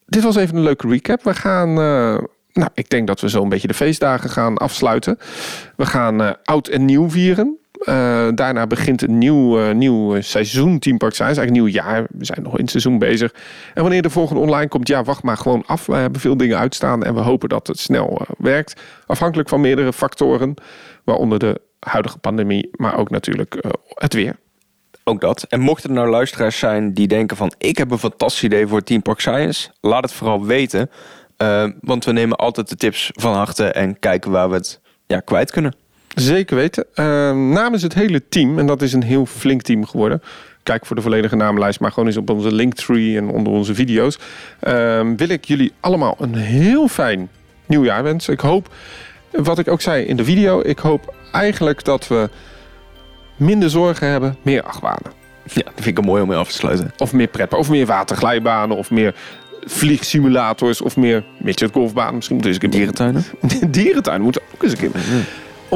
dit 0.06 0.24
was 0.24 0.36
even 0.36 0.56
een 0.56 0.64
leuke 0.64 0.88
recap. 0.88 1.24
We 1.24 1.34
gaan, 1.34 1.70
eh, 1.70 2.24
nou, 2.54 2.70
ik 2.74 2.90
denk 2.90 3.08
dat 3.08 3.22
we 3.22 3.30
zo 3.30 3.44
een 3.44 3.50
beetje 3.50 3.68
de 3.68 3.74
feestdagen 3.74 4.30
gaan 4.30 4.58
afsluiten. 4.58 5.18
We 5.76 5.86
gaan 5.86 6.22
eh, 6.22 6.32
oud 6.44 6.68
en 6.68 6.86
nieuw 6.86 7.10
vieren. 7.10 7.58
Eh, 7.80 8.28
daarna 8.34 8.68
begint 8.68 9.02
een 9.02 9.18
nieuw, 9.18 9.60
eh, 9.60 9.74
nieuw 9.74 10.22
seizoen 10.22 10.80
Team 10.80 10.98
Park 10.98 11.14
Science. 11.14 11.40
Eigenlijk 11.40 11.68
een 11.68 11.74
nieuw 11.74 11.84
jaar. 11.84 12.06
We 12.10 12.26
zijn 12.26 12.42
nog 12.42 12.54
in 12.54 12.62
het 12.62 12.70
seizoen 12.70 13.00
bezig. 13.00 13.34
En 13.74 13.82
wanneer 13.82 14.02
de 14.02 14.10
volgende 14.10 14.42
online 14.42 14.68
komt, 14.68 14.88
ja, 14.88 15.04
wacht 15.04 15.24
maar 15.24 15.38
gewoon 15.38 15.64
af. 15.66 15.86
We 15.86 15.96
hebben 15.96 16.22
veel 16.22 16.38
dingen 16.38 16.58
uitstaan 16.58 17.04
en 17.04 17.14
we 17.14 17.20
hopen 17.20 17.50
dat 17.50 17.68
het 17.68 17.80
snel 17.80 18.18
eh, 18.22 18.28
werkt. 18.38 18.82
Afhankelijk 19.06 19.50
van 19.50 19.62
meerdere 19.62 19.94
factoren, 19.94 20.54
waaronder 21.04 21.40
de 21.40 21.62
huidige 21.80 22.18
pandemie, 22.18 22.70
maar 22.72 22.98
ook 22.98 23.10
natuurlijk 23.10 23.64
het 23.88 24.14
weer. 24.14 24.36
Ook 25.04 25.22
dat. 25.22 25.44
En 25.44 25.60
mochten 25.60 25.90
er 25.90 25.96
nou 25.96 26.10
luisteraars 26.10 26.60
zijn 26.60 26.94
die 26.94 27.08
denken 27.08 27.38
van... 27.38 27.54
ik 27.58 27.78
heb 27.78 27.92
een 27.92 27.98
fantastisch 27.98 28.44
idee 28.44 28.68
voor 28.68 28.84
Team 28.84 29.02
Park 29.02 29.20
Science... 29.20 29.70
laat 29.82 30.04
het 30.04 30.14
vooral 30.14 30.46
weten. 30.46 30.90
Want 31.82 32.06
we 32.06 32.12
nemen 32.12 32.38
altijd 32.38 32.70
de 32.70 32.76
tips 32.76 33.12
van 33.14 33.34
harte... 33.34 33.66
en 33.66 34.00
kijken 34.00 34.32
waar 34.32 34.50
we 34.50 34.56
het 34.56 34.82
ja, 35.08 35.20
kwijt 35.20 35.52
kunnen. 35.52 35.74
Zeker 36.16 36.56
weten. 36.56 36.86
Uh, 36.96 37.06
namens 37.32 37.82
het 37.82 37.94
hele 37.94 38.22
team, 38.30 38.60
en 38.60 38.66
dat 38.66 38.82
is 38.82 38.94
een 38.94 39.04
heel 39.04 39.26
flink 39.26 39.62
team 39.62 39.86
geworden. 39.86 40.22
Kijk 40.64 40.86
voor 40.86 40.96
de 40.96 41.02
volledige 41.02 41.36
namenlijst, 41.36 41.80
maar 41.80 41.92
gewoon 41.92 42.08
eens 42.08 42.18
op 42.18 42.30
onze 42.30 42.54
Linktree 42.54 43.18
en 43.18 43.30
onder 43.30 43.54
onze 43.54 43.76
video's. 43.76 44.20
Ehm, 44.60 45.16
wil 45.16 45.30
ik 45.30 45.46
jullie 45.46 45.74
allemaal 45.80 46.16
een 46.20 46.36
heel 46.36 46.88
fijn 46.88 47.30
nieuwjaar 47.66 48.04
wensen. 48.04 48.34
Ik 48.34 48.40
hoop, 48.40 48.74
wat 49.32 49.60
ik 49.60 49.68
ook 49.68 49.82
zei 49.82 50.06
in 50.06 50.18
de 50.18 50.24
video, 50.24 50.62
ik 50.64 50.80
hoop 50.80 51.14
eigenlijk 51.32 51.84
dat 51.84 52.08
we 52.08 52.30
minder 53.36 53.70
zorgen 53.70 54.08
hebben, 54.08 54.38
meer 54.42 54.64
achtbanen. 54.64 55.12
Ja, 55.44 55.64
dat 55.64 55.74
vind 55.76 55.88
ik 55.88 55.98
een 55.98 56.06
mooi 56.06 56.22
om 56.22 56.28
mee 56.28 56.38
af 56.38 56.48
te 56.48 56.58
sluiten. 56.58 56.94
Of 56.98 57.14
meer 57.14 57.28
pretparken, 57.28 57.58
of 57.58 57.70
meer 57.70 57.86
waterglijbanen, 57.86 58.78
of 58.78 58.92
meer 58.92 59.16
vliegsimulators, 59.66 60.82
of 60.82 60.98
meer 60.98 61.24
midget 61.38 61.72
golfbanen. 61.72 62.16
Misschien 62.16 62.36
moeten 62.36 62.54
we 62.54 62.58
eens 62.58 62.76
een 62.76 62.88
keer 62.88 62.96
Dierentuinen? 62.96 63.72
Dierentuin 63.82 64.22
moeten 64.22 64.42
ook 64.54 64.64
eens 64.64 64.72
een 64.72 64.78
keer. 64.78 64.92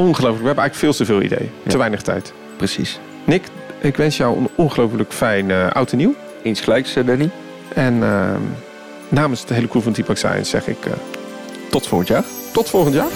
Ongelooflijk, 0.00 0.40
we 0.40 0.46
hebben 0.46 0.64
eigenlijk 0.64 0.74
veel 0.74 0.92
te 0.92 1.04
veel 1.12 1.22
ideeën. 1.22 1.50
Te 1.66 1.78
weinig 1.78 2.02
tijd. 2.02 2.32
Precies. 2.56 2.98
Nick, 3.24 3.42
ik 3.80 3.96
wens 3.96 4.16
jou 4.16 4.38
een 4.38 4.48
ongelooflijk 4.54 5.12
fijn 5.12 5.50
eh, 5.50 5.70
oud 5.70 5.92
en 5.92 5.98
nieuw. 5.98 6.14
Eens 6.42 6.60
gelijks, 6.60 6.96
eh, 6.96 7.06
Danny. 7.06 7.30
En 7.74 8.02
ehm, 8.02 8.40
namens 9.08 9.44
de 9.46 9.54
hele 9.54 9.68
crew 9.68 9.82
van 9.82 9.92
Team 9.92 10.06
Park 10.06 10.18
Science 10.18 10.50
zeg 10.50 10.66
ik 10.66 10.84
eh, 10.86 10.92
Tot 11.70 11.86
volgend 11.86 12.08
jaar. 12.08 12.24
tot 12.52 12.68
volgend 12.68 12.94
jaar. 12.94 13.08